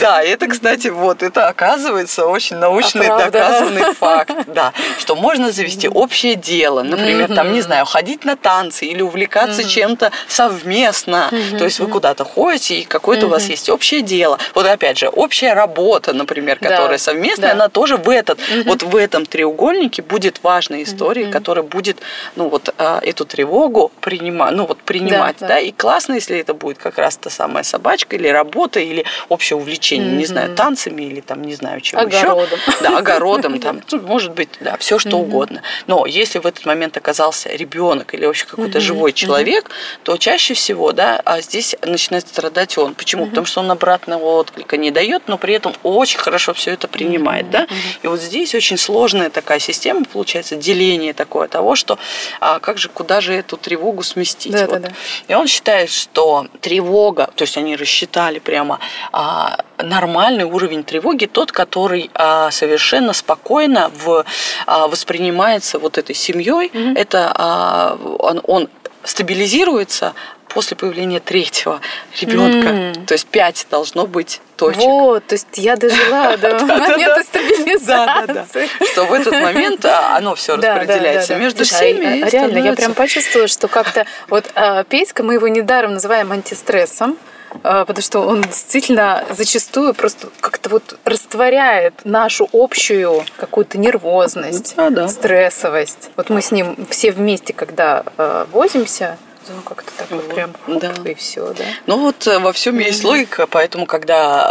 Да, 0.00 0.22
это, 0.22 0.46
кстати, 0.46 0.88
вот, 0.88 1.22
это 1.22 1.48
оказывается 1.48 2.26
очень 2.26 2.56
научный 2.56 3.08
доказанный 3.08 3.94
факт, 3.94 4.34
да, 4.46 4.72
что 4.98 5.16
можно 5.16 5.52
завести 5.52 5.88
общее 5.88 6.34
дело, 6.34 6.61
например, 6.70 7.34
там, 7.34 7.52
не 7.52 7.60
знаю, 7.60 7.84
ходить 7.84 8.24
на 8.24 8.36
танцы 8.36 8.86
или 8.86 9.02
увлекаться 9.02 9.64
чем-то 9.64 10.10
совместно, 10.28 11.30
то 11.58 11.64
есть 11.64 11.80
вы 11.80 11.88
куда-то 11.88 12.24
ходите, 12.24 12.76
и 12.80 12.84
какое-то 12.84 13.26
у 13.26 13.28
вас 13.28 13.48
есть 13.48 13.68
общее 13.68 14.02
дело. 14.02 14.38
Вот 14.54 14.66
опять 14.66 14.98
же, 14.98 15.08
общая 15.08 15.54
работа, 15.54 16.12
например, 16.12 16.58
Да, 16.60 16.68
которая 16.70 16.98
совместная, 16.98 17.48
да. 17.50 17.54
она 17.54 17.68
тоже 17.68 17.96
в 17.96 18.08
этот, 18.08 18.38
вот 18.64 18.82
в 18.82 18.96
этом 18.96 19.26
треугольнике 19.26 20.02
будет 20.02 20.42
важной 20.42 20.82
историей, 20.84 21.30
которая 21.30 21.64
будет, 21.64 21.98
ну 22.36 22.48
вот, 22.48 22.74
а, 22.78 23.00
эту 23.02 23.24
тревогу 23.24 23.90
принимать, 24.00 24.52
ну 24.52 24.66
вот 24.66 24.78
принимать, 24.82 25.36
Да, 25.40 25.48
да, 25.48 25.54
да. 25.54 25.60
и 25.60 25.72
классно, 25.72 26.14
если 26.14 26.38
это 26.38 26.54
будет 26.54 26.78
как 26.78 26.98
раз 26.98 27.16
та 27.16 27.30
самая 27.30 27.64
собачка 27.64 28.16
или 28.16 28.28
работа, 28.28 28.80
или 28.80 29.04
общее 29.28 29.56
увлечение, 29.56 30.10
не 30.16 30.26
знаю, 30.26 30.54
танцами 30.54 31.02
или 31.02 31.20
там, 31.20 31.42
не 31.42 31.54
знаю, 31.54 31.80
чем 31.80 32.00
Огородом. 32.00 32.58
еще. 32.66 32.82
Да, 32.82 32.98
огородом, 32.98 33.60
там, 33.60 33.80
может 34.02 34.32
быть, 34.32 34.50
да, 34.60 34.76
все 34.78 34.98
что 34.98 35.16
угодно. 35.18 35.62
Но 35.86 36.06
если 36.06 36.38
в 36.38 36.46
этот 36.52 36.66
момент 36.66 36.96
оказался 36.96 37.48
ребенок 37.50 38.14
или 38.14 38.26
вообще 38.26 38.46
какой-то 38.46 38.80
живой 38.80 39.12
человек, 39.12 39.70
то 40.02 40.16
чаще 40.16 40.54
всего, 40.54 40.92
да, 40.92 41.20
а 41.24 41.40
здесь 41.40 41.76
начинает 41.82 42.26
страдать 42.28 42.78
он. 42.78 42.94
Почему? 42.94 43.26
Потому 43.26 43.46
что 43.46 43.60
он 43.60 43.70
обратного 43.70 44.24
отклика 44.24 44.76
не 44.76 44.90
дает, 44.90 45.28
но 45.28 45.38
при 45.38 45.54
этом 45.54 45.74
очень 45.82 46.18
хорошо 46.18 46.54
все 46.54 46.72
это 46.72 46.88
принимает, 46.88 47.50
да. 47.50 47.66
И 48.02 48.06
вот 48.06 48.20
здесь 48.20 48.54
очень 48.54 48.78
сложная 48.78 49.30
такая 49.30 49.58
система, 49.58 50.04
получается, 50.04 50.56
деление 50.56 51.12
такое 51.14 51.48
того, 51.48 51.76
что 51.76 51.98
а, 52.40 52.58
как 52.60 52.78
же, 52.78 52.88
куда 52.88 53.20
же 53.20 53.32
эту 53.34 53.56
тревогу 53.56 54.02
сместить. 54.02 54.52
Да, 54.52 54.66
Вот. 54.66 54.70
да, 54.70 54.88
да. 54.88 54.94
И 55.28 55.34
он 55.34 55.46
считает, 55.46 55.90
что 55.90 56.46
тревога, 56.60 57.30
то 57.34 57.42
есть 57.42 57.56
они 57.56 57.76
рассчитали 57.76 58.38
прямо 58.38 58.78
а, 59.12 59.64
нормальный 59.82 60.44
уровень 60.44 60.84
тревоги, 60.84 61.26
тот, 61.26 61.52
который 61.52 62.10
а, 62.14 62.50
совершенно 62.50 63.12
спокойно 63.12 63.90
в, 63.94 64.24
а, 64.66 64.88
воспринимается 64.88 65.78
вот 65.78 65.98
этой 65.98 66.14
семьей, 66.14 66.70
это 66.96 67.32
а, 67.34 67.98
он, 68.18 68.40
он 68.44 68.68
стабилизируется 69.04 70.14
после 70.48 70.76
появления 70.76 71.20
третьего 71.20 71.80
ребенка. 72.20 72.68
М. 72.68 73.06
То 73.06 73.14
есть 73.14 73.26
пять 73.26 73.66
должно 73.70 74.06
быть 74.06 74.40
точек. 74.56 74.80
Вот, 74.80 75.26
то 75.26 75.34
есть 75.34 75.46
я 75.54 75.76
дожила 75.76 76.36
до 76.40 76.58
момента 76.64 77.22
стабилизации. 77.24 78.68
Что 78.92 79.04
в 79.04 79.12
этот 79.12 79.32
момент 79.32 79.84
а, 79.84 80.16
оно 80.16 80.34
все 80.34 80.56
распределяется 80.56 81.36
между 81.36 81.64
Слушай, 81.64 81.94
всеми. 81.94 82.22
а, 82.22 82.26
а 82.26 82.30
Реально, 82.30 82.58
я 82.58 82.72
прям 82.74 82.94
почувствовала, 82.94 83.48
что 83.48 83.68
как-то 83.68 84.06
вот 84.28 84.44
а, 84.54 84.84
Петька, 84.84 85.22
мы 85.22 85.34
его 85.34 85.48
недаром 85.48 85.94
называем 85.94 86.32
антистрессом, 86.32 87.16
а, 87.18 87.31
потому 87.62 88.00
что 88.02 88.20
он 88.20 88.42
действительно 88.42 89.24
зачастую 89.30 89.94
просто 89.94 90.28
как-то 90.40 90.70
вот 90.70 90.98
растворяет 91.04 91.94
нашу 92.04 92.48
общую 92.52 93.24
какую-то 93.36 93.78
нервозность, 93.78 94.74
Да, 94.76 94.90
да. 94.90 95.08
стрессовость. 95.08 96.10
Вот 96.16 96.30
мы 96.30 96.42
с 96.42 96.50
ним 96.50 96.76
все 96.90 97.12
вместе, 97.12 97.52
когда 97.52 98.04
а, 98.16 98.46
возимся, 98.52 99.18
ну 99.48 99.60
как-то 99.62 99.90
так 99.96 100.10
вот 100.10 100.28
прям 100.34 100.52
хоп, 100.66 100.80
Да. 100.80 100.92
и 101.10 101.14
все, 101.14 101.52
да. 101.52 101.64
Ну 101.86 101.98
вот 101.98 102.26
э, 102.26 102.38
во 102.38 102.52
всем 102.52 102.78
есть 102.78 103.02
логика, 103.04 103.46
поэтому 103.46 103.86
когда 103.86 104.44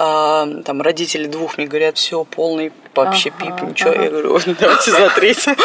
а, 0.43 0.47
там 0.65 0.81
родители 0.81 1.27
двух 1.27 1.57
мне 1.57 1.67
говорят, 1.67 1.97
все 1.97 2.23
полный 2.25 2.71
вообще 2.95 3.31
Ага, 3.37 3.45
пип, 3.57 3.69
ничего, 3.69 3.91
ага. 3.91 4.03
я 4.03 4.09
говорю, 4.09 4.33
«Ой, 4.33 4.41
давайте 4.59 4.91
за 4.91 5.09
третьим. 5.09 5.55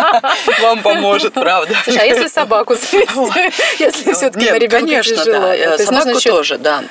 Вам 0.62 0.82
поможет, 0.82 1.34
правда. 1.34 1.74
Слушай, 1.84 2.02
а 2.02 2.04
если 2.04 2.26
собаку 2.28 2.74
если 3.78 4.12
все-таки 4.12 4.50
на 4.50 4.58
ребенка 4.58 5.02
тяжело? 5.02 5.46
Э, 5.52 5.78
Собаку 5.78 6.20
тоже, 6.20 6.58
да. 6.58 6.84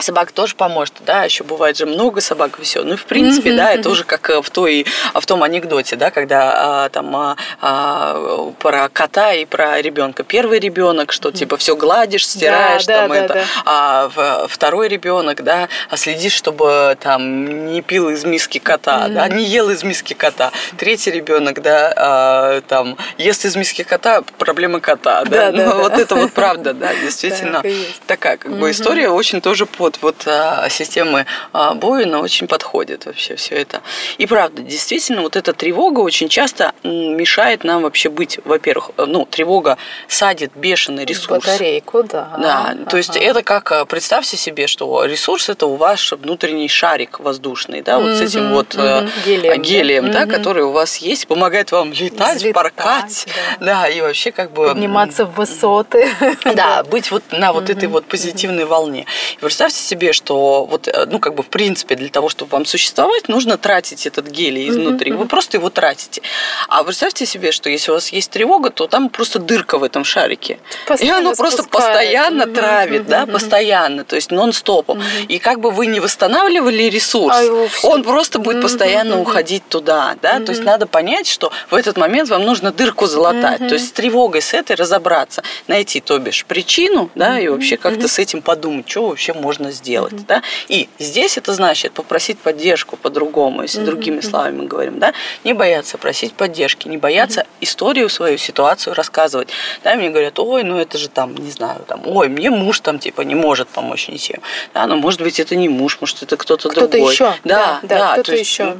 Собака 0.00 0.32
тоже 0.32 0.54
поможет, 0.54 0.94
да. 1.06 1.24
Еще 1.24 1.44
бывает 1.44 1.76
же 1.76 1.86
много 1.86 2.20
собак 2.20 2.58
и 2.58 2.62
все. 2.62 2.82
Ну 2.82 2.96
в 2.96 3.04
принципе, 3.04 3.52
да, 3.52 3.72
это 3.72 3.88
уже 3.90 4.04
как 4.04 4.28
э, 4.30 4.42
в 4.42 4.50
той, 4.50 4.86
а, 5.12 5.20
в 5.20 5.26
том 5.26 5.42
анекдоте, 5.42 5.96
да, 5.96 6.10
когда 6.10 6.84
а, 6.84 6.88
там 6.88 7.36
а, 7.60 8.52
про 8.58 8.88
кота 8.88 9.32
и 9.32 9.44
про 9.44 9.80
ребенка. 9.80 10.24
Первый 10.24 10.58
ребенок, 10.58 11.12
что 11.12 11.30
типа 11.30 11.56
все 11.56 11.76
гладишь, 11.76 12.26
стираешь, 12.26 12.84
там 12.84 13.12
это. 13.12 13.44
А 13.64 14.10
второй 14.48 14.88
ребенок, 14.88 15.42
да, 15.42 15.68
следишь, 15.94 16.32
чтобы 16.32 16.96
там 17.00 17.72
не 17.72 17.82
пил 17.82 18.08
из 18.08 18.24
миски 18.24 18.58
кота, 18.58 19.08
да, 19.14 19.28
не 19.28 19.44
ел 19.44 19.70
из 19.70 19.82
миски 19.82 20.14
кота. 20.14 20.52
Третий 20.76 21.10
ребенок, 21.10 21.62
да, 21.62 21.92
а, 21.96 22.60
там 22.62 22.96
ест 23.18 23.44
из 23.44 23.56
миски 23.56 23.82
кота, 23.82 24.22
проблемы 24.38 24.80
кота, 24.80 25.24
да. 25.24 25.50
Да, 25.50 25.52
да, 25.52 25.64
Ну, 25.64 25.70
да. 25.70 25.76
вот 25.78 25.92
это 25.92 26.14
вот 26.14 26.32
правда, 26.32 26.74
да, 26.74 26.94
действительно 26.94 27.62
такая 28.06 28.36
как 28.36 28.56
бы 28.58 28.70
история 28.70 29.08
очень 29.08 29.40
тоже 29.40 29.66
под 29.66 29.98
вот 30.02 30.26
а, 30.26 30.68
системы 30.68 31.26
а, 31.52 31.74
Боина 31.74 32.20
очень 32.20 32.46
подходит 32.46 33.06
вообще 33.06 33.36
все 33.36 33.56
это. 33.56 33.82
И 34.18 34.26
правда, 34.26 34.62
действительно, 34.62 35.22
вот 35.22 35.36
эта 35.36 35.52
тревога 35.52 36.00
очень 36.00 36.28
часто 36.28 36.72
мешает 36.82 37.64
нам 37.64 37.82
вообще 37.82 38.08
быть, 38.08 38.38
во-первых, 38.44 38.90
э, 38.96 39.04
ну, 39.06 39.26
тревога 39.26 39.78
садит 40.08 40.52
бешеный 40.54 41.04
ресурс. 41.04 41.44
Батарейку, 41.44 42.02
да. 42.02 42.36
Да, 42.38 42.76
то 42.90 42.96
есть 42.96 43.16
это 43.16 43.42
как, 43.42 43.72
а, 43.72 43.84
представьте 43.84 44.36
себе, 44.36 44.66
что 44.66 45.04
ресурс 45.04 45.48
это 45.48 45.66
у 45.66 45.76
вас 45.76 46.12
внутренний 46.12 46.68
шарик 46.68 47.20
воздушный, 47.20 47.82
да, 47.82 47.98
вот 47.98 48.12
с 48.12 48.20
этим 48.20 48.52
вот 48.52 48.74
э. 48.76 49.03
Гелием, 49.24 49.62
гелием 49.62 50.10
да, 50.10 50.26
да 50.26 50.26
который 50.26 50.64
у 50.64 50.70
вас 50.70 50.96
есть, 50.98 51.26
помогает 51.26 51.72
вам 51.72 51.92
летать, 51.92 52.36
Взлетать, 52.36 52.54
поркать, 52.54 53.26
да. 53.60 53.82
да, 53.82 53.88
и 53.88 54.00
вообще 54.00 54.32
как 54.32 54.52
бы... 54.52 54.68
Подниматься 54.68 55.26
в 55.26 55.34
высоты. 55.34 56.08
Да, 56.54 56.84
быть 56.84 57.10
вот 57.10 57.22
на 57.32 57.52
вот 57.52 57.70
этой 57.70 57.88
вот 57.88 58.04
позитивной 58.04 58.64
волне. 58.64 59.06
И 59.36 59.40
представьте 59.40 59.78
себе, 59.78 60.12
что 60.12 60.64
вот, 60.64 60.88
э, 60.88 61.06
ну, 61.06 61.18
как 61.18 61.34
бы, 61.34 61.42
в 61.42 61.48
принципе, 61.48 61.94
для 61.94 62.08
того, 62.08 62.28
чтобы 62.28 62.50
вам 62.50 62.64
существовать, 62.64 63.28
нужно 63.28 63.56
тратить 63.56 64.06
этот 64.06 64.28
гелий 64.28 64.68
изнутри. 64.68 65.12
Вы 65.12 65.26
просто 65.26 65.56
его 65.56 65.70
тратите. 65.70 66.22
А 66.68 66.84
представьте 66.84 67.26
себе, 67.26 67.52
что 67.52 67.70
если 67.70 67.90
у 67.90 67.94
вас 67.94 68.08
есть 68.10 68.30
тревога, 68.30 68.70
то 68.70 68.86
там 68.86 69.08
просто 69.08 69.38
дырка 69.38 69.78
в 69.78 69.84
этом 69.84 70.04
шарике. 70.04 70.58
Постоянно 70.86 71.16
и 71.16 71.20
оно 71.20 71.34
просто 71.34 71.64
постоянно 71.64 72.46
травит, 72.46 73.06
да, 73.06 73.26
постоянно, 73.26 74.04
то 74.04 74.16
есть 74.16 74.30
нон-стопом. 74.30 75.02
И 75.28 75.38
как 75.38 75.60
бы 75.60 75.70
вы 75.70 75.86
не 75.86 76.00
восстанавливали 76.00 76.84
ресурс, 76.84 77.36
а 77.36 77.86
он 77.86 78.02
просто 78.02 78.38
будет 78.38 78.62
постоянно 78.62 78.93
уходить 79.20 79.68
туда, 79.68 80.16
да, 80.22 80.40
то 80.40 80.52
есть 80.52 80.64
надо 80.64 80.86
понять, 80.86 81.26
что 81.26 81.52
в 81.70 81.74
этот 81.74 81.96
момент 81.96 82.28
вам 82.28 82.44
нужно 82.44 82.72
дырку 82.72 83.06
залатать, 83.06 83.58
то 83.58 83.74
есть 83.74 83.88
с 83.88 83.92
тревогой 83.92 84.42
с 84.42 84.54
этой 84.54 84.76
разобраться, 84.76 85.42
найти, 85.66 86.00
то 86.00 86.18
бишь, 86.18 86.44
причину, 86.44 87.10
да, 87.14 87.38
и 87.38 87.48
вообще 87.48 87.76
как-то 87.76 88.08
с 88.08 88.18
этим 88.18 88.42
подумать, 88.42 88.88
что 88.88 89.08
вообще 89.08 89.32
можно 89.32 89.70
сделать, 89.70 90.26
да. 90.26 90.42
И 90.68 90.88
здесь 90.98 91.38
это 91.38 91.52
значит 91.54 91.92
попросить 91.92 92.38
поддержку 92.38 92.96
по-другому, 92.96 93.62
если 93.62 93.84
другими 93.84 94.20
словами 94.20 94.66
говорим, 94.66 94.98
да, 94.98 95.12
не 95.44 95.52
бояться 95.52 95.98
просить 95.98 96.34
поддержки, 96.34 96.88
не 96.88 96.96
бояться 96.96 97.46
историю 97.60 98.08
свою, 98.08 98.38
ситуацию 98.38 98.94
рассказывать. 98.94 99.48
Да, 99.82 99.94
мне 99.94 100.10
говорят, 100.10 100.38
ой, 100.38 100.62
ну 100.62 100.78
это 100.78 100.98
же 100.98 101.08
там, 101.08 101.34
не 101.34 101.50
знаю, 101.50 101.84
там, 101.86 102.02
ой, 102.06 102.28
мне 102.28 102.50
муж 102.50 102.80
там 102.80 102.98
типа 102.98 103.22
не 103.22 103.34
может 103.34 103.68
помочь 103.68 104.08
ничем. 104.08 104.40
Да, 104.72 104.86
но 104.86 104.96
может 104.96 105.20
быть 105.20 105.40
это 105.40 105.56
не 105.56 105.68
муж, 105.68 105.98
может 106.00 106.22
это 106.22 106.36
кто-то 106.36 106.68
кто 106.68 106.86
другой. 106.86 107.12
еще. 107.12 107.34
Да, 107.44 107.80
да, 107.82 107.98
да 107.98 108.12
кто-то 108.14 108.34
еще. 108.34 108.76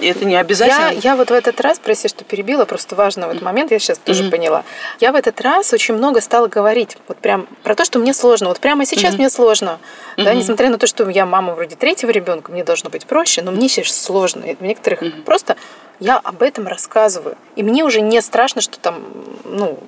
Это 0.00 0.24
не 0.24 0.36
обязательно. 0.36 0.90
Я, 0.92 1.12
я 1.12 1.16
вот 1.16 1.30
в 1.30 1.32
этот 1.32 1.60
раз, 1.60 1.78
прости, 1.78 2.08
что 2.08 2.24
перебила, 2.24 2.64
просто 2.64 2.96
важно 2.96 3.28
в 3.28 3.30
этот 3.30 3.42
момент, 3.42 3.70
я 3.70 3.78
сейчас 3.78 3.98
тоже 3.98 4.24
mm-hmm. 4.24 4.30
поняла. 4.30 4.64
Я 4.98 5.12
в 5.12 5.14
этот 5.14 5.40
раз 5.40 5.72
очень 5.72 5.94
много 5.94 6.20
стала 6.20 6.48
говорить, 6.48 6.96
вот 7.06 7.18
прям 7.18 7.46
про 7.62 7.74
то, 7.74 7.84
что 7.84 7.98
мне 7.98 8.12
сложно. 8.12 8.48
Вот 8.48 8.60
прямо 8.60 8.84
сейчас 8.84 9.14
mm-hmm. 9.14 9.18
мне 9.18 9.30
сложно. 9.30 9.78
Mm-hmm. 10.16 10.24
Да, 10.24 10.34
несмотря 10.34 10.70
на 10.70 10.78
то, 10.78 10.86
что 10.86 11.08
я 11.08 11.26
мама 11.26 11.54
вроде 11.54 11.76
третьего 11.76 12.10
ребенка, 12.10 12.50
мне 12.50 12.64
должно 12.64 12.90
быть 12.90 13.06
проще, 13.06 13.42
но 13.42 13.52
мне 13.52 13.68
сейчас 13.68 13.96
сложно. 13.96 14.44
И 14.44 14.54
в 14.54 14.60
некоторых 14.62 15.02
mm-hmm. 15.02 15.22
просто 15.22 15.56
я 16.00 16.18
об 16.18 16.42
этом 16.42 16.66
рассказываю. 16.66 17.36
И 17.56 17.62
мне 17.62 17.84
уже 17.84 18.00
не 18.00 18.20
страшно, 18.22 18.60
что 18.62 18.78
там, 18.78 19.04
ну, 19.44 19.78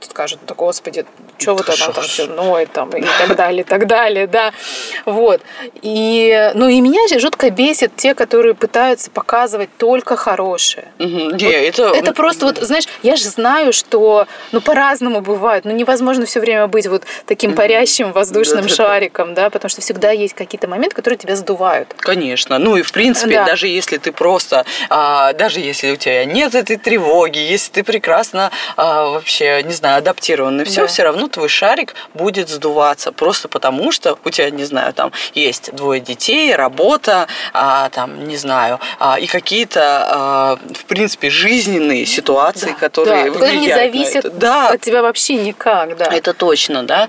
скажут, 0.00 0.40
да 0.46 0.54
господи, 0.54 1.04
что 1.38 1.54
вот 1.54 1.68
она 1.68 1.92
там 1.92 2.04
все 2.04 2.26
ноет 2.26 2.72
там 2.72 2.90
и 2.90 3.02
так 3.02 3.36
далее, 3.36 3.60
и 3.60 3.64
так 3.64 3.86
далее, 3.86 4.26
да, 4.26 4.52
вот. 5.04 5.40
И, 5.82 6.50
ну 6.54 6.68
и 6.68 6.80
меня 6.80 7.06
жутко 7.18 7.50
бесит 7.50 7.96
те, 7.96 8.14
которые 8.14 8.54
пытаются 8.54 9.10
показывать 9.10 9.70
только 9.76 10.16
хорошее. 10.16 10.88
Угу. 10.98 11.30
Вот 11.30 11.42
это... 11.42 11.82
это 11.94 12.12
просто 12.12 12.46
вот, 12.46 12.58
знаешь, 12.58 12.84
я 13.02 13.16
же 13.16 13.24
знаю, 13.24 13.72
что, 13.72 14.26
ну 14.52 14.60
по-разному 14.60 15.20
бывает, 15.20 15.64
ну 15.64 15.72
невозможно 15.72 16.26
все 16.26 16.40
время 16.40 16.66
быть 16.66 16.86
вот 16.86 17.04
таким 17.26 17.54
парящим 17.54 18.12
воздушным 18.12 18.66
да, 18.66 18.74
шариком, 18.74 19.34
да, 19.34 19.50
потому 19.50 19.70
что 19.70 19.80
всегда 19.80 20.10
есть 20.10 20.34
какие-то 20.34 20.68
моменты, 20.68 20.94
которые 20.94 21.18
тебя 21.18 21.36
сдувают. 21.36 21.94
Конечно, 21.98 22.58
ну 22.58 22.76
и 22.76 22.82
в 22.82 22.92
принципе, 22.92 23.34
да. 23.34 23.44
даже 23.44 23.68
если 23.68 23.98
ты 23.98 24.12
просто, 24.12 24.64
а, 24.88 25.32
даже 25.34 25.60
если 25.60 25.92
у 25.92 25.96
тебя 25.96 26.24
нет 26.24 26.54
этой 26.54 26.76
тревоги, 26.76 27.38
если 27.38 27.72
ты 27.72 27.84
прекрасно 27.84 28.50
а, 28.76 29.06
вообще, 29.10 29.62
не 29.68 29.74
знаю, 29.74 29.98
адаптирован, 29.98 30.60
и 30.62 30.64
все, 30.64 30.82
да. 30.82 30.86
все 30.86 31.02
равно 31.04 31.28
твой 31.28 31.48
шарик 31.48 31.94
будет 32.14 32.48
сдуваться. 32.48 33.12
Просто 33.12 33.48
потому, 33.48 33.92
что 33.92 34.18
у 34.24 34.30
тебя, 34.30 34.50
не 34.50 34.64
знаю, 34.64 34.92
там 34.94 35.12
есть 35.34 35.72
двое 35.74 36.00
детей, 36.00 36.54
работа, 36.54 37.28
а, 37.52 37.90
там, 37.90 38.26
не 38.26 38.36
знаю, 38.36 38.80
а, 38.98 39.18
и 39.18 39.26
какие-то, 39.26 39.80
а, 39.82 40.58
в 40.74 40.84
принципе, 40.86 41.30
жизненные 41.30 42.06
ситуации, 42.06 42.70
да, 42.70 42.74
которые 42.74 43.30
да, 43.30 43.38
влияют 43.38 43.60
не 43.60 43.68
зависят 43.68 44.38
да. 44.38 44.70
от 44.70 44.80
тебя 44.80 45.02
вообще 45.02 45.34
никак. 45.34 45.96
Да. 45.96 46.06
Это 46.06 46.32
точно, 46.32 46.82
да. 46.84 47.08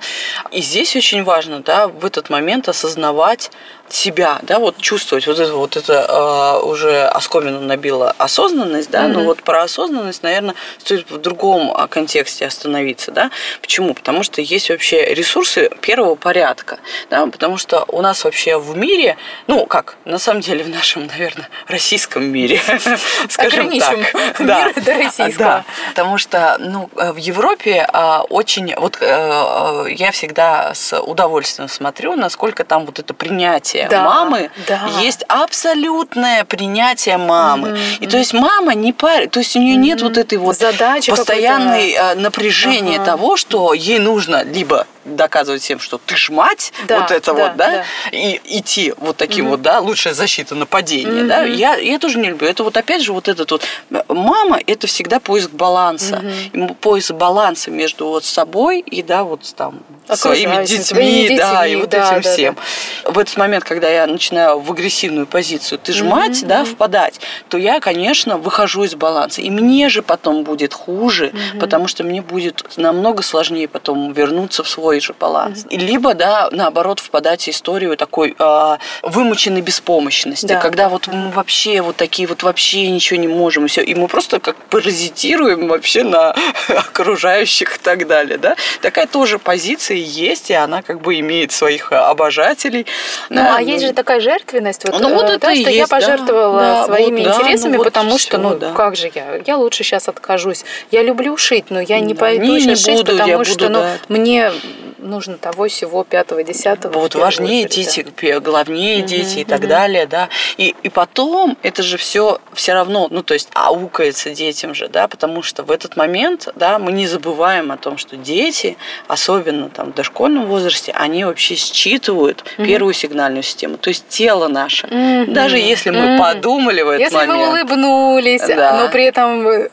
И 0.51 0.61
здесь 0.61 0.95
очень 0.95 1.23
важно, 1.23 1.61
да, 1.61 1.87
в 1.87 2.05
этот 2.05 2.29
момент 2.29 2.67
осознавать, 2.67 3.51
себя, 3.93 4.39
да, 4.43 4.59
вот 4.59 4.77
чувствовать 4.77 5.27
вот 5.27 5.39
это 5.39 5.53
вот 5.53 5.75
это 5.75 6.05
э, 6.07 6.65
уже 6.65 7.05
оскомину 7.07 7.59
набила 7.59 8.13
осознанность, 8.17 8.89
да, 8.91 9.05
mm-hmm. 9.05 9.13
но 9.13 9.23
вот 9.23 9.43
про 9.43 9.63
осознанность, 9.63 10.23
наверное, 10.23 10.55
стоит 10.77 11.09
в 11.09 11.17
другом 11.17 11.71
а, 11.73 11.87
контексте 11.87 12.45
остановиться, 12.45 13.11
да. 13.11 13.31
Почему? 13.61 13.93
Потому 13.93 14.23
что 14.23 14.41
есть 14.41 14.69
вообще 14.69 15.13
ресурсы 15.13 15.69
первого 15.81 16.15
порядка, 16.15 16.79
да, 17.09 17.25
потому 17.27 17.57
что 17.57 17.85
у 17.87 18.01
нас 18.01 18.23
вообще 18.23 18.57
в 18.57 18.77
мире, 18.77 19.17
ну 19.47 19.65
как, 19.65 19.97
на 20.05 20.19
самом 20.19 20.41
деле 20.41 20.63
в 20.63 20.69
нашем, 20.69 21.07
наверное, 21.07 21.49
российском 21.67 22.23
мире, 22.23 22.61
скажем 23.29 23.71
так, 23.79 23.99
да, 24.39 24.71
российского, 24.85 25.65
потому 25.89 26.17
что, 26.17 26.57
ну, 26.59 26.89
в 26.93 27.17
Европе 27.17 27.87
а, 27.91 28.21
очень, 28.29 28.75
вот 28.75 28.97
э, 29.01 29.05
э, 29.05 29.85
я 29.91 30.11
всегда 30.11 30.73
с 30.73 30.99
удовольствием 30.99 31.69
смотрю, 31.69 32.15
насколько 32.15 32.63
там 32.63 32.85
вот 32.85 32.99
это 32.99 33.13
принятие 33.13 33.78
принятие 33.79 33.89
да, 33.89 34.03
мамы, 34.03 34.49
да. 34.67 34.89
есть 35.01 35.23
абсолютное 35.27 36.43
принятие 36.43 37.17
мамы. 37.17 37.69
Mm-hmm. 37.69 37.97
И 38.01 38.07
то 38.07 38.17
есть 38.17 38.33
мама 38.33 38.73
не 38.73 38.93
парит, 38.93 39.31
то 39.31 39.39
есть 39.39 39.55
у 39.55 39.59
нее 39.59 39.75
mm-hmm. 39.75 39.79
нет 39.79 40.01
вот 40.01 40.17
этой 40.17 40.37
вот 40.37 40.57
Задачи 40.57 41.11
постоянной 41.11 41.91
э, 41.91 42.15
напряжения 42.15 42.97
ага. 42.97 43.05
того, 43.05 43.37
что 43.37 43.73
ей 43.73 43.99
нужно 43.99 44.43
либо 44.43 44.87
доказывать 45.05 45.61
всем, 45.61 45.79
что 45.79 45.97
ты 45.97 46.15
ж 46.15 46.29
мать, 46.29 46.73
да, 46.87 47.01
вот 47.01 47.11
это 47.11 47.33
да, 47.33 47.47
вот, 47.47 47.55
да, 47.55 47.71
да, 47.71 47.85
и 48.11 48.39
идти 48.45 48.93
вот 48.97 49.17
таким 49.17 49.47
mm-hmm. 49.47 49.49
вот, 49.49 49.61
да, 49.61 49.79
лучшая 49.79 50.13
защита 50.13 50.55
нападения, 50.55 51.23
mm-hmm. 51.23 51.27
да, 51.27 51.43
я, 51.43 51.75
я 51.75 51.99
тоже 51.99 52.19
не 52.19 52.29
люблю. 52.29 52.47
Это 52.47 52.63
вот 52.63 52.75
опять 52.77 53.01
же 53.01 53.13
вот 53.13 53.27
этот 53.27 53.51
вот, 53.51 53.65
мама, 54.07 54.59
это 54.65 54.87
всегда 54.87 55.19
поиск 55.19 55.51
баланса, 55.51 56.21
mm-hmm. 56.23 56.75
поиск 56.75 57.11
баланса 57.11 57.71
между 57.71 58.07
вот 58.07 58.25
собой 58.25 58.79
и, 58.79 59.01
да, 59.01 59.23
вот 59.23 59.53
там, 59.55 59.79
своими 60.13 60.65
детьми, 60.65 61.21
детьми, 61.23 61.37
да, 61.37 61.65
и 61.65 61.75
вот 61.75 61.89
да, 61.89 62.07
этим 62.07 62.21
да, 62.21 62.31
всем. 62.31 62.57
Да. 63.03 63.11
В 63.11 63.19
этот 63.19 63.37
момент, 63.37 63.63
когда 63.63 63.89
я 63.89 64.07
начинаю 64.07 64.59
в 64.59 64.71
агрессивную 64.71 65.27
позицию, 65.27 65.79
ты 65.79 65.93
ж 65.93 66.01
mm-hmm. 66.01 66.09
мать, 66.09 66.45
да, 66.45 66.65
впадать, 66.65 67.19
то 67.47 67.57
я, 67.57 67.79
конечно, 67.79 68.37
выхожу 68.37 68.83
из 68.83 68.95
баланса, 68.95 69.41
и 69.41 69.49
мне 69.49 69.89
же 69.89 70.01
потом 70.01 70.43
будет 70.43 70.73
хуже, 70.73 71.27
mm-hmm. 71.27 71.59
потому 71.59 71.87
что 71.87 72.03
мне 72.03 72.21
будет 72.21 72.63
намного 72.77 73.23
сложнее 73.23 73.67
потом 73.67 74.13
вернуться 74.13 74.63
в 74.63 74.69
свой 74.69 74.88
же 74.97 75.13
баланс. 75.13 75.65
Mm-hmm. 75.65 75.77
Либо, 75.77 76.13
да, 76.15 76.49
наоборот, 76.51 76.99
впадать 76.99 77.43
в 77.43 77.47
историю 77.47 77.95
такой 77.97 78.35
э, 78.37 78.77
вымученной 79.03 79.61
беспомощности, 79.61 80.47
да. 80.47 80.59
когда 80.59 80.89
вот 80.89 81.07
мы 81.07 81.29
вообще 81.29 81.81
вот 81.81 81.95
такие 81.95 82.27
вот 82.27 82.41
вообще 82.43 82.89
ничего 82.89 83.19
не 83.19 83.27
можем, 83.27 83.65
и 83.65 83.67
все, 83.67 83.81
и 83.81 83.93
мы 83.93 84.07
просто 84.07 84.39
как 84.39 84.55
паразитируем 84.55 85.67
вообще 85.67 86.03
на 86.03 86.35
окружающих 86.67 87.77
и 87.77 87.79
так 87.79 88.07
далее, 88.07 88.37
да. 88.37 88.55
Такая 88.81 89.05
тоже 89.05 89.37
позиция 89.37 89.97
есть, 89.97 90.49
и 90.49 90.53
она 90.53 90.81
как 90.81 91.01
бы 91.01 91.19
имеет 91.19 91.51
своих 91.51 91.91
обожателей. 91.91 92.85
Ну, 93.29 93.35
да, 93.35 93.57
а 93.57 93.59
ну, 93.59 93.67
есть 93.67 93.85
же 93.85 93.93
такая 93.93 94.19
жертвенность, 94.19 94.83
вот, 94.85 94.99
ну, 94.99 95.13
вот 95.13 95.25
э, 95.25 95.33
это 95.33 95.47
да, 95.47 95.55
что 95.55 95.69
есть, 95.69 95.77
я 95.77 95.87
пожертвовала 95.87 96.59
да, 96.59 96.85
своими 96.85 97.23
вот, 97.23 97.35
интересами, 97.35 97.71
да, 97.73 97.77
ну, 97.77 97.83
потому 97.83 98.11
вот 98.11 98.21
что, 98.21 98.37
все, 98.37 98.37
ну, 98.37 98.55
да. 98.57 98.71
как 98.73 98.95
же 98.95 99.11
я, 99.13 99.41
я 99.45 99.57
лучше 99.57 99.83
сейчас 99.83 100.07
откажусь. 100.07 100.65
Я 100.91 101.03
люблю 101.03 101.37
шить, 101.37 101.65
но 101.69 101.79
я 101.79 101.99
не 101.99 102.13
да, 102.13 102.19
пойду 102.19 102.45
не, 102.45 102.59
сейчас 102.59 102.87
не 102.87 102.93
шить, 102.93 103.05
буду, 103.05 103.17
потому 103.17 103.43
что, 103.43 103.67
буду, 103.67 103.69
ну, 103.69 103.79
да. 103.79 103.97
мне 104.09 104.51
нужно 104.99 105.37
того 105.37 105.67
всего 105.67 106.03
пятого, 106.03 106.43
десятого. 106.43 106.93
Вот 106.93 107.15
важнее 107.15 107.65
очередь, 107.65 107.87
дети, 107.87 108.05
да. 108.21 108.39
главнее 108.39 108.99
угу, 108.99 109.07
дети 109.07 109.39
и 109.39 109.43
так 109.43 109.67
далее, 109.67 110.05
да. 110.05 110.29
И, 110.57 110.75
и 110.83 110.89
потом 110.89 111.57
это 111.63 111.83
же 111.83 111.97
все 111.97 112.39
все 112.53 112.73
равно, 112.73 113.07
ну 113.09 113.23
то 113.23 113.33
есть 113.33 113.49
аукается 113.53 114.31
детям 114.31 114.73
же, 114.73 114.87
да, 114.87 115.07
потому 115.07 115.41
что 115.41 115.63
в 115.63 115.71
этот 115.71 115.95
момент, 115.95 116.49
да, 116.55 116.79
мы 116.79 116.91
не 116.91 117.07
забываем 117.07 117.71
о 117.71 117.77
том, 117.77 117.97
что 117.97 118.17
дети, 118.17 118.77
особенно 119.07 119.69
там 119.69 119.91
в 119.91 119.95
дошкольном 119.95 120.45
возрасте, 120.45 120.91
они 120.91 121.23
вообще 121.23 121.55
считывают 121.55 122.43
угу. 122.57 122.65
первую 122.65 122.93
сигнальную 122.93 123.43
систему, 123.43 123.77
то 123.77 123.89
есть 123.89 124.07
тело 124.09 124.47
наше. 124.47 124.87
Угу. 124.87 125.31
Даже 125.31 125.57
если 125.57 125.91
мы 125.91 126.15
угу. 126.15 126.23
подумали 126.23 126.81
в 126.81 126.89
этот 126.89 127.01
если 127.01 127.15
момент. 127.15 127.39
Если 127.39 127.51
мы 127.51 127.59
улыбнулись, 127.59 128.47
да. 128.47 128.81
но 128.81 128.89
при 128.89 129.05
этом 129.05 129.69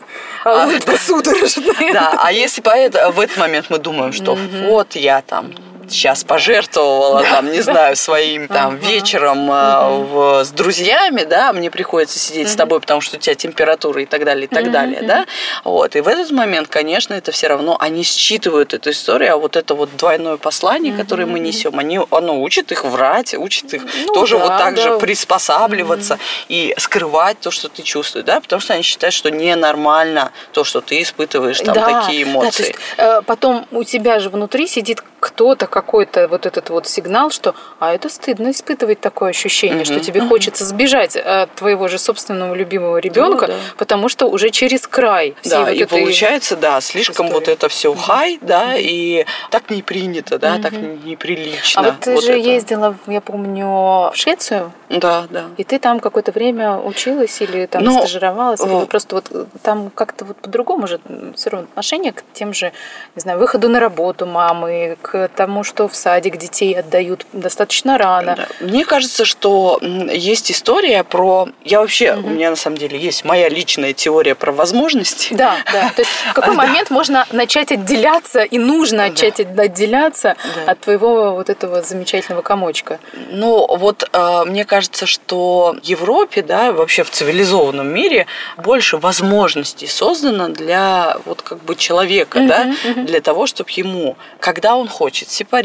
а, 0.46 0.66
улыбка 0.66 0.96
судорожная. 1.00 1.92
Да, 1.92 2.18
а 2.22 2.32
если 2.32 2.60
поэтому 2.60 3.12
в 3.12 3.20
этот 3.20 3.36
момент 3.36 3.66
мы 3.68 3.78
думаем, 3.78 4.12
что 4.12 4.34
вот 4.68 4.94
я 4.94 5.20
там 5.22 5.52
сейчас 5.90 6.24
пожертвовала, 6.24 7.22
там, 7.22 7.50
не 7.50 7.60
знаю, 7.60 7.96
своим 7.96 8.48
там 8.56 8.76
вечером 8.76 9.50
э, 9.50 10.04
в, 10.04 10.44
с 10.44 10.50
друзьями, 10.50 11.24
да, 11.24 11.52
мне 11.52 11.70
приходится 11.70 12.18
сидеть 12.18 12.50
с 12.50 12.56
тобой, 12.56 12.80
потому 12.80 13.00
что 13.00 13.16
у 13.16 13.20
тебя 13.20 13.34
температура 13.34 14.02
и 14.02 14.06
так 14.06 14.24
далее, 14.24 14.44
и 14.44 14.48
так 14.48 14.70
далее, 14.70 15.02
да, 15.02 15.26
вот, 15.64 15.96
и 15.96 16.00
в 16.00 16.08
этот 16.08 16.30
момент, 16.30 16.68
конечно, 16.68 17.14
это 17.14 17.32
все 17.32 17.48
равно, 17.48 17.76
они 17.80 18.02
считывают 18.02 18.74
эту 18.74 18.90
историю, 18.90 19.34
а 19.34 19.36
вот 19.36 19.56
это 19.56 19.74
вот 19.74 19.96
двойное 19.96 20.36
послание, 20.36 20.92
которое 20.92 21.26
мы 21.26 21.38
несем, 21.40 21.78
они, 21.78 22.00
оно 22.10 22.40
учит 22.40 22.72
их 22.72 22.84
врать, 22.84 23.34
учит 23.34 23.74
их 23.74 23.82
ну, 24.06 24.14
тоже 24.14 24.38
да, 24.38 24.44
вот 24.44 24.58
так 24.58 24.74
да. 24.74 24.82
же 24.82 24.98
приспосабливаться 24.98 26.18
и 26.48 26.74
скрывать 26.78 27.40
то, 27.40 27.50
что 27.50 27.68
ты 27.68 27.82
чувствуешь, 27.82 28.24
да, 28.24 28.40
потому 28.40 28.60
что 28.60 28.74
они 28.74 28.82
считают, 28.82 29.14
что 29.14 29.30
ненормально 29.30 30.32
то, 30.52 30.64
что 30.64 30.80
ты 30.80 31.02
испытываешь 31.02 31.60
там 31.60 31.74
да, 31.74 32.02
такие 32.02 32.24
эмоции. 32.24 32.46
Да, 32.46 32.56
то 32.56 32.62
есть, 32.62 32.74
э, 32.96 33.22
потом 33.26 33.66
у 33.70 33.84
тебя 33.84 34.18
же 34.18 34.30
внутри 34.30 34.66
сидит 34.66 35.02
кто-то 35.20 35.66
какой-то 35.76 36.26
вот 36.26 36.46
этот 36.46 36.70
вот 36.70 36.88
сигнал, 36.88 37.30
что 37.30 37.54
а 37.80 37.92
это 37.92 38.08
стыдно 38.08 38.50
испытывать 38.50 38.98
такое 38.98 39.28
ощущение, 39.28 39.82
mm-hmm. 39.82 39.84
что 39.84 40.00
тебе 40.00 40.20
mm-hmm. 40.20 40.28
хочется 40.30 40.64
сбежать 40.64 41.16
от 41.16 41.54
твоего 41.54 41.88
же 41.88 41.98
собственного 41.98 42.54
любимого 42.54 42.96
ребенка, 42.96 43.46
да, 43.48 43.52
да. 43.52 43.58
потому 43.76 44.08
что 44.08 44.24
уже 44.30 44.48
через 44.48 44.86
край. 44.86 45.34
Да, 45.44 45.64
вот 45.64 45.68
и 45.72 45.84
получается, 45.84 46.56
да, 46.56 46.80
слишком 46.80 47.26
истории. 47.26 47.40
вот 47.40 47.48
это 47.48 47.68
все 47.68 47.94
хай, 47.94 48.38
да, 48.40 48.74
mm-hmm. 48.74 48.80
и 48.80 49.26
так 49.50 49.68
не 49.68 49.82
принято, 49.82 50.38
да, 50.38 50.56
mm-hmm. 50.56 50.62
так 50.62 50.72
неприлично. 50.72 51.82
А 51.82 51.84
вот 51.84 52.00
ты 52.00 52.14
вот 52.14 52.24
же 52.24 52.32
это. 52.32 52.48
ездила, 52.48 52.96
я 53.06 53.20
помню, 53.20 53.66
в 53.66 54.12
Швецию. 54.14 54.72
Да, 54.88 55.26
да. 55.28 55.44
И 55.58 55.64
ты 55.64 55.78
там 55.78 56.00
какое-то 56.00 56.32
время 56.32 56.78
училась 56.78 57.42
или 57.42 57.66
там 57.66 57.84
ну, 57.84 57.98
стажировалась, 57.98 58.60
или 58.60 58.72
вы 58.72 58.86
просто 58.86 59.16
вот 59.16 59.30
там 59.62 59.90
как-то 59.90 60.24
вот 60.24 60.38
по-другому 60.38 60.86
же 60.86 61.00
все 61.34 61.50
равно 61.50 61.68
отношение 61.70 62.12
к 62.12 62.22
тем 62.32 62.54
же, 62.54 62.72
не 63.14 63.20
знаю, 63.20 63.38
выходу 63.38 63.68
на 63.68 63.78
работу 63.78 64.24
мамы, 64.24 64.96
к 65.02 65.28
тому, 65.36 65.64
что 65.66 65.88
в 65.88 65.96
садик 65.96 66.38
детей 66.38 66.72
отдают 66.74 67.26
достаточно 67.32 67.98
рано. 67.98 68.36
Да. 68.36 68.46
Мне 68.60 68.84
кажется, 68.84 69.24
что 69.24 69.78
есть 69.82 70.50
история 70.50 71.04
про... 71.04 71.48
Я 71.64 71.80
вообще, 71.80 72.14
угу. 72.14 72.28
у 72.28 72.30
меня 72.30 72.50
на 72.50 72.56
самом 72.56 72.78
деле 72.78 72.98
есть 72.98 73.24
моя 73.24 73.48
личная 73.48 73.92
теория 73.92 74.34
про 74.34 74.52
возможности. 74.52 75.34
Да, 75.34 75.56
да. 75.72 75.90
То 75.94 76.02
есть 76.02 76.10
в 76.30 76.32
какой 76.32 76.54
момент 76.62 76.90
можно 76.90 77.26
начать 77.32 77.72
отделяться 77.72 78.42
и 78.42 78.58
нужно 78.58 79.08
начать 79.08 79.40
отделяться 79.40 80.36
от 80.66 80.80
твоего 80.80 81.34
вот 81.34 81.50
этого 81.50 81.82
замечательного 81.82 82.42
комочка? 82.42 82.98
Ну, 83.30 83.66
вот 83.66 84.08
э, 84.12 84.44
мне 84.46 84.64
кажется, 84.64 85.06
что 85.06 85.76
в 85.82 85.84
Европе, 85.84 86.42
да, 86.42 86.72
вообще 86.72 87.02
в 87.02 87.10
цивилизованном 87.10 87.86
мире 87.86 88.26
больше 88.56 88.96
возможностей 88.96 89.86
создано 89.86 90.48
для 90.48 91.16
вот 91.24 91.42
как 91.42 91.58
бы 91.64 91.74
человека, 91.74 92.40
да, 92.40 92.74
для 92.94 93.20
того, 93.20 93.46
чтобы 93.46 93.70
ему, 93.72 94.16
когда 94.40 94.76
он 94.76 94.88
хочет 94.88 95.30
сепарироваться, 95.30 95.55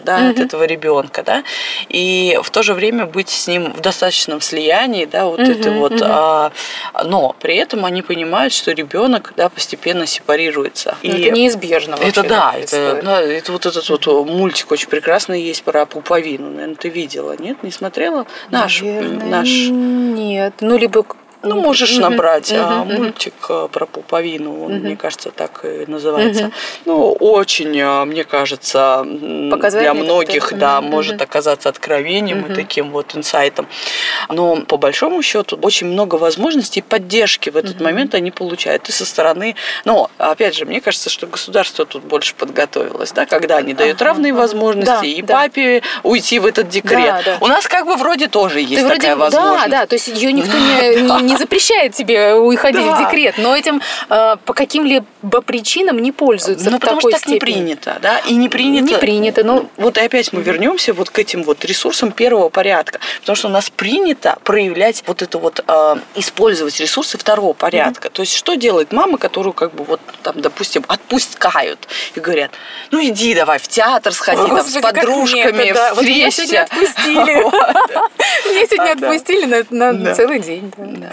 да, 0.00 0.20
uh-huh. 0.20 0.30
от 0.30 0.40
этого 0.40 0.64
ребенка, 0.64 1.22
да, 1.22 1.44
и 1.88 2.38
в 2.42 2.50
то 2.50 2.62
же 2.62 2.74
время 2.74 3.06
быть 3.06 3.28
с 3.28 3.46
ним 3.46 3.72
в 3.72 3.80
достаточном 3.80 4.40
слиянии, 4.40 5.04
да, 5.04 5.26
вот 5.26 5.40
uh-huh, 5.40 5.60
это 5.60 5.70
вот, 5.72 5.92
uh-huh. 5.92 6.06
а, 6.94 7.04
но 7.04 7.34
при 7.40 7.56
этом 7.56 7.84
они 7.84 8.02
понимают, 8.02 8.52
что 8.52 8.72
ребенок, 8.72 9.32
да, 9.36 9.48
постепенно 9.48 10.06
сепарируется. 10.06 10.96
Но 11.02 11.14
и 11.14 11.22
это 11.22 11.30
неизбежно. 11.30 11.96
Это 12.00 12.22
да, 12.22 12.54
это, 12.56 13.00
да, 13.02 13.20
это 13.22 13.52
вот 13.52 13.66
этот 13.66 13.88
вот 13.88 14.06
мультик 14.26 14.70
очень 14.70 14.88
прекрасный 14.88 15.42
есть 15.42 15.62
про 15.62 15.86
пуповину, 15.86 16.50
наверное, 16.50 16.76
ты 16.76 16.88
видела, 16.88 17.36
нет, 17.38 17.62
не 17.62 17.70
смотрела? 17.70 18.26
Наш, 18.50 18.82
Наверное, 18.82 19.26
наш. 19.26 19.48
Нет, 19.48 20.54
ну 20.60 20.76
либо 20.76 21.04
ну, 21.54 21.60
можешь 21.60 21.96
mm-hmm. 21.96 22.00
набрать 22.00 22.52
mm-hmm. 22.52 22.96
мультик 22.96 23.34
э, 23.48 23.68
про 23.70 23.86
пуповину, 23.86 24.64
он, 24.64 24.72
mm-hmm. 24.72 24.80
мне 24.80 24.96
кажется, 24.96 25.30
так 25.30 25.64
и 25.64 25.84
называется. 25.86 26.44
Mm-hmm. 26.44 26.82
Ну, 26.86 27.12
очень, 27.12 27.78
э, 27.78 28.04
мне 28.04 28.24
кажется, 28.24 29.04
для 29.04 29.94
многих, 29.94 30.52
да, 30.56 30.78
mm-hmm. 30.78 30.88
может 30.88 31.22
оказаться 31.22 31.68
откровением 31.68 32.44
mm-hmm. 32.44 32.52
и 32.52 32.54
таким 32.54 32.90
вот 32.90 33.16
инсайтом. 33.16 33.66
Но 34.28 34.56
по 34.62 34.76
большому 34.76 35.22
счету 35.22 35.58
очень 35.62 35.86
много 35.86 36.16
возможностей 36.16 36.82
поддержки 36.82 37.50
в 37.50 37.56
этот 37.56 37.76
mm-hmm. 37.76 37.84
момент 37.84 38.14
они 38.14 38.30
получают 38.30 38.88
и 38.88 38.92
со 38.92 39.04
стороны. 39.04 39.54
Но 39.84 40.10
опять 40.18 40.56
же, 40.56 40.64
мне 40.64 40.80
кажется, 40.80 41.10
что 41.10 41.26
государство 41.26 41.84
тут 41.86 42.04
больше 42.04 42.34
подготовилось, 42.34 43.12
да, 43.12 43.26
когда 43.26 43.56
они 43.58 43.74
дают 43.74 44.00
равные 44.02 44.32
возможности 44.32 44.86
да, 44.86 45.02
и 45.02 45.22
да. 45.22 45.34
папе 45.34 45.82
уйти 46.02 46.38
в 46.38 46.46
этот 46.46 46.68
декрет. 46.68 46.98
Да, 46.98 47.22
да. 47.24 47.38
У 47.40 47.46
нас 47.46 47.66
как 47.66 47.86
бы 47.86 47.96
вроде 47.96 48.28
тоже 48.28 48.60
есть 48.60 48.82
Ты 48.82 48.88
такая 48.88 49.16
вроде, 49.16 49.36
возможность. 49.36 49.70
Да, 49.70 49.80
да, 49.80 49.86
то 49.86 49.94
есть 49.94 50.08
ее 50.08 50.32
никто 50.32 50.56
не 50.56 51.22
не 51.28 51.36
запрещает 51.38 51.94
тебе 51.94 52.34
уходить 52.34 52.84
да. 52.84 52.94
в 52.94 52.98
декрет, 52.98 53.38
но 53.38 53.56
этим 53.56 53.80
э, 54.10 54.36
по 54.44 54.52
каким-либо 54.52 55.40
причинам 55.42 55.98
не 56.00 56.12
пользуются. 56.12 56.70
Ну, 56.70 56.78
потому 56.78 57.00
что 57.00 57.10
так 57.10 57.20
степени. 57.20 57.34
не 57.34 57.40
принято, 57.40 57.98
да, 58.02 58.18
и 58.18 58.34
не 58.34 58.48
принято. 58.48 58.92
Не 58.92 58.98
принято, 58.98 59.44
ну. 59.44 59.68
Вот 59.76 59.96
и 59.96 60.00
опять 60.00 60.32
мы 60.32 60.42
вернемся 60.42 60.92
вот 60.92 61.10
к 61.10 61.18
этим 61.18 61.42
вот 61.42 61.64
ресурсам 61.64 62.12
первого 62.12 62.48
порядка, 62.48 63.00
потому 63.20 63.36
что 63.36 63.48
у 63.48 63.50
нас 63.50 63.70
принято 63.70 64.36
проявлять 64.44 65.04
вот 65.06 65.22
это 65.22 65.38
вот, 65.38 65.64
э, 65.66 65.96
использовать 66.16 66.78
ресурсы 66.80 67.16
второго 67.16 67.52
порядка. 67.52 68.08
Mm-hmm. 68.08 68.12
То 68.12 68.22
есть 68.22 68.34
что 68.34 68.54
делает 68.54 68.92
мама, 68.92 69.18
которую 69.18 69.52
как 69.52 69.72
бы 69.74 69.84
вот 69.84 70.00
там, 70.22 70.40
допустим, 70.40 70.84
отпускают 70.88 71.88
и 72.14 72.20
говорят, 72.20 72.50
ну 72.90 73.02
иди 73.02 73.34
давай 73.34 73.58
в 73.58 73.68
театр 73.68 74.12
сходи, 74.12 74.40
О, 74.40 74.46
там, 74.46 74.56
Господи, 74.56 74.78
с 74.78 74.82
подружками, 74.82 75.64
нет, 75.64 75.74
да. 75.74 75.94
Вот 75.94 76.04
меня 76.04 76.30
сегодня 76.30 76.62
отпустили. 76.64 77.38
Меня 78.48 78.66
сегодня 78.66 78.92
отпустили 78.92 79.66
на 79.70 80.14
целый 80.14 80.40
день. 80.40 80.72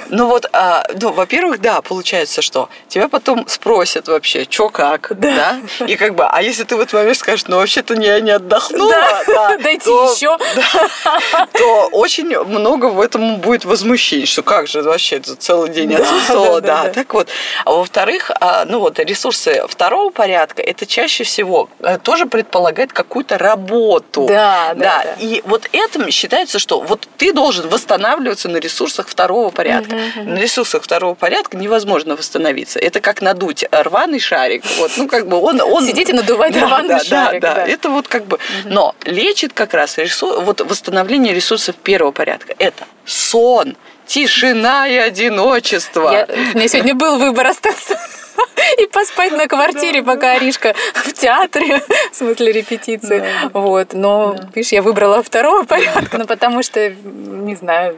Ну 0.10 0.28
вот, 0.28 0.46
а, 0.54 0.84
ну, 1.02 1.12
во-первых, 1.12 1.62
да, 1.62 1.82
получается, 1.82 2.42
что 2.42 2.70
тебя 2.88 3.08
потом 3.08 3.48
спросят 3.48 4.08
вообще, 4.08 4.46
что 4.50 4.70
как, 4.70 5.12
да. 5.20 5.60
да? 5.80 5.86
И 5.86 5.96
как 5.96 6.16
бы, 6.16 6.26
а 6.26 6.42
если 6.42 6.64
ты 6.64 6.76
в 6.76 6.80
этот 6.80 6.94
момент 6.94 7.18
скажешь, 7.18 7.46
ну 7.48 7.58
вообще-то 7.58 7.94
я 7.96 8.20
не 8.20 8.32
отдохнула, 8.32 8.92
да, 8.92 9.24
да, 9.28 9.58
дайте 9.64 9.86
то, 9.86 10.12
еще, 10.12 10.38
да, 10.56 11.48
то 11.54 11.90
очень 11.92 12.38
много 12.38 12.86
в 12.86 13.00
этом 13.00 13.38
будет 13.38 13.66
возмущений, 13.66 14.26
что 14.26 14.44
как 14.44 14.68
же 14.68 14.82
вообще 14.82 15.18
это 15.18 15.36
целый 15.36 15.70
день 15.70 15.94
отсутствовала, 15.94 16.62
да, 16.62 16.84
да, 16.84 16.84
да, 16.86 16.94
Так 16.94 17.14
вот, 17.14 17.30
а 17.64 17.72
во-вторых, 17.72 18.32
а, 18.40 18.66
ну 18.66 18.80
вот 18.80 19.00
ресурсы 19.00 19.64
второго 19.68 20.10
порядка, 20.12 20.62
это 20.62 20.86
чаще 20.86 21.24
всего 21.24 21.70
э, 21.80 21.98
тоже 21.98 22.26
предполагает 22.26 22.94
какую-то 22.94 23.38
работу, 23.38 24.26
да, 24.28 24.74
да, 24.76 25.04
да. 25.04 25.16
И 25.20 25.42
вот 25.46 25.70
этим 25.72 26.10
считается, 26.12 26.60
что 26.60 26.80
вот 26.80 27.08
ты 27.18 27.34
должен 27.34 27.68
восстанавливаться 27.70 28.50
на 28.50 28.58
ресурсах 28.58 29.08
второго 29.08 29.50
порядка. 29.50 29.95
На 30.16 30.38
ресурсах 30.40 30.84
второго 30.84 31.16
порядка 31.16 31.58
невозможно 31.58 32.16
восстановиться. 32.16 32.80
Это 32.80 33.00
как 33.00 33.22
надуть 33.22 33.66
рваный 33.72 34.20
шарик. 34.20 34.64
Вот, 34.78 34.92
ну, 34.98 35.08
как 35.08 35.28
бы 35.28 35.38
он, 35.38 35.62
он... 35.62 35.86
Сидите 35.86 36.14
надувать 36.14 36.54
да, 36.54 36.62
рваный 36.62 36.90
да, 36.90 37.04
шарик. 37.04 37.42
Да, 37.42 37.54
да, 37.54 37.66
да, 37.66 37.68
это 37.72 37.90
вот 37.90 38.08
как 38.08 38.26
бы... 38.26 38.40
Но 38.66 38.96
лечит 39.06 39.54
как 39.54 39.74
раз 39.74 39.98
ресурс, 39.98 40.40
вот 40.42 40.62
восстановление 40.62 41.34
ресурсов 41.34 41.76
первого 41.76 42.12
порядка. 42.12 42.54
Это 42.58 42.86
сон, 43.06 43.76
тишина 44.06 44.88
и 44.88 44.96
одиночество. 44.96 46.12
Я, 46.12 46.28
у 46.54 46.58
меня 46.58 46.68
сегодня 46.68 46.96
был 46.96 47.18
выбор 47.18 47.48
остаться 47.48 47.98
и 48.78 48.88
поспать 48.88 49.32
на 49.32 49.48
квартире, 49.48 50.04
пока 50.04 50.34
Аришка 50.34 50.74
в 50.94 51.14
театре, 51.14 51.82
в 52.12 52.16
смысле 52.16 52.52
репетиции. 52.52 53.24
Вот. 53.54 53.94
Но, 53.94 54.36
видишь, 54.54 54.72
я 54.72 54.82
выбрала 54.82 55.22
второго 55.24 55.64
порядка, 55.66 56.18
ну, 56.18 56.26
потому 56.26 56.64
что, 56.64 56.90
не 56.90 57.56
знаю, 57.56 57.98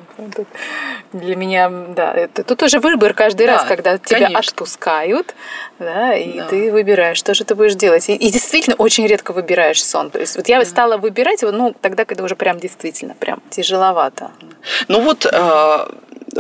для 1.14 1.36
меня, 1.36 1.70
да, 1.70 2.14
это 2.14 2.44
тут 2.44 2.64
уже 2.64 2.80
выбор 2.80 3.14
каждый 3.14 3.48
раз, 3.48 3.64
когда 3.66 3.98
тебя 3.98 4.28
отпускают, 4.28 5.36
да, 5.80 6.16
и 6.16 6.42
ты 6.50 6.72
выбираешь, 6.72 7.18
что 7.18 7.34
же 7.34 7.44
ты 7.44 7.56
будешь 7.56 7.76
делать. 7.76 8.10
И, 8.10 8.30
действительно 8.30 8.76
очень 8.76 9.08
редко 9.08 9.32
выбираешь 9.32 9.84
сон. 9.84 10.10
То 10.10 10.20
есть 10.20 10.36
вот 10.36 10.48
я 10.48 10.64
стала 10.66 10.98
выбирать 10.98 11.42
его, 11.42 11.52
ну, 11.52 11.74
тогда, 11.82 12.06
когда 12.06 12.24
уже 12.24 12.36
прям 12.36 12.60
действительно, 12.60 13.16
прям 13.16 13.42
тяжеловато. 13.50 14.32
Ну 14.88 15.02
вот 15.02 15.26
а, 15.32 15.90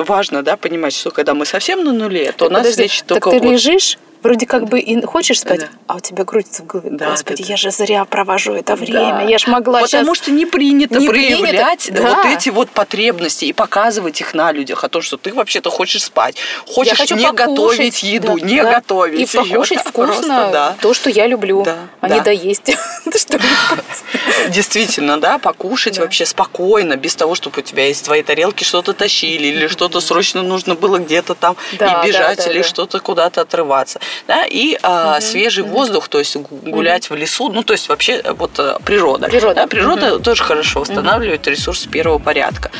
важно, 0.03 0.43
да, 0.43 0.57
понимать, 0.57 0.93
что 0.93 1.11
когда 1.11 1.33
мы 1.33 1.45
совсем 1.45 1.83
на 1.83 1.91
нуле, 1.91 2.31
то 2.31 2.45
так, 2.45 2.51
нас 2.51 2.61
подожди, 2.61 2.83
лечит 2.83 3.05
только 3.05 3.29
так 3.29 3.39
ты 3.39 3.45
вот... 3.45 3.53
лежишь, 3.53 3.97
вроде 4.27 4.45
как 4.45 4.67
бы 4.67 4.79
и 4.79 5.01
хочешь 5.05 5.39
спать, 5.39 5.61
да. 5.61 5.67
а 5.87 5.95
у 5.95 5.99
тебя 6.01 6.25
крутится 6.25 6.63
в 6.63 6.65
голове. 6.65 6.89
Да, 6.91 7.11
Господи, 7.11 7.43
да, 7.43 7.49
я 7.49 7.55
же 7.55 7.71
зря 7.71 8.03
провожу 8.03 8.53
это 8.53 8.75
время. 8.75 9.19
Да. 9.19 9.21
Я 9.21 9.37
же 9.37 9.49
могла 9.49 9.81
Потому 9.81 10.15
сейчас... 10.15 10.23
что 10.25 10.31
не 10.31 10.45
принято 10.45 10.99
не 10.99 11.07
проявлять 11.07 11.85
принято. 11.85 12.03
вот 12.03 12.25
эти 12.25 12.49
вот 12.49 12.69
потребности 12.69 13.45
и 13.45 13.53
показывать 13.53 14.19
их 14.19 14.33
на 14.33 14.51
людях, 14.51 14.83
о 14.83 14.89
том, 14.89 15.01
что 15.01 15.15
ты 15.15 15.33
вообще-то 15.33 15.69
хочешь 15.69 16.03
спать, 16.03 16.35
хочешь 16.67 16.97
хочу 16.97 17.15
не 17.15 17.25
покушать, 17.25 17.47
готовить 17.47 18.03
еду, 18.03 18.37
да, 18.37 18.45
не 18.45 18.61
да. 18.61 18.71
готовить. 18.71 19.33
И 19.33 19.37
покушать 19.37 19.79
вкусно 19.79 20.13
просто, 20.13 20.49
да. 20.51 20.75
то, 20.81 20.93
что 20.93 21.09
я 21.09 21.25
люблю, 21.25 21.63
да, 21.63 21.77
а 22.01 22.09
да. 22.09 22.15
не 22.15 22.21
доесть. 22.21 22.75
Действительно, 24.49 25.21
да, 25.21 25.37
покушать 25.37 25.99
вообще 25.99 26.25
спокойно, 26.25 26.97
без 26.97 27.15
того, 27.15 27.33
чтобы 27.35 27.59
у 27.59 27.61
тебя 27.61 27.87
из 27.87 28.01
твоей 28.01 28.23
тарелки 28.23 28.65
что-то 28.65 28.91
тащили 28.93 29.47
или 29.47 29.67
что-то 29.67 30.01
срочно 30.01 30.43
нужно 30.43 30.75
было 30.75 30.97
где-то 30.97 31.33
там 31.33 31.55
и 31.71 32.07
бежать 32.07 32.45
или 32.47 32.61
что-то 32.61 32.99
куда-то 32.99 33.41
отрываться 33.41 34.01
да, 34.27 34.45
и 34.45 34.77
а, 34.83 35.13
угу, 35.13 35.21
свежий 35.21 35.63
угу. 35.63 35.71
воздух, 35.71 36.07
то 36.07 36.19
есть 36.19 36.35
гулять 36.35 37.07
угу. 37.07 37.15
в 37.15 37.17
лесу, 37.17 37.49
ну, 37.49 37.63
то 37.63 37.73
есть 37.73 37.89
вообще 37.89 38.21
вот 38.37 38.57
э, 38.59 38.77
природа. 38.85 39.27
Природа, 39.27 39.55
да, 39.55 39.67
природа 39.67 40.15
угу. 40.15 40.23
тоже 40.23 40.43
хорошо 40.43 40.81
восстанавливает 40.81 41.41
угу. 41.41 41.51
ресурс 41.51 41.85
первого 41.85 42.19
порядка. 42.19 42.71